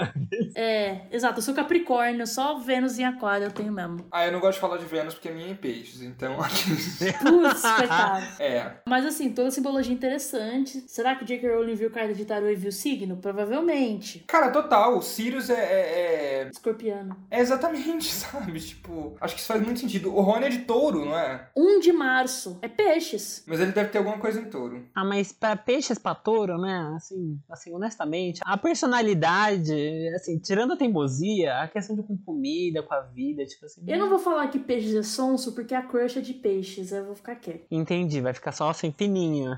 É, 0.56 1.02
exato. 1.12 1.40
Eu 1.40 1.44
sou 1.44 1.54
Capricórnio, 1.54 2.26
só 2.26 2.58
Vênus 2.60 2.98
em 2.98 3.06
Aquário 3.06 3.46
eu 3.46 3.52
tenho 3.52 3.72
mesmo. 3.72 4.06
Ah, 4.12 4.26
eu 4.26 4.32
não 4.32 4.40
gosto 4.40 4.56
de 4.56 4.62
falar 4.62 4.78
de 4.78 4.86
Vênus 4.86 5.14
porque 5.14 5.30
a 5.30 5.32
minha 5.32 5.48
é 5.48 5.52
em 5.52 5.56
peixes, 5.56 6.02
então. 6.02 6.36
Putz, 6.38 7.62
coitado. 7.62 8.26
é. 8.40 8.74
Mas 8.88 9.06
assim, 9.06 9.32
toda 9.32 9.50
a 9.50 9.52
simbologia 9.52 9.94
interessante. 9.94 10.84
Será 10.88 11.16
que 11.16 11.26
J.K. 11.26 11.56
Rowling 11.56 11.76
viu 11.76 11.90
carta 11.92 12.14
de 12.14 12.26
tarô 12.26 12.50
e 12.50 12.56
viu 12.56 12.72
signo? 12.72 13.18
Provavelmente. 13.18 14.24
Cara, 14.28 14.50
total. 14.52 15.02
O 15.10 15.12
Sirius 15.12 15.50
é, 15.50 15.54
é, 15.54 16.44
é. 16.44 16.50
Escorpiano. 16.50 17.18
É 17.32 17.40
exatamente, 17.40 18.06
sabe? 18.14 18.60
Tipo, 18.60 19.18
acho 19.20 19.34
que 19.34 19.40
isso 19.40 19.48
faz 19.48 19.62
muito 19.62 19.80
sentido. 19.80 20.16
O 20.16 20.22
Rony 20.22 20.46
é 20.46 20.50
de 20.50 20.60
touro, 20.60 21.04
não 21.04 21.18
é? 21.18 21.50
1 21.58 21.80
de 21.80 21.92
março. 21.92 22.60
É 22.62 22.68
peixes. 22.68 23.44
Mas 23.48 23.60
ele 23.60 23.72
deve 23.72 23.90
ter 23.90 23.98
alguma 23.98 24.20
coisa 24.20 24.40
em 24.40 24.46
touro. 24.46 24.86
Ah, 24.94 25.04
mas 25.04 25.32
pra 25.32 25.56
peixes 25.56 25.98
pra 25.98 26.14
touro, 26.14 26.60
né? 26.60 26.94
Assim, 26.96 27.40
assim, 27.50 27.74
honestamente, 27.74 28.40
a 28.46 28.56
personalidade, 28.56 29.74
assim, 30.16 30.38
tirando 30.38 30.74
a 30.74 30.78
teimosia, 30.78 31.56
a 31.56 31.68
questão 31.68 31.96
de 31.96 32.04
com 32.04 32.16
comida, 32.18 32.84
com 32.84 32.94
a 32.94 33.02
vida, 33.02 33.44
tipo 33.46 33.66
assim. 33.66 33.82
Eu 33.88 33.98
não 33.98 34.10
vou 34.10 34.20
falar 34.20 34.48
que 34.50 34.60
peixes 34.60 34.94
é 34.94 35.04
sonso, 35.04 35.56
porque 35.56 35.74
a 35.74 35.82
crush 35.82 36.20
é 36.20 36.22
de 36.22 36.34
peixes. 36.34 36.92
Eu 36.92 37.06
vou 37.06 37.16
ficar 37.16 37.36
quieto. 37.36 37.66
Entendi, 37.72 38.22
vai 38.22 38.34
ficar 38.34 38.52
só 38.52 38.70
assim, 38.70 38.94
fininho. 38.96 39.58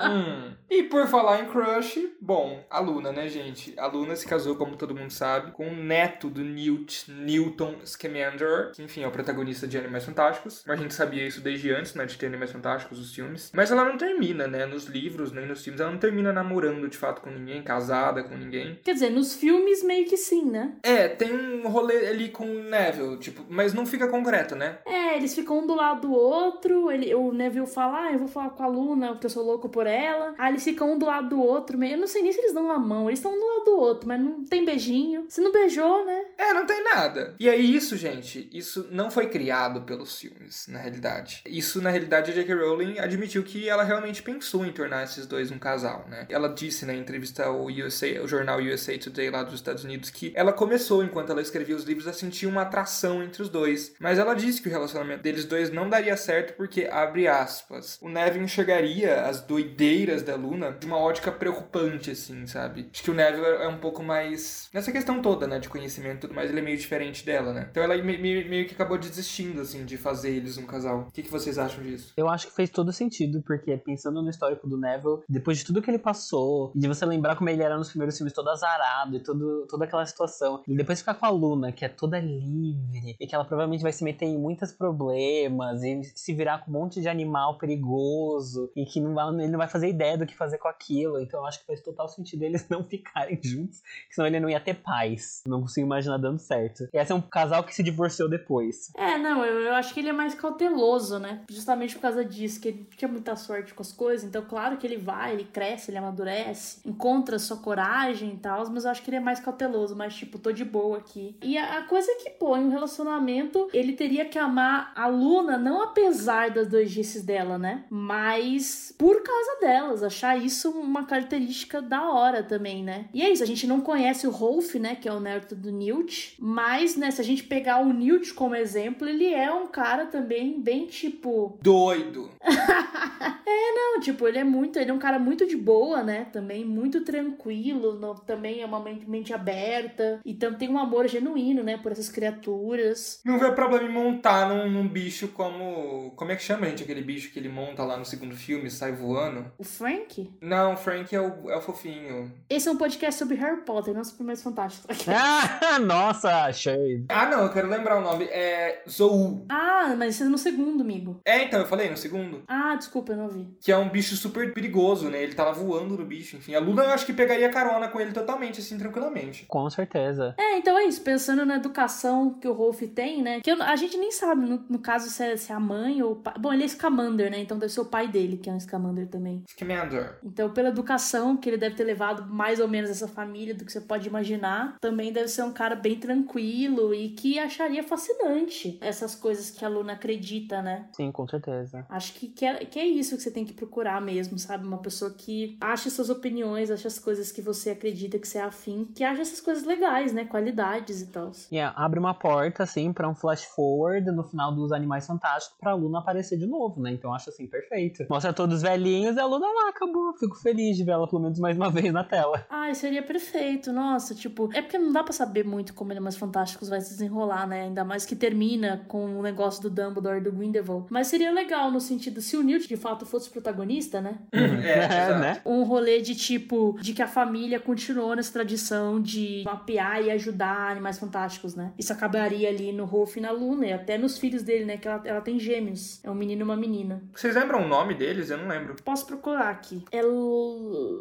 hum. 0.00 0.54
E 0.68 0.82
por 0.82 1.06
falar 1.06 1.42
em 1.42 1.48
crush, 1.48 1.98
bom, 2.20 2.60
a 2.68 2.80
Luna, 2.80 3.10
né, 3.10 3.26
gente? 3.28 3.74
A 3.78 3.86
Luna 3.86 4.14
se 4.16 4.26
casou, 4.26 4.55
como 4.56 4.76
todo 4.76 4.94
mundo 4.94 5.10
sabe, 5.10 5.52
com 5.52 5.68
o 5.68 5.76
neto 5.76 6.28
do 6.28 6.42
Newt, 6.42 7.10
Newton 7.10 7.76
Scamander, 7.84 8.72
que 8.72 8.82
enfim 8.82 9.02
é 9.02 9.08
o 9.08 9.10
protagonista 9.10 9.66
de 9.66 9.78
Animais 9.78 10.04
Fantásticos. 10.04 10.62
Mas 10.66 10.78
a 10.78 10.82
gente 10.82 10.94
sabia 10.94 11.26
isso 11.26 11.40
desde 11.40 11.70
antes, 11.70 11.94
né, 11.94 12.06
de 12.06 12.16
ter 12.16 12.26
Animais 12.26 12.52
Fantásticos, 12.52 12.98
os 12.98 13.14
filmes. 13.14 13.50
Mas 13.54 13.70
ela 13.70 13.84
não 13.84 13.96
termina, 13.96 14.46
né, 14.46 14.66
nos 14.66 14.86
livros, 14.86 15.32
nem 15.32 15.46
nos 15.46 15.62
filmes, 15.62 15.80
ela 15.80 15.90
não 15.90 15.98
termina 15.98 16.32
namorando 16.32 16.88
de 16.88 16.96
fato 16.96 17.20
com 17.20 17.30
ninguém, 17.30 17.62
casada 17.62 18.22
com 18.22 18.36
ninguém. 18.36 18.78
Quer 18.82 18.94
dizer, 18.94 19.10
nos 19.10 19.34
filmes 19.34 19.82
meio 19.82 20.06
que 20.06 20.16
sim, 20.16 20.44
né? 20.44 20.74
É, 20.82 21.08
tem 21.08 21.32
um 21.32 21.68
rolê 21.68 22.08
ali 22.08 22.28
com 22.28 22.44
o 22.44 22.62
Neville, 22.62 23.18
tipo, 23.18 23.44
mas 23.48 23.72
não 23.72 23.86
fica 23.86 24.08
concreto, 24.08 24.54
né? 24.54 24.78
É, 24.86 25.16
eles 25.16 25.34
ficam 25.34 25.60
um 25.60 25.66
do 25.66 25.74
lado 25.74 26.02
do 26.02 26.12
outro, 26.12 26.90
ele, 26.90 27.14
o 27.14 27.32
Neville 27.32 27.66
fala, 27.66 28.06
ah, 28.06 28.12
eu 28.12 28.18
vou 28.18 28.28
falar 28.28 28.50
com 28.50 28.62
a 28.62 28.66
Luna, 28.66 29.12
porque 29.12 29.26
eu 29.26 29.30
sou 29.30 29.44
louco 29.44 29.68
por 29.68 29.86
ela. 29.86 30.34
Aí 30.38 30.52
eles 30.52 30.64
ficam 30.64 30.92
um 30.92 30.98
do 30.98 31.06
lado 31.06 31.28
do 31.28 31.40
outro, 31.40 31.78
meio, 31.78 31.94
eu 31.94 31.98
não 31.98 32.06
sei 32.06 32.22
nem 32.22 32.32
se 32.32 32.40
eles 32.40 32.52
dão 32.52 32.70
a 32.70 32.78
mão, 32.78 33.08
eles 33.08 33.18
estão 33.18 33.32
um 33.32 33.38
do 33.38 33.46
lado 33.46 33.64
do 33.64 33.76
outro, 33.78 34.08
mas 34.08 34.20
não 34.20 34.44
tem 34.48 34.64
beijinho. 34.64 35.26
Se 35.28 35.40
não 35.40 35.52
beijou, 35.52 36.04
né? 36.04 36.24
É, 36.38 36.52
não 36.52 36.66
tem 36.66 36.82
nada. 36.84 37.34
E 37.38 37.48
aí 37.48 37.74
isso, 37.74 37.96
gente, 37.96 38.48
isso 38.52 38.88
não 38.90 39.10
foi 39.10 39.28
criado 39.28 39.82
pelos 39.82 40.18
filmes, 40.18 40.66
na 40.68 40.78
realidade. 40.78 41.42
Isso, 41.46 41.82
na 41.82 41.90
realidade, 41.90 42.30
a 42.30 42.34
J.K. 42.34 42.54
Rowling 42.54 42.98
admitiu 42.98 43.42
que 43.42 43.68
ela 43.68 43.82
realmente 43.82 44.22
pensou 44.22 44.64
em 44.64 44.72
tornar 44.72 45.04
esses 45.04 45.26
dois 45.26 45.50
um 45.50 45.58
casal, 45.58 46.06
né? 46.08 46.26
Ela 46.28 46.48
disse 46.48 46.84
na 46.84 46.94
entrevista 46.94 47.44
ao 47.44 47.66
USA, 47.66 48.20
o 48.22 48.28
jornal 48.28 48.60
USA 48.60 48.98
Today 48.98 49.30
lá 49.30 49.42
dos 49.42 49.54
Estados 49.54 49.84
Unidos, 49.84 50.10
que 50.10 50.32
ela 50.34 50.52
começou, 50.52 51.02
enquanto 51.02 51.30
ela 51.30 51.42
escrevia 51.42 51.76
os 51.76 51.84
livros, 51.84 52.06
a 52.06 52.12
sentir 52.12 52.46
uma 52.46 52.62
atração 52.62 53.22
entre 53.22 53.42
os 53.42 53.48
dois. 53.48 53.94
Mas 53.98 54.18
ela 54.18 54.34
disse 54.34 54.60
que 54.60 54.68
o 54.68 54.72
relacionamento 54.72 55.22
deles 55.22 55.44
dois 55.44 55.70
não 55.70 55.88
daria 55.88 56.16
certo 56.16 56.54
porque, 56.54 56.88
abre 56.90 57.26
aspas, 57.26 57.98
o 58.00 58.08
Neville 58.08 58.44
enxergaria 58.44 59.22
as 59.22 59.40
doideiras 59.40 60.22
da 60.22 60.34
Luna 60.36 60.72
de 60.72 60.86
uma 60.86 60.98
ótica 60.98 61.30
preocupante, 61.30 62.10
assim, 62.10 62.46
sabe? 62.46 62.88
Acho 62.92 63.02
que 63.02 63.10
o 63.10 63.14
Neville 63.14 63.44
é 63.44 63.68
um 63.68 63.78
pouco 63.78 64.02
mais. 64.02 64.35
Nessa 64.72 64.92
questão 64.92 65.20
toda, 65.22 65.46
né? 65.46 65.58
De 65.58 65.68
conhecimento 65.68 66.16
e 66.18 66.20
tudo 66.20 66.34
mais, 66.34 66.50
ele 66.50 66.60
é 66.60 66.62
meio 66.62 66.76
diferente 66.76 67.24
dela, 67.24 67.52
né? 67.52 67.68
Então 67.70 67.82
ela 67.82 67.96
me- 67.96 68.18
me- 68.18 68.44
meio 68.44 68.66
que 68.66 68.74
acabou 68.74 68.98
desistindo, 68.98 69.60
assim, 69.60 69.84
de 69.84 69.96
fazer 69.96 70.30
eles 70.34 70.56
um 70.58 70.66
casal. 70.66 71.06
O 71.08 71.12
que, 71.12 71.22
que 71.22 71.30
vocês 71.30 71.58
acham 71.58 71.82
disso? 71.82 72.12
Eu 72.16 72.28
acho 72.28 72.46
que 72.48 72.54
fez 72.54 72.70
todo 72.70 72.92
sentido, 72.92 73.42
porque 73.42 73.76
pensando 73.76 74.22
no 74.22 74.30
histórico 74.30 74.68
do 74.68 74.78
Neville, 74.78 75.20
depois 75.28 75.58
de 75.58 75.64
tudo 75.64 75.82
que 75.82 75.90
ele 75.90 75.98
passou, 75.98 76.72
e 76.74 76.78
de 76.80 76.88
você 76.88 77.04
lembrar 77.06 77.36
como 77.36 77.48
ele 77.50 77.62
era 77.62 77.76
nos 77.76 77.88
primeiros 77.88 78.16
filmes, 78.16 78.32
todo 78.32 78.48
azarado 78.50 79.16
e 79.16 79.20
todo, 79.22 79.66
toda 79.68 79.84
aquela 79.84 80.04
situação, 80.06 80.62
e 80.66 80.76
depois 80.76 81.00
ficar 81.00 81.14
com 81.14 81.26
a 81.26 81.30
Luna, 81.30 81.72
que 81.72 81.84
é 81.84 81.88
toda 81.88 82.18
livre, 82.20 83.16
e 83.20 83.26
que 83.26 83.34
ela 83.34 83.44
provavelmente 83.44 83.82
vai 83.82 83.92
se 83.92 84.04
meter 84.04 84.26
em 84.26 84.38
muitos 84.38 84.72
problemas 84.72 85.82
e 85.82 86.02
se 86.14 86.32
virar 86.34 86.64
com 86.64 86.70
um 86.70 86.74
monte 86.74 87.00
de 87.00 87.08
animal 87.08 87.58
perigoso 87.58 88.70
e 88.76 88.84
que 88.84 89.00
não 89.00 89.14
vai, 89.14 89.28
ele 89.34 89.48
não 89.48 89.58
vai 89.58 89.68
fazer 89.68 89.88
ideia 89.88 90.16
do 90.18 90.26
que 90.26 90.34
fazer 90.36 90.58
com 90.58 90.68
aquilo. 90.68 91.20
Então 91.20 91.40
eu 91.40 91.46
acho 91.46 91.60
que 91.60 91.66
faz 91.66 91.80
total 91.80 92.08
sentido 92.08 92.42
eles 92.42 92.66
não 92.70 92.84
ficarem 92.84 93.38
juntos, 93.42 93.82
senão 94.10 94.25
ele 94.26 94.40
não 94.40 94.50
ia 94.50 94.60
ter 94.60 94.74
paz. 94.74 95.42
Não 95.46 95.62
consigo 95.62 95.86
imaginar 95.86 96.18
dando 96.18 96.38
certo. 96.38 96.88
E 96.92 96.98
esse 96.98 97.12
é 97.12 97.14
um 97.14 97.20
casal 97.20 97.64
que 97.64 97.74
se 97.74 97.82
divorciou 97.82 98.28
depois. 98.28 98.92
É, 98.96 99.18
não, 99.18 99.44
eu, 99.44 99.60
eu 99.62 99.74
acho 99.74 99.92
que 99.92 100.00
ele 100.00 100.08
é 100.08 100.12
mais 100.12 100.34
cauteloso, 100.34 101.18
né? 101.18 101.42
Justamente 101.50 101.94
por 101.94 102.02
causa 102.02 102.24
disso, 102.24 102.60
que 102.60 102.68
ele 102.68 102.88
tinha 102.96 103.08
muita 103.08 103.36
sorte 103.36 103.74
com 103.74 103.82
as 103.82 103.92
coisas. 103.92 104.26
Então, 104.26 104.42
claro 104.42 104.76
que 104.76 104.86
ele 104.86 104.96
vai, 104.96 105.32
ele 105.32 105.44
cresce, 105.44 105.90
ele 105.90 105.98
amadurece, 105.98 106.80
encontra 106.84 107.38
sua 107.38 107.56
coragem 107.56 108.34
e 108.34 108.36
tal, 108.36 108.68
mas 108.70 108.84
eu 108.84 108.90
acho 108.90 109.02
que 109.02 109.10
ele 109.10 109.18
é 109.18 109.20
mais 109.20 109.40
cauteloso, 109.40 109.96
mais 109.96 110.14
tipo, 110.14 110.38
tô 110.38 110.52
de 110.52 110.64
boa 110.64 110.98
aqui. 110.98 111.36
E 111.42 111.56
a, 111.56 111.78
a 111.78 111.82
coisa 111.82 112.10
é 112.10 112.14
que, 112.16 112.30
pô, 112.30 112.56
em 112.56 112.64
um 112.64 112.70
relacionamento, 112.70 113.68
ele 113.72 113.92
teria 113.92 114.24
que 114.24 114.38
amar 114.38 114.92
a 114.94 115.06
Luna 115.06 115.58
não 115.58 115.82
apesar 115.82 116.50
das 116.50 116.68
doidices 116.68 117.22
dela, 117.22 117.58
né? 117.58 117.84
Mas 117.90 118.94
por 118.98 119.22
causa 119.22 119.60
delas, 119.60 120.02
achar 120.02 120.36
isso 120.36 120.70
uma 120.70 121.04
característica 121.04 121.82
da 121.82 122.10
hora 122.10 122.42
também, 122.42 122.82
né? 122.82 123.06
E 123.12 123.22
é 123.22 123.30
isso, 123.30 123.42
a 123.42 123.46
gente 123.46 123.66
não 123.66 123.80
conhece 123.80 124.15
o 124.24 124.30
Rolf, 124.30 124.76
né, 124.76 124.94
que 124.94 125.08
é 125.08 125.12
o 125.12 125.18
neto 125.18 125.56
do 125.56 125.72
Newt, 125.72 126.36
mas, 126.38 126.96
né, 126.96 127.10
se 127.10 127.20
a 127.20 127.24
gente 127.24 127.42
pegar 127.42 127.80
o 127.80 127.92
Newt 127.92 128.32
como 128.34 128.54
exemplo, 128.54 129.08
ele 129.08 129.32
é 129.34 129.52
um 129.52 129.66
cara 129.66 130.06
também 130.06 130.60
bem 130.60 130.86
tipo 130.86 131.58
Doido. 131.60 132.30
é, 132.46 133.74
não, 133.74 134.00
tipo, 134.00 134.26
ele 134.28 134.38
é 134.38 134.44
muito, 134.44 134.78
ele 134.78 134.90
é 134.90 134.94
um 134.94 134.98
cara 134.98 135.18
muito 135.18 135.46
de 135.46 135.56
boa, 135.56 136.02
né? 136.02 136.26
Também 136.32 136.64
muito 136.64 137.02
tranquilo, 137.02 137.98
no, 137.98 138.14
também 138.14 138.60
é 138.60 138.66
uma 138.66 138.80
mente, 138.80 139.08
mente 139.08 139.32
aberta. 139.32 140.20
Então 140.24 140.54
tem 140.54 140.68
um 140.68 140.78
amor 140.78 141.08
genuíno, 141.08 141.62
né, 141.62 141.76
por 141.76 141.92
essas 141.92 142.08
criaturas. 142.08 143.20
Não 143.24 143.38
vê 143.38 143.50
problema 143.52 143.84
em 143.84 143.92
montar 143.92 144.48
num, 144.48 144.70
num 144.70 144.88
bicho 144.88 145.28
como. 145.28 146.12
Como 146.16 146.30
é 146.30 146.36
que 146.36 146.42
chama, 146.42 146.66
gente? 146.66 146.82
Aquele 146.82 147.02
bicho 147.02 147.32
que 147.32 147.38
ele 147.38 147.48
monta 147.48 147.82
lá 147.82 147.96
no 147.96 148.04
segundo 148.04 148.36
filme, 148.36 148.70
sai 148.70 148.92
voando. 148.92 149.50
O 149.58 149.64
Frank? 149.64 150.30
Não, 150.40 150.74
o 150.74 150.76
Frank 150.76 151.14
é 151.14 151.20
o, 151.20 151.50
é 151.50 151.56
o 151.56 151.60
fofinho. 151.60 152.32
Esse 152.48 152.68
é 152.68 152.70
um 152.70 152.76
podcast 152.76 153.18
sobre 153.18 153.36
Harry 153.36 153.62
Potter, 153.62 153.94
não 153.94 154.04
sobre 154.06 154.24
mais 154.24 154.42
fantásticos. 154.42 154.96
ah, 155.08 155.78
nossa, 155.78 156.44
achei. 156.44 157.04
Ah, 157.08 157.26
não, 157.26 157.42
eu 157.44 157.52
quero 157.52 157.68
lembrar 157.68 157.98
o 157.98 158.02
nome. 158.02 158.24
É 158.26 158.82
Zou. 158.88 159.44
Ah, 159.48 159.94
mas 159.96 160.14
isso 160.14 160.24
é 160.24 160.28
no 160.28 160.38
segundo, 160.38 160.82
amigo. 160.82 161.20
É, 161.24 161.44
então, 161.44 161.60
eu 161.60 161.66
falei 161.66 161.90
no 161.90 161.96
segundo. 161.96 162.42
Ah, 162.48 162.74
desculpa, 162.76 163.12
eu 163.12 163.16
não 163.16 163.28
vi. 163.28 163.46
Que 163.60 163.72
é 163.72 163.76
um 163.76 163.88
bicho 163.88 164.16
super 164.16 164.52
perigoso, 164.52 165.08
né? 165.10 165.22
Ele 165.22 165.34
tava 165.34 165.52
voando 165.52 165.96
no 165.96 166.04
bicho, 166.04 166.36
enfim. 166.36 166.54
A 166.54 166.60
Luna 166.60 166.84
eu 166.84 166.90
acho 166.90 167.06
que 167.06 167.12
pegaria 167.12 167.48
carona 167.50 167.88
com 167.88 168.00
ele 168.00 168.12
totalmente, 168.12 168.60
assim, 168.60 168.78
tranquilamente. 168.78 169.44
Com 169.46 169.68
certeza. 169.70 170.34
É, 170.38 170.58
então 170.58 170.76
é 170.78 170.84
isso. 170.84 171.00
Pensando 171.02 171.44
na 171.44 171.56
educação 171.56 172.34
que 172.40 172.48
o 172.48 172.52
Rolf 172.52 172.80
tem, 172.94 173.22
né? 173.22 173.40
Que 173.40 173.50
eu- 173.50 173.62
a 173.62 173.76
gente 173.76 173.96
nem 173.96 174.10
sabe, 174.10 174.46
no, 174.46 174.64
no 174.68 174.78
caso, 174.78 175.08
se 175.10 175.22
é, 175.22 175.36
se 175.36 175.52
é 175.52 175.54
a 175.54 175.60
mãe 175.60 176.02
ou 176.02 176.12
o 176.12 176.16
pai. 176.16 176.34
Bom, 176.38 176.52
ele 176.52 176.64
é 176.64 176.68
Scamander, 176.68 177.30
né? 177.30 177.38
Então 177.40 177.58
deve 177.58 177.72
ser 177.72 177.80
o 177.80 177.84
pai 177.86 178.08
dele, 178.08 178.36
que 178.36 178.48
é 178.50 178.52
um 178.52 178.60
Scamander 178.60 179.06
também. 179.08 179.42
Scamander. 179.50 180.18
Então, 180.24 180.50
pela 180.50 180.68
educação 180.68 181.36
que 181.36 181.48
ele 181.48 181.56
deve 181.56 181.74
ter 181.76 181.84
levado 181.84 182.26
mais 182.32 182.60
ou 182.60 182.68
menos 182.68 182.90
essa 182.90 183.08
família 183.08 183.54
do 183.54 183.64
que 183.64 183.72
você 183.72 183.80
pode 183.80 183.95
imaginar, 184.04 184.76
também 184.80 185.12
deve 185.12 185.28
ser 185.28 185.42
um 185.42 185.52
cara 185.52 185.74
bem 185.74 185.98
tranquilo 185.98 186.94
e 186.94 187.10
que 187.10 187.38
acharia 187.38 187.82
fascinante 187.82 188.78
essas 188.80 189.14
coisas 189.14 189.50
que 189.50 189.64
a 189.64 189.68
Luna 189.68 189.94
acredita, 189.94 190.62
né? 190.62 190.88
Sim, 190.92 191.10
com 191.10 191.26
certeza. 191.26 191.86
Acho 191.88 192.12
que, 192.14 192.28
que, 192.28 192.44
é, 192.44 192.64
que 192.64 192.78
é 192.78 192.86
isso 192.86 193.16
que 193.16 193.22
você 193.22 193.30
tem 193.30 193.44
que 193.44 193.52
procurar 193.52 194.00
mesmo, 194.00 194.38
sabe? 194.38 194.66
Uma 194.66 194.78
pessoa 194.78 195.12
que 195.12 195.56
acha 195.60 195.90
suas 195.90 196.10
opiniões, 196.10 196.70
acha 196.70 196.88
as 196.88 196.98
coisas 196.98 197.32
que 197.32 197.40
você 197.40 197.70
acredita 197.70 198.18
que 198.18 198.28
você 198.28 198.38
é 198.38 198.42
afim, 198.42 198.84
que 198.94 199.04
acha 199.04 199.22
essas 199.22 199.40
coisas 199.40 199.64
legais, 199.64 200.12
né? 200.12 200.24
Qualidades 200.24 201.02
e 201.02 201.06
tal. 201.06 201.32
E 201.50 201.58
é, 201.58 201.72
abre 201.74 201.98
uma 201.98 202.14
porta, 202.14 202.62
assim, 202.62 202.92
pra 202.92 203.08
um 203.08 203.14
flash 203.14 203.44
forward 203.44 204.10
no 204.10 204.24
final 204.24 204.54
dos 204.54 204.72
Animais 204.72 205.06
Fantásticos 205.06 205.58
pra 205.58 205.74
Luna 205.74 205.98
aparecer 205.98 206.38
de 206.38 206.46
novo, 206.46 206.80
né? 206.80 206.92
Então 206.92 207.12
acho 207.14 207.30
assim, 207.30 207.46
perfeito. 207.46 208.04
Mostra 208.08 208.32
todos 208.32 208.62
velhinhos 208.62 209.16
e 209.16 209.20
a 209.20 209.26
Luna 209.26 209.46
lá, 209.46 209.70
acabou. 209.70 210.14
Fico 210.18 210.36
feliz 210.36 210.76
de 210.76 210.84
ver 210.84 210.92
ela 210.92 211.08
pelo 211.08 211.22
menos 211.22 211.38
mais 211.38 211.56
uma 211.56 211.70
vez 211.70 211.92
na 211.92 212.04
tela. 212.04 212.46
Ai, 212.48 212.74
seria 212.74 213.02
perfeito, 213.02 213.72
nossa, 213.92 214.14
tipo, 214.14 214.48
é 214.52 214.60
porque 214.62 214.78
não 214.78 214.92
dá 214.92 215.02
pra 215.02 215.12
saber 215.12 215.44
muito 215.44 215.72
como 215.74 215.92
Animais 215.92 216.16
Fantásticos 216.16 216.68
vai 216.68 216.80
se 216.80 216.90
desenrolar, 216.90 217.46
né? 217.46 217.62
Ainda 217.62 217.84
mais 217.84 218.04
que 218.04 218.14
termina 218.16 218.84
com 218.88 219.18
o 219.18 219.22
negócio 219.22 219.62
do 219.62 219.70
Dumbledore 219.70 220.18
e 220.18 220.20
do 220.20 220.32
Grindelwald. 220.32 220.86
Mas 220.90 221.06
seria 221.08 221.30
legal 221.32 221.70
no 221.70 221.80
sentido, 221.80 222.20
se 222.20 222.36
o 222.36 222.42
Newt 222.42 222.66
de 222.68 222.76
fato 222.76 223.06
fosse 223.06 223.28
o 223.28 223.32
protagonista, 223.32 224.00
né? 224.00 224.18
É, 224.66 224.84
exato. 224.84 225.20
né? 225.20 225.40
um 225.46 225.62
rolê 225.62 226.00
de 226.00 226.14
tipo, 226.14 226.76
de 226.80 226.92
que 226.92 227.02
a 227.02 227.06
família 227.06 227.60
continuou 227.60 228.16
nessa 228.16 228.32
tradição 228.32 229.00
de 229.00 229.42
mapear 229.44 230.02
e 230.02 230.10
ajudar 230.10 230.70
animais 230.72 230.98
fantásticos, 230.98 231.54
né? 231.54 231.72
Isso 231.78 231.92
acabaria 231.92 232.48
ali 232.48 232.72
no 232.72 232.84
Rolf 232.84 233.16
e 233.16 233.20
na 233.20 233.30
Luna, 233.30 233.66
e 233.66 233.72
até 233.72 233.96
nos 233.96 234.18
filhos 234.18 234.42
dele, 234.42 234.64
né? 234.64 234.76
Que 234.76 234.88
ela, 234.88 235.02
ela 235.04 235.20
tem 235.20 235.38
gêmeos. 235.38 236.00
É 236.02 236.10
um 236.10 236.14
menino 236.14 236.42
e 236.42 236.44
uma 236.44 236.56
menina. 236.56 237.02
Vocês 237.14 237.34
lembram 237.34 237.62
o 237.64 237.68
nome 237.68 237.94
deles? 237.94 238.30
Eu 238.30 238.38
não 238.38 238.48
lembro. 238.48 238.74
Posso 238.84 239.06
procurar 239.06 239.50
aqui. 239.50 239.84
É 239.92 239.98
L- 239.98 240.08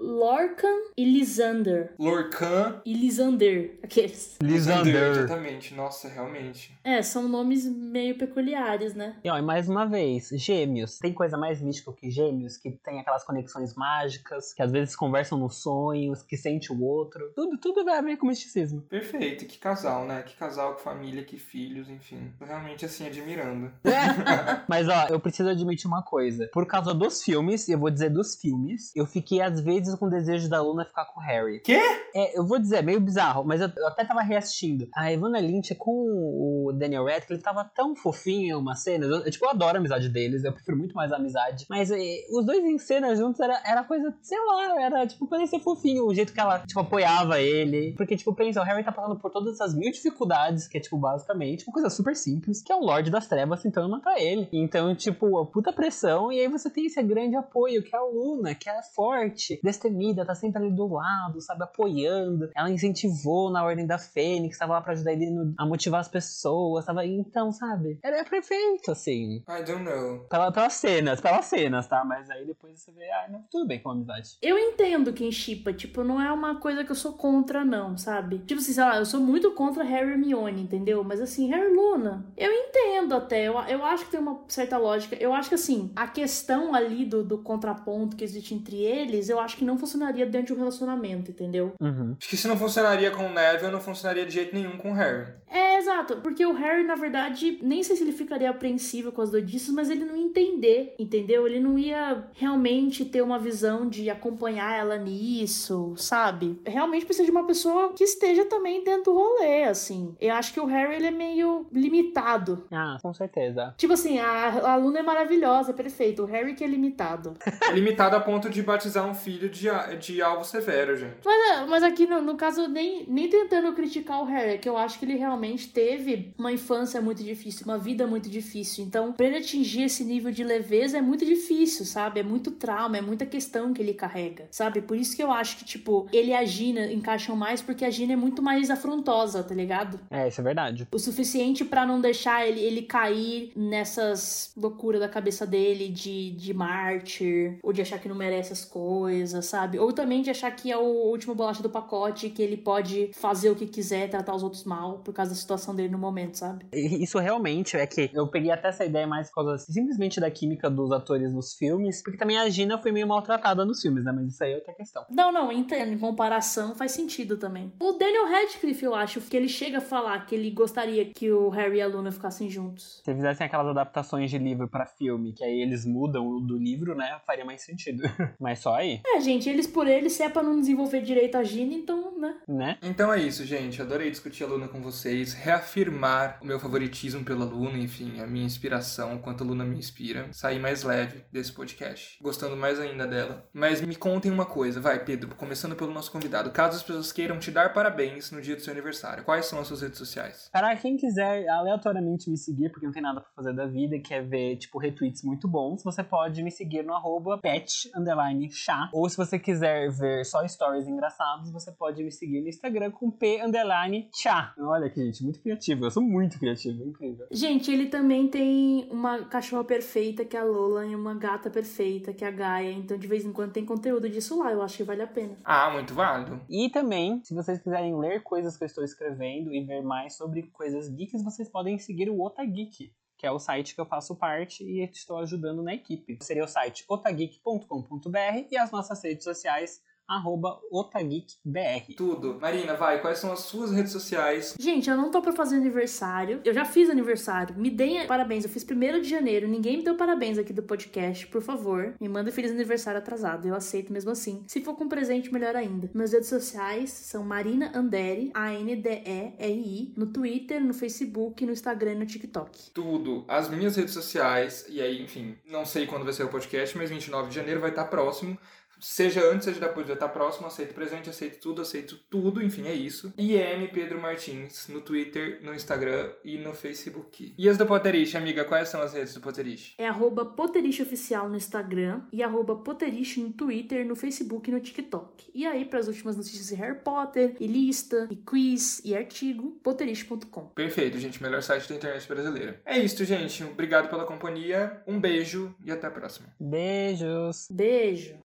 Lorcan 0.04 0.76
e 0.98 1.06
Lisander. 1.06 1.94
Lorcan. 2.00 2.65
E 2.86 2.94
Lisander, 2.94 3.80
aqueles. 3.84 4.38
Lisander. 4.42 5.12
Exatamente. 5.12 5.74
Nossa, 5.74 6.08
realmente. 6.08 6.78
É, 6.84 7.02
são 7.02 7.28
nomes 7.28 7.66
meio 7.66 8.18
peculiares, 8.18 8.94
né? 8.94 9.16
E 9.24 9.30
ó, 9.30 9.38
e 9.38 9.42
mais 9.42 9.68
uma 9.68 9.86
vez, 9.86 10.30
gêmeos. 10.34 11.00
Tem 11.00 11.14
coisa 11.14 11.38
mais 11.38 11.62
mística 11.62 11.92
que 11.94 12.10
gêmeos, 12.10 12.58
que 12.58 12.72
tem 12.72 13.00
aquelas 13.00 13.24
conexões 13.24 13.74
mágicas, 13.76 14.54
que 14.54 14.62
às 14.62 14.72
vezes 14.72 14.96
conversam 14.96 15.38
nos 15.38 15.58
sonhos, 15.58 16.22
que 16.22 16.38
sente 16.38 16.72
o 16.72 16.82
outro. 16.84 17.32
Tudo, 17.36 17.58
tudo 17.58 17.84
vai 17.84 18.02
ver 18.02 18.18
com 18.18 18.28
misticismo. 18.28 18.82
Perfeito. 18.82 19.46
Que 19.46 19.58
casal, 19.58 20.06
né? 20.06 20.22
Que 20.24 20.36
casal, 20.36 20.76
que 20.76 20.82
família, 20.82 21.24
que 21.24 21.38
filhos, 21.38 21.90
enfim. 21.90 22.34
Tô 22.38 22.46
realmente, 22.46 22.86
assim, 22.86 23.08
admirando. 23.08 23.72
Mas 24.68 24.88
ó, 24.88 25.08
eu 25.10 25.20
preciso 25.20 25.50
admitir 25.50 25.88
uma 25.88 26.04
coisa. 26.04 26.50
Por 26.54 26.66
causa 26.66 26.94
dos 26.94 27.24
filmes, 27.24 27.68
e 27.68 27.72
eu 27.72 27.80
vou 27.80 27.90
dizer 27.90 28.10
dos 28.10 28.36
filmes, 28.36 28.92
eu 28.96 29.06
fiquei 29.06 29.42
às 29.42 29.60
vezes 29.60 29.96
com 29.96 30.06
o 30.06 30.10
desejo 30.10 30.50
da 30.50 30.62
Luna 30.62 30.86
ficar 30.86 31.06
com 31.06 31.20
o 31.20 31.24
Harry. 31.24 31.60
Quê? 31.62 31.80
É, 32.14 32.38
eu 32.38 32.46
vou 32.46 32.55
dizer, 32.60 32.78
é 32.78 32.82
meio 32.82 33.00
bizarro, 33.00 33.44
mas 33.44 33.62
eu, 33.62 33.70
eu 33.76 33.88
até 33.88 34.04
tava 34.04 34.22
reassistindo. 34.22 34.88
A 34.94 35.12
Ivana 35.12 35.40
Lynch 35.40 35.76
com 35.76 35.92
o 35.92 36.74
Daniel 36.74 37.06
Radcliffe, 37.06 37.34
ele 37.34 37.42
tava 37.42 37.64
tão 37.64 37.96
fofinho 37.96 38.58
em 38.58 38.60
umas 38.60 38.82
cenas. 38.82 39.10
Eu, 39.10 39.18
eu, 39.18 39.32
tipo, 39.32 39.46
eu 39.46 39.50
adoro 39.50 39.78
a 39.78 39.80
amizade 39.80 40.10
deles, 40.10 40.44
eu 40.44 40.54
prefiro 40.54 40.78
muito 40.78 40.96
mais 40.96 41.12
a 41.12 41.18
amizade. 41.18 41.66
Mas 41.70 41.92
é, 41.92 41.98
os 42.32 42.46
dois 42.46 42.64
em 42.64 42.78
cena 42.78 43.16
juntos 43.16 43.40
era, 43.40 43.62
era 43.66 43.84
coisa, 43.84 44.14
sei 44.22 44.38
lá, 44.46 44.82
era 44.82 45.08
tipo, 45.08 45.28
parecia 45.28 45.60
fofinho 45.60 46.06
o 46.06 46.14
jeito 46.14 46.34
que 46.34 46.40
ela, 46.40 46.60
tipo, 46.60 46.80
apoiava 46.80 47.40
ele. 47.40 47.94
Porque, 47.98 48.16
tipo, 48.16 48.34
pensa, 48.34 48.62
o 48.62 48.64
Harry 48.64 48.84
tá 48.84 48.92
passando 48.92 49.20
por 49.20 49.32
todas 49.32 49.56
essas 49.56 49.76
mil 49.76 49.92
dificuldades, 49.92 50.68
que 50.68 50.78
é, 50.78 50.82
tipo, 50.82 50.98
basicamente 50.98 51.66
uma 51.68 51.74
coisa 51.74 51.90
super 51.90 52.16
simples, 52.16 52.62
que 52.62 52.72
é 52.72 52.76
o 52.76 52.80
Lorde 52.82 53.12
das 53.12 53.28
Trevas 53.28 53.62
tentando 53.62 53.90
matar 53.90 54.18
ele. 54.20 54.48
Então, 54.52 54.96
tipo, 54.96 55.38
a 55.38 55.46
puta 55.46 55.72
pressão, 55.72 56.32
e 56.32 56.40
aí 56.40 56.48
você 56.48 56.70
tem 56.70 56.86
esse 56.86 57.02
grande 57.04 57.36
apoio, 57.36 57.84
que 57.84 57.96
é 57.96 58.00
a 58.00 58.04
Luna, 58.04 58.56
que 58.56 58.70
é 58.70 58.82
forte, 58.96 59.60
destemida, 59.64 60.26
tá 60.26 60.36
sempre 60.36 60.62
ali 60.62 60.72
do 60.72 60.88
lado, 60.88 61.42
sabe, 61.42 61.64
apoiando. 61.64 62.45
Ela 62.56 62.70
incentivou 62.70 63.50
na 63.50 63.64
Ordem 63.64 63.86
da 63.86 63.98
Fênix, 63.98 64.58
tava 64.58 64.74
lá 64.74 64.82
pra 64.82 64.94
ajudar 64.94 65.14
ele 65.14 65.30
no- 65.30 65.54
a 65.58 65.66
motivar 65.66 66.02
as 66.02 66.08
pessoas, 66.08 66.86
tava, 66.86 67.06
então, 67.06 67.52
sabe, 67.52 68.00
era 68.04 68.24
perfeito, 68.26 68.92
assim. 68.92 69.38
I 69.48 69.64
don't 69.66 69.84
know. 69.84 70.20
Pela, 70.30 70.52
pelas 70.52 70.74
cenas, 70.74 71.22
pelas 71.22 71.46
cenas, 71.46 71.88
tá? 71.88 72.04
Mas 72.06 72.30
aí 72.30 72.46
depois 72.46 72.80
você 72.80 72.92
vê, 72.92 73.10
ah, 73.12 73.28
não, 73.32 73.44
tudo 73.52 73.68
bem 73.68 73.80
com 73.82 73.90
a 73.90 73.94
amizade. 73.94 74.38
Eu 74.42 74.58
entendo 74.58 75.14
quem 75.14 75.32
chipa, 75.32 75.74
tipo, 75.74 76.04
não 76.04 76.22
é 76.22 76.32
uma 76.32 76.60
coisa 76.60 76.84
que 76.84 76.92
eu 76.92 76.96
sou 76.96 77.14
contra, 77.14 77.64
não, 77.66 77.98
sabe? 77.98 78.40
Tipo 78.40 78.60
assim, 78.62 78.74
sei 78.74 78.84
lá, 78.84 78.98
eu 78.98 79.06
sou 79.06 79.20
muito 79.20 79.52
contra 79.52 79.84
Harry 79.84 80.10
e 80.10 80.12
Hermione, 80.14 80.62
entendeu? 80.62 81.04
Mas 81.04 81.20
assim, 81.22 81.50
Harry 81.50 81.72
e 81.72 81.76
Luna, 81.76 82.26
eu 82.38 82.52
entendo 82.52 83.14
até, 83.16 83.48
eu, 83.48 83.54
eu 83.68 83.84
acho 83.86 84.06
que 84.06 84.12
tem 84.12 84.20
uma 84.20 84.40
certa 84.48 84.78
lógica. 84.78 85.16
Eu 85.16 85.34
acho 85.34 85.50
que 85.50 85.56
assim, 85.56 85.92
a 85.96 86.08
questão 86.08 86.74
ali 86.74 87.06
do, 87.06 87.24
do 87.24 87.38
contraponto 87.40 88.16
que 88.16 88.24
existe 88.24 88.54
entre 88.54 88.78
eles, 88.78 89.30
eu 89.30 89.40
acho 89.40 89.58
que 89.58 89.66
não 89.66 89.78
funcionaria 89.78 90.26
dentro 90.26 90.48
de 90.48 90.54
um 90.54 90.58
relacionamento, 90.58 91.32
entendeu? 91.32 91.74
Uhum. 91.82 92.16
Que 92.36 92.42
se 92.42 92.50
não 92.50 92.58
funcionaria 92.58 93.12
com 93.12 93.28
o 93.28 93.34
Neville, 93.34 93.72
não 93.72 93.80
funcionaria 93.80 94.26
de 94.26 94.34
jeito 94.34 94.54
nenhum 94.54 94.76
com 94.76 94.92
o 94.92 94.94
Harry. 94.94 95.26
É, 95.50 95.75
exato, 95.78 96.18
porque 96.18 96.46
o 96.46 96.54
Harry, 96.54 96.84
na 96.84 96.96
verdade, 96.96 97.60
nem 97.62 97.84
sei 97.84 97.96
se 97.96 98.04
ele 98.04 98.12
ficaria 98.12 98.50
apreensivo 98.50 99.12
com 99.12 99.22
as 99.22 99.32
doidices, 99.32 99.74
mas 99.74 99.90
ele 99.90 100.06
não 100.06 100.16
ia 100.16 100.24
entender, 100.24 100.96
entendeu? 100.98 101.48
Ele 101.48 101.60
não 101.60 101.78
ia 101.78 102.26
realmente 102.34 103.06
ter 103.06 103.22
uma 103.22 103.40
visão 103.40 103.88
de 103.88 104.10
acompanhar 104.10 104.78
ela 104.78 104.98
nisso, 104.98 105.94
sabe? 105.98 106.60
Realmente 106.66 107.06
precisa 107.06 107.26
de 107.26 107.32
uma 107.32 107.46
pessoa 107.46 107.94
que 107.94 108.04
esteja 108.04 108.46
também 108.46 108.84
dentro 108.84 109.06
do 109.06 109.14
rolê, 109.14 109.64
assim. 109.64 110.16
Eu 110.20 110.34
acho 110.36 110.54
que 110.54 110.60
o 110.60 110.66
Harry, 110.66 110.96
ele 110.96 111.08
é 111.08 111.12
meio 111.12 111.66
limitado. 111.72 112.66
Ah, 112.72 112.98
com 113.02 113.14
certeza. 113.14 113.74
Tipo 113.78 113.94
assim, 113.94 114.20
a, 114.20 114.72
a 114.72 114.76
Luna 114.76 115.00
é 115.00 115.04
maravilhosa, 115.04 115.72
é 115.72 115.74
perfeito. 115.74 116.24
O 116.24 116.26
Harry 116.26 116.54
que 116.54 116.64
é 116.64 116.68
limitado. 116.68 117.34
É 117.66 117.72
limitado 117.72 118.16
a 118.16 118.20
ponto 118.20 118.48
de 118.48 118.62
batizar 118.62 119.10
um 119.10 119.16
filho 119.16 119.50
de, 119.50 119.68
de 120.00 120.22
alvo 120.22 120.44
severo, 120.44 120.96
gente. 120.96 121.16
Mas, 121.26 121.68
mas 121.68 121.84
aqui, 121.84 122.06
no, 122.06 122.22
no 122.22 122.36
caso, 122.36 122.68
nem, 122.68 123.06
nem 123.08 123.28
tentando 123.28 123.74
criticar 123.74 124.22
o 124.22 124.26
Harry, 124.26 124.52
é 124.52 124.58
que 124.58 124.70
eu 124.70 124.78
acho 124.78 125.00
que 125.00 125.06
ele 125.06 125.16
realmente 125.16 125.65
teve 125.68 126.34
uma 126.38 126.52
infância 126.52 127.02
muito 127.02 127.24
difícil, 127.24 127.66
uma 127.66 127.78
vida 127.78 128.08
muito 128.08 128.30
difícil. 128.30 128.84
Então, 128.84 129.14
pra 129.14 129.26
ele 129.26 129.38
atingir 129.38 129.84
esse 129.84 130.04
nível 130.04 130.32
de 130.32 130.44
leveza 130.44 130.98
é 130.98 131.02
muito 131.02 131.26
difícil, 131.26 131.86
sabe? 131.86 132.20
É 132.20 132.24
muito 132.24 132.52
trauma, 132.52 132.98
é 132.98 133.02
muita 133.02 133.26
questão 133.26 133.74
que 133.74 133.82
ele 133.82 133.94
carrega, 133.94 134.48
sabe? 134.52 134.82
Por 134.82 134.98
isso 134.98 135.16
que 135.16 135.24
eu 135.24 135.32
acho 135.32 135.58
que, 135.58 135.66
tipo, 135.66 136.08
ele 136.12 136.32
e 136.32 136.34
a 136.34 136.46
Gina 136.46 136.92
encaixam 136.92 137.36
mais, 137.36 137.62
porque 137.62 137.86
a 137.86 137.90
Gina 137.90 138.14
é 138.14 138.16
muito 138.16 138.42
mais 138.42 138.70
afrontosa, 138.70 139.44
tá 139.44 139.54
ligado? 139.54 140.00
É, 140.10 140.28
isso 140.28 140.42
é 140.42 140.44
verdade. 140.44 140.88
O 140.92 141.00
suficiente 141.00 141.64
pra 141.66 141.86
não 141.86 142.00
deixar 142.00 142.48
ele, 142.48 142.60
ele 142.60 142.82
cair 142.82 143.52
nessas 143.56 144.52
loucuras 144.56 145.02
da 145.02 145.10
cabeça 145.10 145.46
dele 145.46 145.88
de, 145.90 146.32
de 146.32 146.54
mártir, 146.54 147.60
ou 147.64 147.74
de 147.74 147.82
achar 147.82 148.00
que 148.00 148.08
não 148.08 148.16
merece 148.16 148.54
as 148.54 148.64
coisas, 148.64 149.46
sabe? 149.46 149.80
Ou 149.80 149.92
também 149.92 150.22
de 150.22 150.30
achar 150.30 150.52
que 150.52 150.72
é 150.72 150.78
o 150.78 151.10
último 151.10 151.36
bolacha 151.36 151.62
do 151.62 151.70
pacote, 151.70 152.30
que 152.30 152.42
ele 152.42 152.58
pode 152.58 153.12
fazer 153.14 153.50
o 153.50 153.56
que 153.56 153.66
quiser, 153.66 154.10
tratar 154.10 154.36
os 154.36 154.44
outros 154.44 154.64
mal, 154.64 155.00
por 155.00 155.14
causa 155.14 155.32
da 155.32 155.38
situação 155.38 155.55
dele 155.76 155.90
no 155.90 155.98
momento, 155.98 156.36
sabe? 156.38 156.66
Isso 156.74 157.20
realmente 157.20 157.78
é 157.78 157.86
que 157.86 158.10
eu 158.14 158.28
peguei 158.28 158.52
até 158.52 158.70
essa 158.70 158.86
ideia 158.86 159.08
mais 159.08 159.30
por 159.30 159.44
causa 159.44 159.58
simplesmente 159.58 160.20
da 160.20 160.30
química 160.30 160.70
dos 160.70 160.92
atores 160.92 161.34
nos 161.34 161.54
filmes, 161.54 162.02
porque 162.04 162.18
também 162.18 162.38
a 162.38 162.50
Gina 162.50 162.78
foi 162.78 162.92
meio 162.92 163.08
maltratada 163.08 163.66
nos 163.66 163.82
filmes, 163.82 164.04
né? 164.04 164.12
Mas 164.12 164.34
isso 164.34 164.44
aí 164.44 164.54
é 164.54 164.56
outra 164.56 164.74
questão. 164.74 165.06
Não, 165.10 165.32
não, 165.32 165.52
entendo. 165.52 165.94
Em 165.94 165.98
comparação 165.98 166.76
faz 166.76 166.92
sentido 166.92 167.38
também. 167.38 167.72
O 167.80 167.94
Daniel 167.94 168.28
Radcliffe, 168.28 168.84
eu 168.84 168.96
acho, 168.96 169.22
que 169.22 169.36
ele 169.36 169.48
chega 169.48 169.78
a 169.78 169.82
falar 169.82 170.26
que 170.26 170.36
ele 170.36 170.52
gostaria 170.52 171.06
que 171.06 171.32
o 171.32 171.50
Harry 171.50 171.78
e 171.78 171.82
a 171.82 171.88
Luna 171.88 172.12
ficassem 172.12 172.50
juntos. 172.50 173.02
Se 173.04 173.14
fizessem 173.14 173.46
aquelas 173.46 173.68
adaptações 173.68 174.30
de 174.30 174.38
livro 174.38 174.68
para 174.68 174.86
filme, 174.86 175.34
que 175.34 175.44
aí 175.44 175.62
eles 175.62 175.86
mudam 175.86 176.40
do 176.42 176.58
livro, 176.58 176.96
né? 176.96 177.20
Faria 177.26 177.46
mais 177.46 177.62
sentido. 177.62 178.04
Mas 178.40 178.60
só 178.60 178.76
aí. 178.76 179.02
É, 179.06 179.20
gente, 179.20 179.50
eles 179.50 179.68
por 179.68 179.88
eles, 179.88 180.14
se 180.14 180.24
é 180.24 180.30
pra 180.30 180.44
não 180.44 180.60
desenvolver 180.60 181.02
direito 181.02 181.36
a 181.36 181.44
Gina, 181.44 181.74
então, 181.74 182.18
né? 182.18 182.36
Né? 182.48 182.78
Então 182.82 183.14
é 183.14 183.22
isso, 183.22 183.46
gente. 183.46 183.82
Adorei 183.82 184.10
discutir 184.10 184.44
a 184.44 184.48
Luna 184.48 184.68
com 184.68 184.82
vocês, 184.82 185.34
reafirmar 185.46 186.40
o 186.42 186.46
meu 186.46 186.60
favoritismo 186.60 187.24
pela 187.24 187.46
Luna, 187.46 187.78
enfim, 187.78 188.20
a 188.20 188.26
minha 188.26 188.46
inspiração, 188.46 189.20
quanto 189.20 189.44
a 189.44 189.48
Luna 189.48 189.64
me 189.64 189.78
inspira. 189.78 190.28
Sair 190.34 190.58
mais 190.58 190.82
leve 190.82 191.24
desse 191.32 191.52
podcast, 191.52 192.18
gostando 192.20 192.58
mais 192.58 192.80
ainda 192.80 193.06
dela. 193.06 193.48
Mas 193.54 193.80
me 193.80 193.96
contem 193.96 194.32
uma 194.32 194.46
coisa, 194.46 194.82
vai, 194.82 195.06
Pedro, 195.06 195.36
começando 195.36 195.76
pelo 195.76 195.94
nosso 195.94 196.12
convidado. 196.12 196.50
Caso 196.50 196.78
as 196.78 196.84
pessoas 196.84 197.12
queiram 197.12 197.38
te 197.38 197.52
dar 197.52 197.74
parabéns 197.74 198.32
no 198.32 198.42
dia 198.42 198.56
do 198.56 198.62
seu 198.62 198.74
aniversário, 198.74 199.24
quais 199.24 199.46
são 199.46 199.60
as 199.60 199.68
suas 199.68 199.82
redes 199.82 200.00
sociais? 200.00 200.50
Para 200.52 200.76
quem 200.78 200.98
quiser 200.98 201.48
aleatoriamente 201.48 202.28
me 202.28 202.38
seguir, 202.38 202.72
porque 202.72 202.88
não 202.88 202.94
tem 202.94 203.04
nada 203.04 203.22
pra 203.22 203.30
fazer 203.36 203.54
da 203.54 203.68
vida 203.68 204.00
quer 204.00 204.28
ver, 204.28 204.58
tipo, 204.58 204.80
retweets 204.80 205.22
muito 205.24 205.48
bons, 205.48 205.84
você 205.84 206.04
pode 206.04 206.42
me 206.42 206.50
seguir 206.50 206.84
no 206.84 206.94
arroba 206.96 207.38
pet, 207.40 207.92
underline, 207.96 208.50
chá. 208.52 208.90
Ou 208.92 209.08
se 209.08 209.16
você 209.16 209.38
quiser 209.38 209.92
ver 209.92 210.26
só 210.26 210.46
stories 210.48 210.88
engraçados, 210.88 211.52
você 211.52 211.72
pode 211.72 212.04
me 212.04 212.12
seguir 212.12 212.42
no 212.42 212.50
Instagram 212.50 212.90
com 212.90 213.12
p, 213.12 213.44
underline, 213.44 214.10
chá. 214.12 214.56
Olha 214.58 214.88
aqui, 214.88 215.06
gente, 215.06 215.24
muito 215.24 215.35
criativo. 215.40 215.86
Eu 215.86 215.92
sou 215.92 216.04
muito 216.04 216.40
criativo, 216.40 216.84
é 216.84 216.86
incrível. 216.86 217.28
Gente, 217.32 217.72
ele 217.72 217.88
também 217.88 218.28
tem 218.28 218.88
uma 218.92 219.26
cachorra 219.26 219.64
perfeita, 219.64 220.26
que 220.26 220.36
é 220.36 220.40
a 220.40 220.44
Lola, 220.44 220.86
e 220.86 220.96
uma 220.96 221.16
gata 221.16 221.50
perfeita, 221.50 222.14
que 222.14 222.24
é 222.24 222.28
a 222.28 222.32
Gaia. 222.32 222.72
Então, 222.72 222.98
de 222.98 223.08
vez 223.08 223.26
em 223.26 223.32
quando 223.32 223.54
tem 223.54 223.66
conteúdo 223.66 224.10
disso 224.10 224.40
lá. 224.40 224.52
Eu 224.52 224.62
acho 224.62 224.78
que 224.78 224.84
vale 224.84 225.02
a 225.02 225.08
pena. 225.08 225.38
Ah, 225.44 225.70
muito 225.72 225.94
válido. 225.94 226.42
E 226.50 226.70
também, 226.70 227.22
se 227.24 227.34
vocês 227.34 227.62
quiserem 227.62 227.98
ler 227.98 228.24
coisas 228.24 228.58
que 228.58 228.64
eu 228.64 228.68
estou 228.68 228.84
escrevendo 228.84 229.54
e 229.54 229.64
ver 229.64 229.82
mais 229.82 230.16
sobre 230.16 230.44
coisas 230.44 230.90
geeks, 230.90 231.24
vocês 231.24 231.50
podem 231.50 231.78
seguir 231.78 232.10
o 232.10 232.22
Otageek, 232.22 232.94
que 233.18 233.26
é 233.26 233.32
o 233.32 233.40
site 233.40 233.74
que 233.74 233.82
eu 233.82 233.86
faço 233.86 234.16
parte 234.16 234.64
e 234.64 234.84
estou 234.84 235.18
ajudando 235.20 235.64
na 235.64 235.74
equipe. 235.74 236.18
Seria 236.22 236.44
o 236.44 236.48
site 236.48 236.86
otageek.com.br 236.88 238.48
e 238.52 238.58
as 238.58 238.72
nossas 238.72 239.04
redes 239.04 239.24
sociais 239.24 239.82
arroba 240.08 240.60
otageekbr. 240.72 241.94
Tudo. 241.96 242.38
Marina, 242.40 242.76
vai, 242.76 243.02
quais 243.02 243.20
são 243.20 243.32
as 243.32 243.40
suas 243.42 243.72
redes 243.72 243.92
sociais? 243.92 244.56
Gente, 244.60 244.90
eu 244.90 244.98
não 244.98 245.12
tô 245.12 245.22
pra 245.22 245.32
fazer 245.32 245.58
aniversário. 245.58 246.42
Eu 246.44 246.54
já 246.54 246.66
fiz 246.66 246.90
aniversário. 246.90 247.56
Me 247.58 247.70
deem 247.70 248.06
parabéns. 248.08 248.44
Eu 248.44 248.50
fiz 248.50 248.64
primeiro 248.64 249.02
de 249.02 249.10
janeiro. 249.10 249.48
Ninguém 249.48 249.78
me 249.78 249.84
deu 249.84 249.96
parabéns 249.96 250.38
aqui 250.38 250.54
do 250.54 250.64
podcast. 250.64 251.28
Por 251.28 251.42
favor, 251.42 251.96
me 252.00 252.08
manda 252.08 252.32
feliz 252.32 252.52
aniversário 252.52 253.00
atrasado. 253.00 253.48
Eu 253.48 253.56
aceito 253.56 253.92
mesmo 253.92 254.12
assim. 254.12 254.44
Se 254.48 254.62
for 254.62 254.76
com 254.76 254.88
presente, 254.88 255.32
melhor 255.34 255.56
ainda. 255.56 255.90
Meus 255.94 256.12
redes 256.12 256.30
sociais 256.30 256.90
são 256.92 257.24
Marina 257.24 257.72
Andere, 257.76 258.32
A-N-D-E-R-I, 258.34 259.94
no 259.98 260.08
Twitter, 260.08 260.64
no 260.64 260.74
Facebook, 260.74 261.46
no 261.46 261.52
Instagram 261.52 261.94
e 261.94 261.96
no 261.96 262.06
TikTok. 262.06 262.72
Tudo. 262.72 263.26
As 263.28 263.50
minhas 263.50 263.76
redes 263.76 263.94
sociais, 263.94 264.66
e 264.70 264.82
aí, 264.82 265.02
enfim, 265.02 265.36
não 265.50 265.66
sei 265.66 265.88
quando 265.88 266.04
vai 266.04 266.14
ser 266.14 266.24
o 266.24 266.30
podcast, 266.30 266.78
mas 266.78 266.90
29 266.90 267.30
de 267.30 267.36
janeiro 267.36 267.60
vai 267.62 267.70
estar 267.70 267.86
próximo. 267.86 268.38
Seja 268.80 269.24
antes, 269.32 269.46
seja 269.46 269.60
depois, 269.60 269.88
vai 269.88 269.96
estar 269.96 270.10
próximo, 270.10 270.48
aceito 270.48 270.74
presente, 270.74 271.10
aceito 271.10 271.40
tudo, 271.40 271.62
aceito 271.62 271.98
tudo, 272.10 272.42
enfim, 272.42 272.68
é 272.68 272.74
isso. 272.74 273.14
IM 273.18 273.68
Pedro 273.74 274.02
Martins, 274.02 274.68
no 274.68 274.82
Twitter, 274.82 275.40
no 275.44 275.54
Instagram 275.54 276.12
e 276.24 276.38
no 276.38 276.54
Facebook. 276.54 277.34
E 277.38 277.50
as 277.50 277.58
do 277.58 277.66
Potterish, 277.66 278.16
amiga, 278.16 278.44
quais 278.46 278.70
são 278.70 278.82
as 278.82 278.94
redes 278.94 279.14
do 279.14 279.22
Potterish? 279.22 279.74
É 279.78 279.88
arroba 279.88 280.34
Oficial 280.82 281.30
no 281.30 281.36
Instagram 281.36 282.04
e 282.12 282.22
arroba 282.24 282.54
no 282.54 283.34
Twitter, 283.34 283.86
no 283.86 283.96
Facebook 283.96 284.50
e 284.50 284.54
no 284.54 284.60
TikTok. 284.60 285.30
E 285.34 285.46
aí, 285.46 285.66
para 285.66 285.80
as 285.80 285.88
últimas 285.88 286.16
notícias 286.16 286.48
de 286.48 286.56
Harry 286.56 286.80
Potter, 286.80 287.36
e 287.40 287.48
lista, 287.48 288.08
e 288.12 288.16
quiz, 288.16 288.82
e 288.84 288.96
artigo, 288.96 289.60
poterish.com. 289.64 290.48
Perfeito, 290.48 290.98
gente, 291.00 291.22
melhor 291.22 291.42
site 291.42 291.70
da 291.70 291.76
internet 291.76 292.08
brasileira. 292.08 292.62
É 292.66 292.78
isso, 292.78 293.04
gente. 293.06 293.44
Obrigado 293.44 293.90
pela 293.90 294.06
companhia, 294.06 294.82
um 294.88 295.00
beijo 295.00 295.56
e 295.64 295.72
até 295.72 295.88
a 295.88 295.92
próxima. 295.92 296.28
Beijos! 296.40 297.48
Beijo! 297.52 298.20